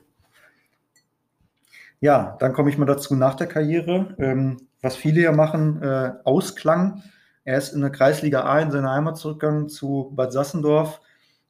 Ja, 2.01 2.37
dann 2.41 2.53
komme 2.53 2.71
ich 2.71 2.79
mal 2.79 2.85
dazu 2.85 3.15
nach 3.15 3.35
der 3.35 3.47
Karriere. 3.47 4.15
Ähm, 4.19 4.59
was 4.83 4.97
viele 4.97 5.23
ja 5.23 5.33
machen, 5.33 5.83
äh, 5.83 6.13
Ausklang. 6.25 7.03
Er 7.45 7.59
ist 7.59 7.73
in 7.73 7.81
der 7.81 7.91
Kreisliga 7.91 8.43
A 8.43 8.61
in 8.61 8.71
seine 8.71 8.91
Heimat 8.91 9.17
zurückgegangen 9.17 9.69
zu 9.69 10.13
Bad 10.15 10.33
Sassendorf 10.33 11.01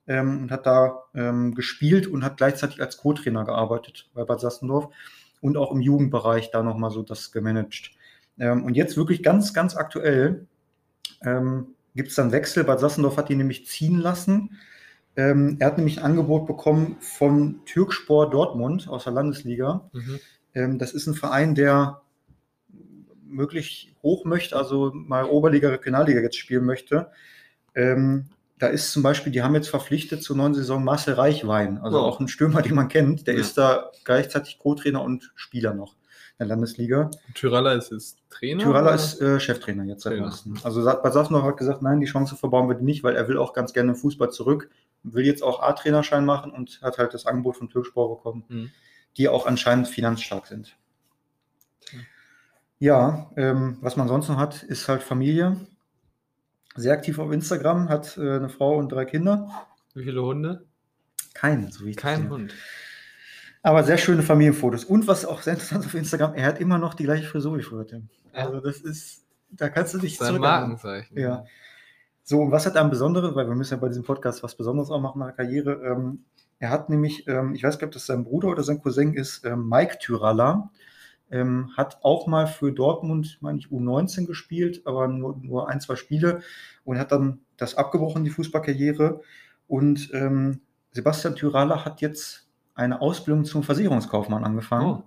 ähm, 0.06 0.42
und 0.42 0.50
hat 0.50 0.66
da 0.66 1.02
ähm, 1.14 1.54
gespielt 1.54 2.06
und 2.06 2.24
hat 2.24 2.36
gleichzeitig 2.36 2.80
als 2.80 2.98
Co-Trainer 2.98 3.44
gearbeitet 3.44 4.08
bei 4.14 4.24
Bad 4.24 4.40
Sassendorf 4.40 4.88
und 5.40 5.56
auch 5.56 5.72
im 5.72 5.80
Jugendbereich 5.80 6.50
da 6.50 6.62
nochmal 6.62 6.90
so 6.90 7.02
das 7.02 7.32
gemanagt. 7.32 7.92
Ähm, 8.38 8.64
und 8.64 8.76
jetzt 8.76 8.96
wirklich 8.96 9.22
ganz, 9.22 9.54
ganz 9.54 9.76
aktuell 9.76 10.46
ähm, 11.22 11.74
gibt 11.96 12.10
es 12.10 12.14
dann 12.14 12.32
Wechsel. 12.32 12.64
Bad 12.64 12.80
Sassendorf 12.80 13.16
hat 13.16 13.30
ihn 13.30 13.38
nämlich 13.38 13.66
ziehen 13.66 13.98
lassen. 13.98 14.58
Ähm, 15.16 15.56
er 15.58 15.68
hat 15.68 15.78
nämlich 15.78 15.98
ein 15.98 16.04
Angebot 16.04 16.46
bekommen 16.46 16.96
von 17.00 17.64
Türkspor 17.64 18.30
Dortmund 18.30 18.88
aus 18.88 19.04
der 19.04 19.14
Landesliga. 19.14 19.88
Mhm. 19.92 20.20
Ähm, 20.54 20.78
das 20.78 20.92
ist 20.92 21.06
ein 21.06 21.14
Verein, 21.14 21.54
der 21.54 22.02
möglich 23.24 23.94
hoch 24.02 24.24
möchte, 24.24 24.56
also 24.56 24.92
mal 24.94 25.24
Oberliga, 25.24 25.70
Regionalliga 25.70 26.20
jetzt 26.20 26.36
spielen 26.36 26.64
möchte. 26.64 27.10
Ähm, 27.74 28.26
da 28.58 28.68
ist 28.68 28.92
zum 28.92 29.02
Beispiel, 29.02 29.32
die 29.32 29.42
haben 29.42 29.54
jetzt 29.54 29.68
verpflichtet 29.68 30.22
zur 30.22 30.36
neuen 30.36 30.54
Saison 30.54 30.82
Marcel 30.84 31.14
Reichwein, 31.14 31.78
also 31.78 31.98
oh. 31.98 32.02
auch 32.02 32.20
ein 32.20 32.28
Stürmer, 32.28 32.62
den 32.62 32.74
man 32.74 32.88
kennt. 32.88 33.26
Der 33.26 33.34
ja. 33.34 33.40
ist 33.40 33.58
da 33.58 33.90
gleichzeitig 34.04 34.58
Co-Trainer 34.58 35.02
und 35.02 35.32
Spieler 35.34 35.74
noch 35.74 35.94
der 36.38 36.46
Landesliga. 36.46 37.10
Tyralla 37.34 37.72
ist 37.72 37.92
jetzt 37.92 38.18
Trainer? 38.30 38.62
Tyralla 38.62 38.94
ist 38.94 39.20
äh, 39.20 39.40
Cheftrainer 39.40 39.84
jetzt 39.84 40.02
seit 40.02 40.18
neuestem. 40.18 40.58
Also 40.62 40.84
Bad 40.84 41.12
Safnor 41.12 41.42
hat 41.44 41.56
gesagt, 41.56 41.82
nein, 41.82 42.00
die 42.00 42.06
Chance 42.06 42.36
verbauen 42.36 42.68
wir 42.68 42.76
nicht, 42.76 43.02
weil 43.04 43.16
er 43.16 43.28
will 43.28 43.38
auch 43.38 43.52
ganz 43.52 43.72
gerne 43.72 43.94
Fußball 43.94 44.30
zurück, 44.30 44.70
will 45.02 45.24
jetzt 45.24 45.42
auch 45.42 45.62
A-Trainerschein 45.62 46.24
machen 46.24 46.52
und 46.52 46.80
hat 46.82 46.98
halt 46.98 47.14
das 47.14 47.26
Angebot 47.26 47.56
von 47.56 47.68
Türkspor 47.68 48.16
bekommen. 48.16 48.44
Mhm 48.48 48.70
die 49.16 49.28
auch 49.28 49.46
anscheinend 49.46 49.88
finanzstark 49.88 50.46
sind. 50.46 50.76
Ja, 52.78 53.30
ähm, 53.36 53.78
was 53.80 53.96
man 53.96 54.08
sonst 54.08 54.28
noch 54.28 54.36
hat, 54.36 54.62
ist 54.62 54.88
halt 54.88 55.02
Familie. 55.02 55.56
Sehr 56.74 56.92
aktiv 56.92 57.18
auf 57.18 57.32
Instagram, 57.32 57.88
hat 57.88 58.18
äh, 58.18 58.36
eine 58.36 58.50
Frau 58.50 58.76
und 58.76 58.90
drei 58.90 59.06
Kinder. 59.06 59.50
Wie 59.94 60.04
viele 60.04 60.22
Hunde? 60.22 60.66
Keinen, 61.32 61.70
so 61.72 61.86
wie 61.86 61.90
ich 61.90 61.96
Kein 61.96 62.28
Hund. 62.28 62.52
Aber 63.66 63.82
sehr 63.82 63.98
schöne 63.98 64.22
Familienfotos. 64.22 64.84
Und 64.84 65.08
was 65.08 65.26
auch 65.26 65.42
sehr 65.42 65.54
interessant 65.54 65.80
ist 65.80 65.88
auf 65.88 65.94
Instagram, 65.94 66.34
er 66.34 66.46
hat 66.46 66.60
immer 66.60 66.78
noch 66.78 66.94
die 66.94 67.02
gleiche 67.02 67.26
Frisur 67.26 67.58
wie 67.58 67.62
früher, 67.62 67.84
Tim. 67.84 68.08
Also 68.32 68.60
das 68.60 68.76
ist, 68.76 69.24
da 69.50 69.68
kannst 69.68 69.92
du 69.92 69.98
dich 69.98 70.16
Sein 70.16 70.38
Markenzeichen. 70.38 71.18
Ja. 71.18 71.44
So, 72.22 72.42
und 72.42 72.52
was 72.52 72.64
hat 72.64 72.76
er 72.76 72.82
am 72.82 72.90
Besonderen, 72.90 73.34
weil 73.34 73.48
wir 73.48 73.56
müssen 73.56 73.74
ja 73.74 73.80
bei 73.80 73.88
diesem 73.88 74.04
Podcast 74.04 74.44
was 74.44 74.54
Besonderes 74.54 74.88
auch 74.92 75.00
machen 75.00 75.18
nach 75.18 75.34
der 75.34 75.34
Karriere. 75.34 75.82
Ähm, 75.84 76.26
er 76.60 76.70
hat 76.70 76.90
nämlich, 76.90 77.26
ähm, 77.26 77.56
ich 77.56 77.64
weiß 77.64 77.80
gar 77.80 77.88
nicht, 77.88 77.96
ob 77.96 77.98
das 77.98 78.06
sein 78.06 78.22
Bruder 78.22 78.50
oder 78.50 78.62
sein 78.62 78.80
Cousin 78.80 79.14
ist, 79.14 79.44
ähm, 79.44 79.68
Mike 79.68 79.98
Tyralla, 79.98 80.70
ähm, 81.32 81.72
hat 81.76 81.98
auch 82.02 82.28
mal 82.28 82.46
für 82.46 82.70
Dortmund, 82.70 83.38
meine 83.40 83.58
ich, 83.58 83.66
U19 83.66 84.28
gespielt, 84.28 84.82
aber 84.84 85.08
nur, 85.08 85.40
nur 85.42 85.68
ein, 85.68 85.80
zwei 85.80 85.96
Spiele 85.96 86.40
und 86.84 87.00
hat 87.00 87.10
dann 87.10 87.40
das 87.56 87.74
abgebrochen, 87.74 88.22
die 88.22 88.30
Fußballkarriere. 88.30 89.22
Und 89.66 90.10
ähm, 90.14 90.60
Sebastian 90.92 91.34
Tyraler 91.34 91.84
hat 91.84 92.00
jetzt 92.00 92.45
eine 92.76 93.00
Ausbildung 93.00 93.44
zum 93.44 93.62
Versicherungskaufmann 93.62 94.44
angefangen, 94.44 94.86
Oh. 94.86 95.02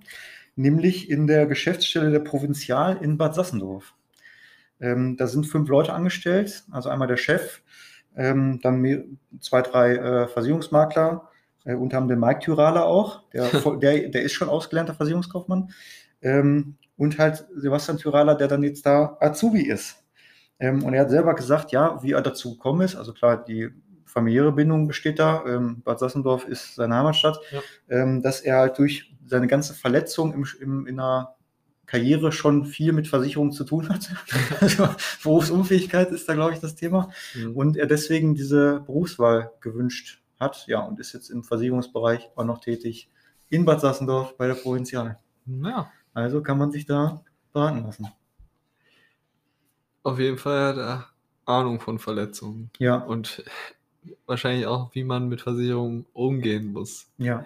nämlich 0.56 1.10
in 1.10 1.28
der 1.28 1.46
Geschäftsstelle 1.46 2.12
der 2.12 2.20
Provinzial 2.20 2.98
in 3.02 3.18
Bad 3.18 3.36
Sassendorf. 3.36 3.94
Ähm, 4.82 5.18
da 5.18 5.28
sind 5.28 5.46
fünf 5.46 5.70
Leute 5.70 5.94
angestellt, 5.94 6.64
also 6.72 6.90
einmal 6.90 7.08
der 7.08 7.18
Chef, 7.18 7.62
ähm, 8.16 8.60
dann 8.62 8.80
mehr, 8.82 9.04
zwei, 9.40 9.62
drei 9.62 9.96
äh, 9.96 10.28
Versicherungsmakler, 10.28 11.30
äh, 11.66 11.76
unter 11.76 11.98
anderem 11.98 12.20
den 12.20 12.28
Mike 12.28 12.40
Tyraler 12.42 12.86
auch, 12.86 13.24
der, 13.32 13.48
der, 13.82 14.10
der 14.10 14.22
ist 14.24 14.34
schon 14.34 14.50
ausgelernter 14.50 14.94
Versicherungskaufmann, 14.96 15.72
ähm, 16.22 16.76
und 16.98 17.18
halt 17.18 17.46
Sebastian 17.56 17.98
Tyraler, 17.98 18.36
der 18.36 18.48
dann 18.50 18.64
jetzt 18.64 18.86
da 18.86 19.18
Azubi 19.22 19.62
ist. 19.62 20.04
Ähm, 20.60 20.84
und 20.84 20.94
er 20.94 21.02
hat 21.02 21.10
selber 21.10 21.34
gesagt, 21.34 21.72
ja, 21.72 22.02
wie 22.04 22.12
er 22.12 22.22
dazu 22.22 22.56
gekommen 22.56 22.82
ist, 22.82 22.96
also 22.98 23.14
klar, 23.14 23.42
die 23.42 23.70
familiäre 24.10 24.52
Bindung 24.52 24.88
besteht 24.88 25.20
da, 25.20 25.44
ähm, 25.46 25.82
Bad 25.84 26.00
Sassendorf 26.00 26.46
ist 26.46 26.76
seine 26.76 26.96
Heimatstadt, 26.96 27.40
Ja. 27.52 27.62
ähm, 27.90 28.22
dass 28.22 28.42
er 28.42 28.58
halt 28.58 28.78
durch 28.80 29.14
seine 29.26 29.48
ganze 29.48 29.74
Verletzung 29.74 30.34
im, 30.34 30.46
im, 30.60 30.88
in 30.88 30.98
der 30.98 31.36
Karriere 31.86 32.32
schon 32.32 32.66
viel 32.66 32.92
mit 32.94 33.08
Versicherungen 33.08 33.52
zu 33.52 33.64
tun 33.64 33.90
hat. 33.90 34.10
also 34.62 34.90
Berufsunfähigkeit 35.24 36.12
ist 36.12 36.28
da, 36.28 36.34
glaube 36.34 36.54
ich, 36.54 36.60
das 36.60 36.76
Thema. 36.76 37.10
Mhm. 37.36 37.56
Und 37.56 37.78
er 37.78 37.86
deswegen 37.88 38.36
diese 38.36 38.82
Berufswahl 38.82 39.52
gewünscht 39.62 40.22
hat, 40.40 40.66
ja, 40.68 40.80
und 40.82 41.00
ist 41.00 41.14
jetzt 41.14 41.30
im 41.30 41.44
Versicherungsbereich 41.44 42.30
auch 42.36 42.46
noch 42.46 42.60
tätig 42.62 43.10
in 43.50 43.66
Bad 43.66 43.82
Sassendorf 43.82 44.38
bei 44.38 44.48
der 44.48 44.56
Provinzial. 44.56 45.20
Ja, 45.46 45.92
Also 46.14 46.42
kann 46.44 46.58
man 46.58 46.72
sich 46.72 46.86
da 46.86 47.24
beraten 47.54 47.84
lassen. 47.84 48.08
auf 50.04 50.20
jeden 50.20 50.38
Fall 50.38 50.60
hat 50.68 50.78
er 50.78 51.06
Ahnung 51.46 51.80
von 51.80 52.00
Verletzungen. 52.00 52.70
Ja, 52.78 52.96
Und 52.98 53.44
wahrscheinlich 54.26 54.66
auch, 54.68 54.94
wie 54.96 55.04
man 55.04 55.30
mit 55.30 55.42
Versicherungen 55.42 56.06
umgehen 56.14 56.72
muss. 56.74 57.08
ja, 57.18 57.46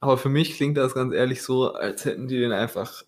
Aber 0.00 0.16
für 0.18 0.28
mich 0.28 0.54
klingt 0.54 0.76
das 0.76 0.94
ganz 0.94 1.12
ehrlich 1.14 1.42
so, 1.42 1.72
als 1.74 2.04
hätten 2.04 2.28
die 2.28 2.38
den 2.38 2.52
einfach 2.52 3.02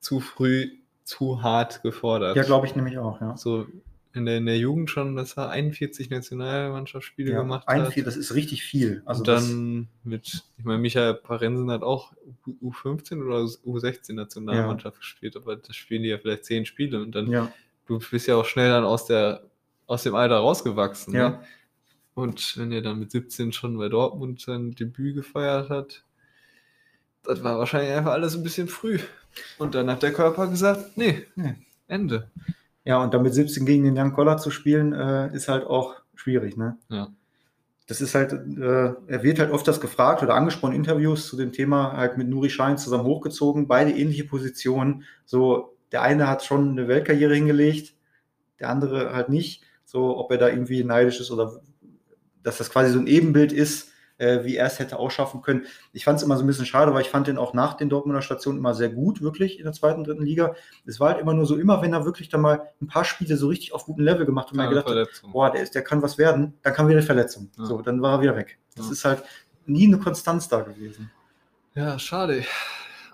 zu 0.00 0.20
früh, 0.20 0.70
zu 1.04 1.42
hart 1.42 1.82
gefordert. 1.82 2.36
ja, 2.36 2.42
glaube 2.42 2.66
ich 2.66 2.74
nämlich 2.76 2.98
auch, 2.98 3.20
ja. 3.20 3.36
So 3.36 3.66
in 4.12 4.26
der, 4.26 4.36
in 4.36 4.46
der 4.46 4.58
Jugend 4.58 4.90
schon, 4.90 5.16
dass 5.16 5.36
er 5.36 5.48
41 5.50 6.08
Nationalmannschaftsspiele 6.08 7.32
ja 7.32 7.40
gemacht 7.40 7.66
hat. 7.66 7.92
vier, 7.92 8.04
das 8.04 8.16
ist 8.16 8.34
richtig 8.34 8.62
viel. 8.62 9.02
Also 9.04 9.20
und 9.20 9.28
dann 9.28 9.88
mit, 10.04 10.44
ich 10.56 10.64
meine, 10.64 10.78
Michael 10.78 11.14
Parensen 11.14 11.70
hat 11.70 11.82
auch 11.82 12.12
U- 12.46 12.70
U15 12.70 13.24
oder 13.24 13.38
U16 13.38 14.14
Nationalmannschaft 14.14 14.98
gespielt, 14.98 15.36
aber 15.36 15.56
das 15.56 15.74
spielen 15.74 16.02
die 16.04 16.10
ja 16.10 16.18
vielleicht 16.18 16.44
zehn 16.44 16.64
Spiele 16.64 17.02
und 17.02 17.12
dann, 17.14 17.28
ja, 17.28 17.50
du 17.86 17.98
bist 17.98 18.26
ja 18.28 18.36
auch 18.36 18.44
schnell 18.44 18.70
dann 18.70 18.84
aus 18.84 19.06
der, 19.06 19.42
aus 19.86 20.04
dem 20.04 20.14
Alter 20.14 20.36
rausgewachsen. 20.36 21.12
Ja. 21.14 21.30
Ne? 21.30 21.40
Und 22.14 22.56
wenn 22.56 22.70
er 22.72 22.82
dann 22.82 22.98
mit 23.00 23.10
17 23.10 23.52
schon 23.52 23.76
bei 23.76 23.88
Dortmund 23.88 24.40
sein 24.40 24.72
Debüt 24.72 25.16
gefeiert 25.16 25.68
hat, 25.68 26.04
das 27.24 27.42
war 27.42 27.58
wahrscheinlich 27.58 27.92
einfach 27.92 28.12
alles 28.12 28.36
ein 28.36 28.42
bisschen 28.42 28.68
früh. 28.68 28.98
Und 29.58 29.74
dann 29.74 29.90
hat 29.90 30.02
der 30.02 30.12
Körper 30.12 30.46
gesagt, 30.46 30.96
nee, 30.96 31.26
Nee. 31.34 31.54
Ende. 31.88 32.30
ja, 32.84 33.02
und 33.02 33.12
dann 33.12 33.22
mit 33.22 33.34
17 33.34 33.66
gegen 33.66 33.84
den 33.84 33.96
Jan 33.96 34.12
Koller 34.12 34.36
zu 34.38 34.50
spielen, 34.50 34.92
äh, 34.92 35.34
ist 35.34 35.48
halt 35.48 35.64
auch 35.66 35.96
schwierig, 36.14 36.56
ne? 36.56 36.76
Ja. 36.88 37.08
Das 37.86 38.00
ist 38.00 38.14
halt, 38.14 38.32
äh, 38.32 38.94
er 39.06 39.22
wird 39.22 39.38
halt 39.38 39.50
oft 39.50 39.68
das 39.68 39.80
gefragt 39.80 40.22
oder 40.22 40.34
angesprochen 40.34 40.72
in 40.72 40.78
Interviews 40.80 41.26
zu 41.26 41.36
dem 41.36 41.52
Thema, 41.52 41.92
halt 41.92 42.16
mit 42.16 42.28
Nuri 42.28 42.48
Schein 42.48 42.78
zusammen 42.78 43.04
hochgezogen, 43.04 43.66
beide 43.68 43.90
ähnliche 43.90 44.24
Positionen. 44.24 45.04
So, 45.26 45.76
der 45.92 46.00
eine 46.02 46.26
hat 46.26 46.44
schon 46.44 46.70
eine 46.70 46.88
Weltkarriere 46.88 47.34
hingelegt, 47.34 47.94
der 48.60 48.70
andere 48.70 49.12
halt 49.12 49.28
nicht. 49.28 49.64
So, 49.84 50.16
ob 50.16 50.30
er 50.30 50.38
da 50.38 50.48
irgendwie 50.48 50.82
neidisch 50.82 51.20
ist 51.20 51.30
oder 51.30 51.60
dass 52.44 52.58
das 52.58 52.70
quasi 52.70 52.92
so 52.92 52.98
ein 53.00 53.06
Ebenbild 53.08 53.52
ist, 53.52 53.90
äh, 54.18 54.44
wie 54.44 54.54
er 54.56 54.66
es 54.66 54.78
hätte 54.78 54.96
ausschaffen 55.00 55.42
können. 55.42 55.66
Ich 55.92 56.04
fand 56.04 56.18
es 56.18 56.22
immer 56.24 56.36
so 56.36 56.44
ein 56.44 56.46
bisschen 56.46 56.66
schade, 56.66 56.94
weil 56.94 57.00
ich 57.02 57.10
fand 57.10 57.26
den 57.26 57.36
auch 57.36 57.52
nach 57.52 57.74
den 57.74 57.88
Dortmunder 57.88 58.22
Stationen 58.22 58.58
immer 58.58 58.72
sehr 58.72 58.88
gut, 58.90 59.20
wirklich 59.22 59.58
in 59.58 59.64
der 59.64 59.72
zweiten, 59.72 60.04
dritten 60.04 60.22
Liga. 60.24 60.54
Es 60.86 61.00
war 61.00 61.08
halt 61.10 61.20
immer 61.20 61.34
nur 61.34 61.46
so, 61.46 61.56
immer 61.56 61.82
wenn 61.82 61.92
er 61.92 62.04
wirklich 62.04 62.28
dann 62.28 62.40
mal 62.42 62.70
ein 62.80 62.86
paar 62.86 63.04
Spiele 63.04 63.36
so 63.36 63.48
richtig 63.48 63.72
auf 63.74 63.86
gutem 63.86 64.04
Level 64.04 64.24
gemacht 64.24 64.46
hat 64.46 64.52
und 64.52 64.58
man 64.58 64.68
gedacht 64.68 64.84
hat, 64.86 64.92
Verletzung. 64.92 65.32
boah, 65.32 65.50
der, 65.50 65.62
ist, 65.62 65.74
der 65.74 65.82
kann 65.82 66.00
was 66.00 66.16
werden, 66.16 66.54
dann 66.62 66.72
kam 66.74 66.86
wieder 66.86 66.98
eine 66.98 67.06
Verletzung. 67.06 67.50
Ja. 67.58 67.64
So, 67.64 67.82
dann 67.82 68.00
war 68.02 68.18
er 68.18 68.22
wieder 68.22 68.36
weg. 68.36 68.58
Das 68.76 68.86
Ja. 68.86 68.92
ist 68.92 69.04
halt 69.04 69.22
nie 69.66 69.88
eine 69.88 69.98
Konstanz 69.98 70.46
da 70.48 70.60
gewesen. 70.60 71.10
Ja, 71.74 71.98
schade. 71.98 72.44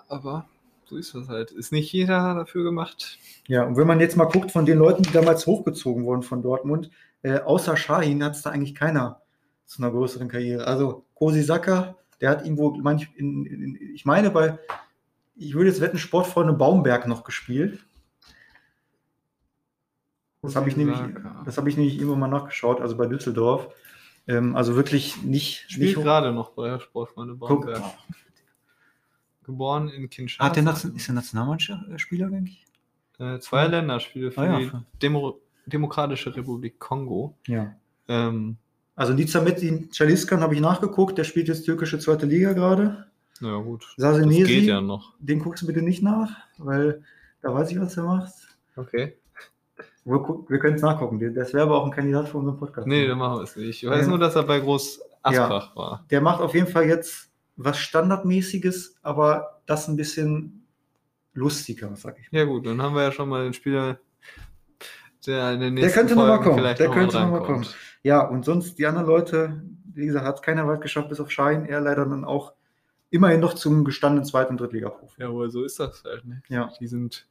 Aber 0.07 0.47
so 0.85 0.97
ist 0.97 1.15
das 1.15 1.29
halt. 1.29 1.51
Ist 1.51 1.71
nicht 1.71 1.91
jeder 1.91 2.35
dafür 2.35 2.63
gemacht. 2.63 3.17
Ja, 3.47 3.63
und 3.63 3.75
wenn 3.77 3.87
man 3.87 3.99
jetzt 3.99 4.17
mal 4.17 4.25
guckt 4.25 4.51
von 4.51 4.65
den 4.67 4.77
Leuten, 4.77 5.01
die 5.03 5.11
damals 5.11 5.47
hochgezogen 5.47 6.03
wurden 6.05 6.21
von 6.21 6.43
Dortmund, 6.43 6.91
äh, 7.23 7.39
außer 7.39 7.77
Shahin 7.77 8.23
hat 8.23 8.35
es 8.35 8.41
da 8.41 8.49
eigentlich 8.51 8.75
keiner 8.75 9.21
zu 9.65 9.81
einer 9.81 9.91
größeren 9.91 10.27
Karriere. 10.27 10.65
Also 10.67 11.05
Kosi 11.13 11.43
Saka, 11.43 11.95
der 12.19 12.29
hat 12.31 12.43
irgendwo, 12.43 12.71
manch, 12.71 13.09
in, 13.15 13.45
in, 13.45 13.75
ich 13.93 14.05
meine 14.05 14.29
bei, 14.31 14.57
ich 15.35 15.53
würde 15.53 15.69
jetzt 15.69 15.81
wetten, 15.81 15.97
Sportfreunde 15.97 16.53
Baumberg 16.53 17.07
noch 17.07 17.23
gespielt. 17.23 17.79
Das 20.41 20.55
habe 20.55 20.69
ich 20.69 20.75
nämlich, 20.75 20.97
das 21.45 21.57
habe 21.57 21.69
ich 21.69 21.77
nämlich 21.77 21.97
irgendwann 21.97 22.19
mal 22.19 22.27
nachgeschaut, 22.27 22.81
also 22.81 22.97
bei 22.97 23.05
Düsseldorf. 23.05 23.67
Ähm, 24.27 24.55
also 24.55 24.75
wirklich 24.75 25.21
nicht, 25.23 25.65
Spielt 25.71 25.95
nicht 25.97 26.03
gerade 26.03 26.31
noch 26.31 26.51
bei 26.51 26.79
Sportfreunde 26.79 27.35
Guck, 27.35 27.65
Bamberg. 27.65 27.83
Geboren 29.43 29.89
in 29.89 30.09
Kinshasa. 30.09 30.45
Hat 30.45 30.55
der 30.55 30.63
Nation, 30.63 30.95
ist 30.95 31.07
der 31.07 31.15
Nationalmannschaftsspieler 31.15 32.27
eigentlich? 32.27 32.65
äh, 33.19 33.39
zwei 33.39 33.67
Länderspiele 33.67 34.31
für 34.31 34.41
Ah, 34.41 34.59
ja. 34.59 34.59
die 34.59 34.99
Demo 34.99 35.39
Demokratische 35.71 36.35
Republik 36.35 36.79
Kongo. 36.79 37.37
Ja. 37.47 37.75
Ähm, 38.07 38.57
Also 38.95 39.13
Nizamettin 39.13 39.89
Chaliskan 39.91 40.41
habe 40.41 40.53
ich 40.55 40.61
nachgeguckt, 40.61 41.17
der 41.17 41.23
spielt 41.23 41.47
jetzt 41.47 41.65
türkische 41.65 41.97
zweite 41.99 42.25
Liga 42.25 42.53
gerade. 42.53 43.07
naja, 43.39 43.57
gut. 43.59 43.85
Sasenesi, 43.97 44.39
Das 44.41 44.49
geht 44.49 44.63
ja 44.65 44.81
noch. 44.81 45.13
den 45.19 45.39
guckst 45.39 45.63
du 45.63 45.67
bitte 45.67 45.81
nicht 45.81 46.03
nach, 46.03 46.29
weil 46.57 47.03
da 47.41 47.53
weiß 47.53 47.71
ich, 47.71 47.79
was 47.79 47.97
er 47.97 48.03
macht. 48.03 48.33
Okay. 48.75 49.17
Wir, 50.03 50.19
wir 50.47 50.59
können 50.59 50.75
es 50.75 50.81
nachgucken. 50.81 51.19
Das 51.35 51.53
wäre 51.53 51.63
aber 51.65 51.77
auch 51.79 51.85
ein 51.85 51.91
Kandidat 51.91 52.27
für 52.29 52.37
unseren 52.37 52.57
Podcast. 52.57 52.87
Nee, 52.87 53.07
dann 53.07 53.17
machen 53.17 53.37
wir 53.39 53.43
es 53.43 53.55
nicht. 53.55 53.83
Ich 53.83 53.89
weiß 53.89 54.03
Ja. 54.05 54.09
nur, 54.09 54.19
dass 54.19 54.35
er 54.35 54.43
bei 54.43 54.59
Groß 54.59 54.99
Asbach 55.23 55.75
war. 55.75 56.05
Der 56.09 56.21
macht 56.21 56.41
auf 56.41 56.53
jeden 56.55 56.67
Fall 56.67 56.85
jetzt 56.87 57.29
was 57.55 57.77
Standardmäßiges, 57.77 58.95
aber 59.03 59.61
das 59.67 59.87
ein 59.87 59.95
bisschen 59.95 60.65
lustiger, 61.33 61.95
sag 61.95 62.19
ich. 62.19 62.27
Ja, 62.31 62.43
gut, 62.45 62.65
dann 62.65 62.81
haben 62.81 62.95
wir 62.95 63.03
ja 63.03 63.11
schon 63.11 63.29
mal 63.29 63.43
den 63.43 63.53
Spieler, 63.53 63.99
der 65.25 65.57
Der 65.57 65.89
könnte 65.91 66.15
noch 66.15 66.27
mal 66.27 66.37
Folgen 66.43 66.61
kommen. 66.61 66.75
Der 66.77 66.87
noch 66.87 66.93
könnte 66.95 67.15
mal 67.15 67.23
noch 67.25 67.31
mal 67.31 67.37
drankommt. 67.39 67.65
kommen. 67.65 67.75
Ja, 68.03 68.27
und 68.27 68.45
sonst 68.45 68.77
die 68.79 68.85
anderen 68.87 69.07
Leute, 69.07 69.61
wie 69.93 70.05
gesagt, 70.05 70.25
hat 70.25 70.35
es 70.35 70.41
keiner 70.41 70.67
weit 70.67 70.81
geschafft, 70.81 71.09
bis 71.09 71.19
auf 71.19 71.29
Schein. 71.31 71.65
Er 71.65 71.81
leider 71.81 72.05
dann 72.05 72.25
auch 72.25 72.53
immerhin 73.09 73.39
noch 73.39 73.53
zum 73.53 73.83
gestandenen 73.83 74.25
zweiten 74.25 74.57
Drittliga-Profi. 74.57 75.21
Ja, 75.21 75.27
aber 75.29 75.49
so 75.49 75.63
ist 75.63 75.79
das 75.79 76.03
halt. 76.03 76.25
Ne? 76.25 76.41
Ja. 76.47 76.71
Die 76.79 76.87
sind, 76.87 77.27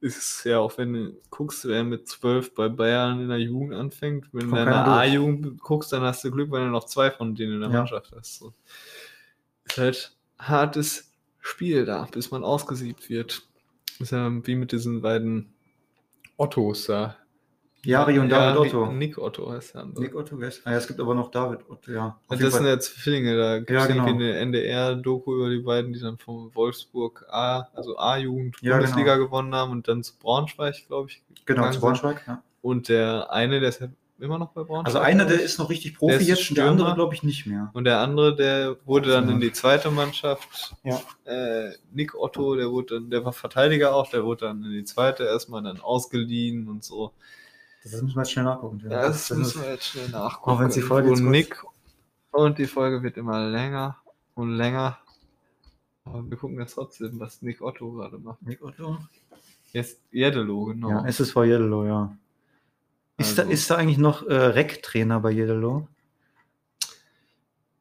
ist 0.00 0.44
ja 0.44 0.58
auch, 0.58 0.78
wenn 0.78 0.92
du 0.92 1.20
guckst, 1.30 1.66
wer 1.68 1.84
mit 1.84 2.08
zwölf 2.08 2.54
bei 2.54 2.68
Bayern 2.68 3.20
in 3.20 3.28
der 3.28 3.38
Jugend 3.38 3.74
anfängt, 3.74 4.28
wenn 4.32 4.50
du 4.50 4.56
in 4.56 4.64
der. 4.64 4.86
A-Jugend 4.86 5.60
guckst, 5.60 5.92
dann 5.92 6.02
hast 6.02 6.24
du 6.24 6.30
Glück, 6.30 6.50
wenn 6.52 6.62
du 6.64 6.70
noch 6.70 6.84
zwei 6.84 7.10
von 7.10 7.34
denen 7.34 7.54
in 7.54 7.60
der 7.60 7.70
Ja. 7.70 7.78
Mannschaft 7.78 8.12
hast. 8.16 8.38
So. 8.38 8.54
Ist 9.64 9.78
halt 9.78 10.16
hartes 10.38 11.12
Spiel 11.40 11.84
da, 11.84 12.06
bis 12.10 12.30
man 12.30 12.44
ausgesiebt 12.44 13.10
wird. 13.10 13.42
Ist 13.98 14.12
ja 14.12 14.30
wie 14.46 14.54
mit 14.54 14.72
diesen 14.72 15.02
beiden 15.02 15.52
Ottos 16.36 16.86
da. 16.86 17.16
Jari 17.86 18.18
und 18.18 18.28
David 18.28 18.56
Jari- 18.56 18.66
Otto. 18.74 18.92
Nick 18.92 19.18
Otto 19.18 19.50
heißt 19.52 19.74
der 19.74 19.82
andere. 19.82 20.02
Nick 20.04 20.14
Otto, 20.14 20.38
wer 20.38 20.48
ist- 20.48 20.62
ah, 20.66 20.70
ja, 20.72 20.76
es 20.78 20.86
gibt 20.86 21.00
aber 21.00 21.14
noch 21.14 21.30
David 21.30 21.60
Otto, 21.68 21.90
ja. 21.92 22.18
Das 22.28 22.38
sind 22.54 22.66
ja 22.66 22.78
Zwillinge, 22.78 23.36
da 23.36 23.58
gibt 23.58 23.70
es 23.70 23.76
Ja, 23.76 23.86
genau. 23.86 24.04
eine 24.06 24.34
NDR-Doku 24.36 25.34
über 25.34 25.50
die 25.50 25.60
beiden, 25.60 25.92
die 25.92 26.00
dann 26.00 26.18
von 26.18 26.54
Wolfsburg 26.54 27.24
A, 27.30 27.68
also 27.74 27.96
A-Jugend 27.98 28.56
Ja, 28.60 28.72
Bundesliga 28.76 29.14
genau. 29.16 29.26
gewonnen 29.26 29.54
haben 29.54 29.72
und 29.72 29.88
dann 29.88 30.02
zu 30.02 30.14
Braunschweig, 30.18 30.86
glaube 30.86 31.10
ich. 31.10 31.22
genau, 31.44 31.70
zu. 31.70 31.80
Braunschweig, 31.80 32.22
ja. 32.26 32.42
Und 32.62 32.88
der 32.88 33.32
eine, 33.32 33.60
der 33.60 33.68
ist 33.68 33.80
ja 33.80 33.88
immer 34.18 34.38
noch 34.38 34.48
bei 34.52 34.62
Braunschweig. 34.64 34.86
Also 34.86 34.98
einer, 34.98 35.26
der 35.26 35.40
ist 35.42 35.58
noch 35.58 35.68
richtig 35.68 35.98
Profi 35.98 36.24
jetzt, 36.24 36.48
und 36.48 36.56
der 36.56 36.64
andere 36.64 36.86
Stürmer. 36.86 36.94
glaube 36.94 37.14
ich 37.14 37.22
nicht 37.22 37.46
mehr. 37.46 37.70
Und 37.74 37.84
der 37.84 37.98
andere, 38.00 38.34
der 38.34 38.76
wurde 38.86 39.10
dann 39.10 39.28
Ja. 39.28 39.34
in 39.34 39.40
die 39.40 39.52
zweite 39.52 39.90
Mannschaft. 39.90 40.74
Ja. 40.82 41.00
Äh, 41.26 41.72
Nick 41.92 42.14
Otto, 42.14 42.56
der 42.56 42.70
wurde 42.70 42.94
dann, 42.94 43.10
der 43.10 43.24
war 43.24 43.32
Verteidiger 43.34 43.94
auch, 43.94 44.08
der 44.10 44.24
wurde 44.24 44.46
dann 44.46 44.64
in 44.64 44.72
die 44.72 44.84
zweite 44.84 45.24
erstmal 45.24 45.62
dann 45.62 45.80
ausgeliehen 45.80 46.66
und 46.68 46.82
so. 46.82 47.12
Das 47.92 48.02
müssen 48.02 48.14
wir 48.16 48.22
jetzt 48.22 48.32
schnell 48.32 48.44
nachgucken. 48.44 48.80
Ja, 48.84 48.88
das 49.02 49.30
müssen 49.30 49.62
wir 49.62 49.70
jetzt 49.70 49.84
schnell 49.86 50.08
nachgucken. 50.08 50.50
Auch 50.50 50.60
wenn's 50.60 50.74
die 50.74 50.82
Folge 50.82 51.10
und 51.10 51.24
Nick 51.30 51.62
und 52.30 52.58
die 52.58 52.66
Folge 52.66 53.02
wird 53.02 53.16
immer 53.16 53.48
länger 53.48 53.96
und 54.34 54.52
länger. 54.52 54.98
Aber 56.04 56.28
wir 56.28 56.36
gucken 56.36 56.58
jetzt 56.60 56.74
trotzdem, 56.74 57.18
was 57.18 57.42
Nick 57.42 57.60
Otto 57.62 57.90
gerade 57.92 58.18
macht. 58.18 58.42
Nick 58.42 58.62
Otto? 58.62 58.98
Jetzt 59.72 60.00
Jeddelo, 60.10 60.66
genau. 60.66 60.90
Ja, 60.90 61.04
SSV 61.06 61.36
Jeddelo, 61.44 61.84
ja. 61.86 62.16
Ist, 63.18 63.36
da, 63.38 63.42
Also- 63.42 63.52
ist 63.52 63.70
da 63.70 63.76
eigentlich 63.76 63.98
noch 63.98 64.22
äh, 64.26 64.34
Rec-Trainer 64.34 65.20
bei 65.20 65.30
Jeddelo? 65.30 65.88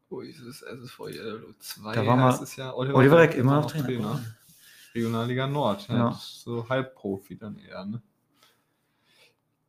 Wo 0.10 0.22
ist 0.22 0.40
es? 0.40 0.62
SSV 0.62 1.00
Jeddelo 1.10 1.54
2 1.60 1.94
Da 1.94 2.06
war 2.06 2.16
mal 2.16 2.32
heißt 2.32 2.42
es 2.42 2.56
ja. 2.56 2.74
Oliver 2.74 3.20
Reck 3.20 3.32
ist 3.32 3.38
immer 3.40 3.62
noch 3.62 3.72
Trainer. 3.72 4.24
Regionalliga 4.94 5.46
Nord, 5.48 5.88
ja. 5.90 5.96
Ja. 5.98 6.10
Das 6.12 6.42
So 6.42 6.68
Halbprofi 6.70 7.38
dann 7.38 7.58
eher, 7.58 7.86
ne? 7.86 8.02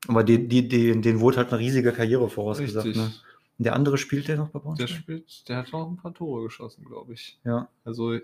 Aber 0.09 0.22
die, 0.24 0.46
die, 0.46 0.68
die, 0.68 1.00
denen 1.00 1.20
wurde 1.20 1.38
halt 1.38 1.48
eine 1.50 1.59
riesige 1.59 1.92
Karriere 1.92 2.28
vorausgesagt. 2.28 2.86
Richtig. 2.86 3.02
Ne? 3.02 3.12
Der 3.59 3.74
andere 3.74 3.96
spielt 3.98 4.28
der 4.28 4.36
noch 4.36 4.48
bei 4.50 4.59
Der 4.59 4.64
Braunschweig? 4.64 4.88
spielt, 4.90 5.48
der 5.48 5.57
hat 5.59 5.72
auch 5.72 5.88
ein 5.88 5.96
paar 5.96 6.12
Tore 6.14 6.44
geschossen, 6.44 6.84
glaube 6.84 7.14
ich. 7.14 7.38
Ja. 7.44 7.68
Also, 7.84 8.18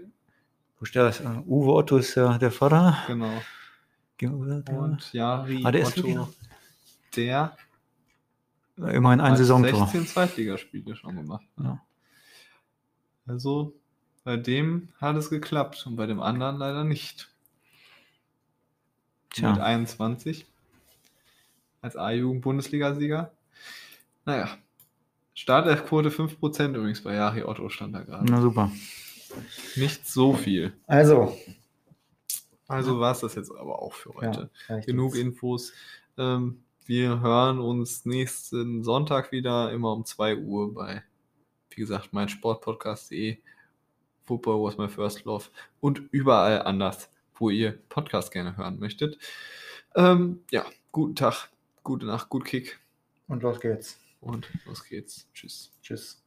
Wo 0.78 0.84
steht 0.84 1.02
das? 1.02 1.20
Äh, 1.20 1.42
Uwe 1.46 1.72
Otto 1.72 1.96
ist 1.96 2.14
ja 2.14 2.36
der 2.38 2.50
Vater. 2.50 2.98
genau. 3.06 3.32
Und 4.20 4.68
Und 4.70 5.12
Jari 5.12 5.62
Ah, 5.64 5.72
der 5.72 5.82
ist 5.82 5.98
Otto, 5.98 6.06
noch- 6.08 6.32
der 7.16 7.56
immerhin 8.76 9.20
ein 9.20 9.36
Saisontor. 9.36 9.80
16 9.88 10.06
Zweitligaspiele 10.06 10.94
schon 10.94 11.16
gemacht. 11.16 11.44
Ja. 11.58 11.82
Also, 13.26 13.74
bei 14.24 14.36
dem 14.36 14.88
hat 15.00 15.16
es 15.16 15.28
geklappt 15.30 15.84
und 15.86 15.96
bei 15.96 16.06
dem 16.06 16.20
anderen 16.20 16.56
leider 16.56 16.84
nicht. 16.84 17.30
Tja. 19.30 19.50
Mit 19.52 19.60
21 19.60 20.46
als 21.82 21.96
A-Jugend-Bundesligasieger. 21.96 23.32
Naja, 24.24 24.56
Startelfquote 25.34 26.10
5% 26.10 26.74
übrigens 26.76 27.02
bei 27.02 27.14
Jari 27.14 27.42
Otto 27.42 27.68
stand 27.68 27.94
da 27.94 28.00
gerade. 28.02 28.24
Na 28.30 28.40
super. 28.40 28.70
Nicht 29.76 30.06
so 30.06 30.34
viel. 30.34 30.72
Also, 30.86 31.36
Also 32.68 33.00
war 33.00 33.12
es 33.12 33.20
das 33.20 33.34
jetzt 33.34 33.50
aber 33.50 33.82
auch 33.82 33.92
für 33.94 34.14
heute. 34.14 34.50
ja, 34.68 34.78
Genug 34.80 35.14
jetzt. 35.14 35.22
Infos. 35.24 35.72
Ähm, 36.16 36.62
wir 36.84 37.20
hören 37.20 37.58
uns 37.58 38.04
nächsten 38.04 38.82
Sonntag 38.84 39.32
wieder, 39.32 39.72
immer 39.72 39.92
um 39.92 40.04
2 40.04 40.36
Uhr 40.36 40.74
bei, 40.74 41.02
wie 41.70 41.80
gesagt, 41.80 42.12
mein 42.12 42.28
Sportpodcast.de, 42.28 43.38
Football 44.24 44.62
was 44.62 44.78
my 44.78 44.88
first 44.88 45.24
love 45.24 45.46
und 45.80 46.02
überall 46.10 46.62
anders, 46.62 47.10
wo 47.34 47.50
ihr 47.50 47.72
Podcast 47.88 48.30
gerne 48.32 48.56
hören 48.56 48.78
möchtet. 48.78 49.18
Ähm, 49.94 50.40
ja, 50.50 50.64
guten 50.92 51.16
Tag, 51.16 51.50
gute 51.82 52.06
Nacht, 52.06 52.28
gut 52.28 52.44
Kick 52.44 52.78
Und 53.28 53.42
los 53.42 53.60
geht's. 53.60 53.98
und 54.20 54.48
los 54.66 54.84
geht's. 54.84 55.26
Tschüss. 55.34 55.70
Tschüss. 55.82 56.22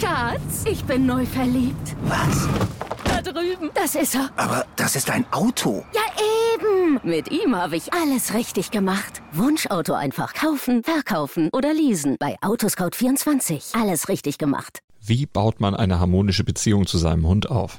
Schatz, 0.00 0.64
ich 0.66 0.84
bin 0.84 1.06
neu 1.06 1.24
verliebt. 1.26 1.96
Was? 2.04 2.48
Da 3.04 3.22
drüben. 3.22 3.70
Das 3.74 3.94
ist 3.94 4.14
er. 4.14 4.30
Aber 4.36 4.66
das 4.76 4.96
ist 4.96 5.10
ein 5.10 5.24
Auto. 5.32 5.84
Ja, 5.94 6.02
eben. 6.54 7.00
Mit 7.02 7.30
ihm 7.30 7.54
habe 7.56 7.76
ich 7.76 7.92
alles 7.92 8.34
richtig 8.34 8.70
gemacht. 8.70 9.22
Wunschauto 9.32 9.94
einfach 9.94 10.34
kaufen, 10.34 10.82
verkaufen 10.82 11.48
oder 11.52 11.72
leasen. 11.72 12.16
Bei 12.18 12.36
Autoscout24. 12.40 13.80
Alles 13.80 14.08
richtig 14.08 14.38
gemacht. 14.38 14.80
Wie 15.00 15.26
baut 15.26 15.60
man 15.60 15.74
eine 15.74 15.98
harmonische 15.98 16.44
Beziehung 16.44 16.86
zu 16.86 16.98
seinem 16.98 17.26
Hund 17.26 17.50
auf? 17.50 17.78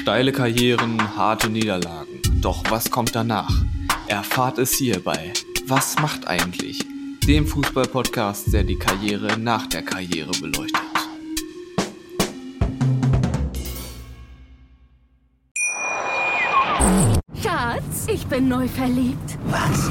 Steile 0.00 0.32
Karrieren, 0.32 1.14
harte 1.14 1.50
Niederlagen. 1.50 2.22
Doch 2.40 2.64
was 2.70 2.90
kommt 2.90 3.14
danach? 3.14 3.52
Erfahrt 4.08 4.56
es 4.56 4.72
hier 4.72 4.98
bei 5.04 5.30
Was 5.66 5.98
macht 6.00 6.26
eigentlich? 6.26 6.78
Dem 7.28 7.46
Fußball-Podcast, 7.46 8.50
der 8.50 8.64
die 8.64 8.76
Karriere 8.76 9.38
nach 9.38 9.66
der 9.66 9.82
Karriere 9.82 10.30
beleuchtet. 10.40 10.80
Schatz, 17.42 18.06
ich 18.10 18.26
bin 18.26 18.48
neu 18.48 18.66
verliebt. 18.68 19.38
Was? 19.50 19.90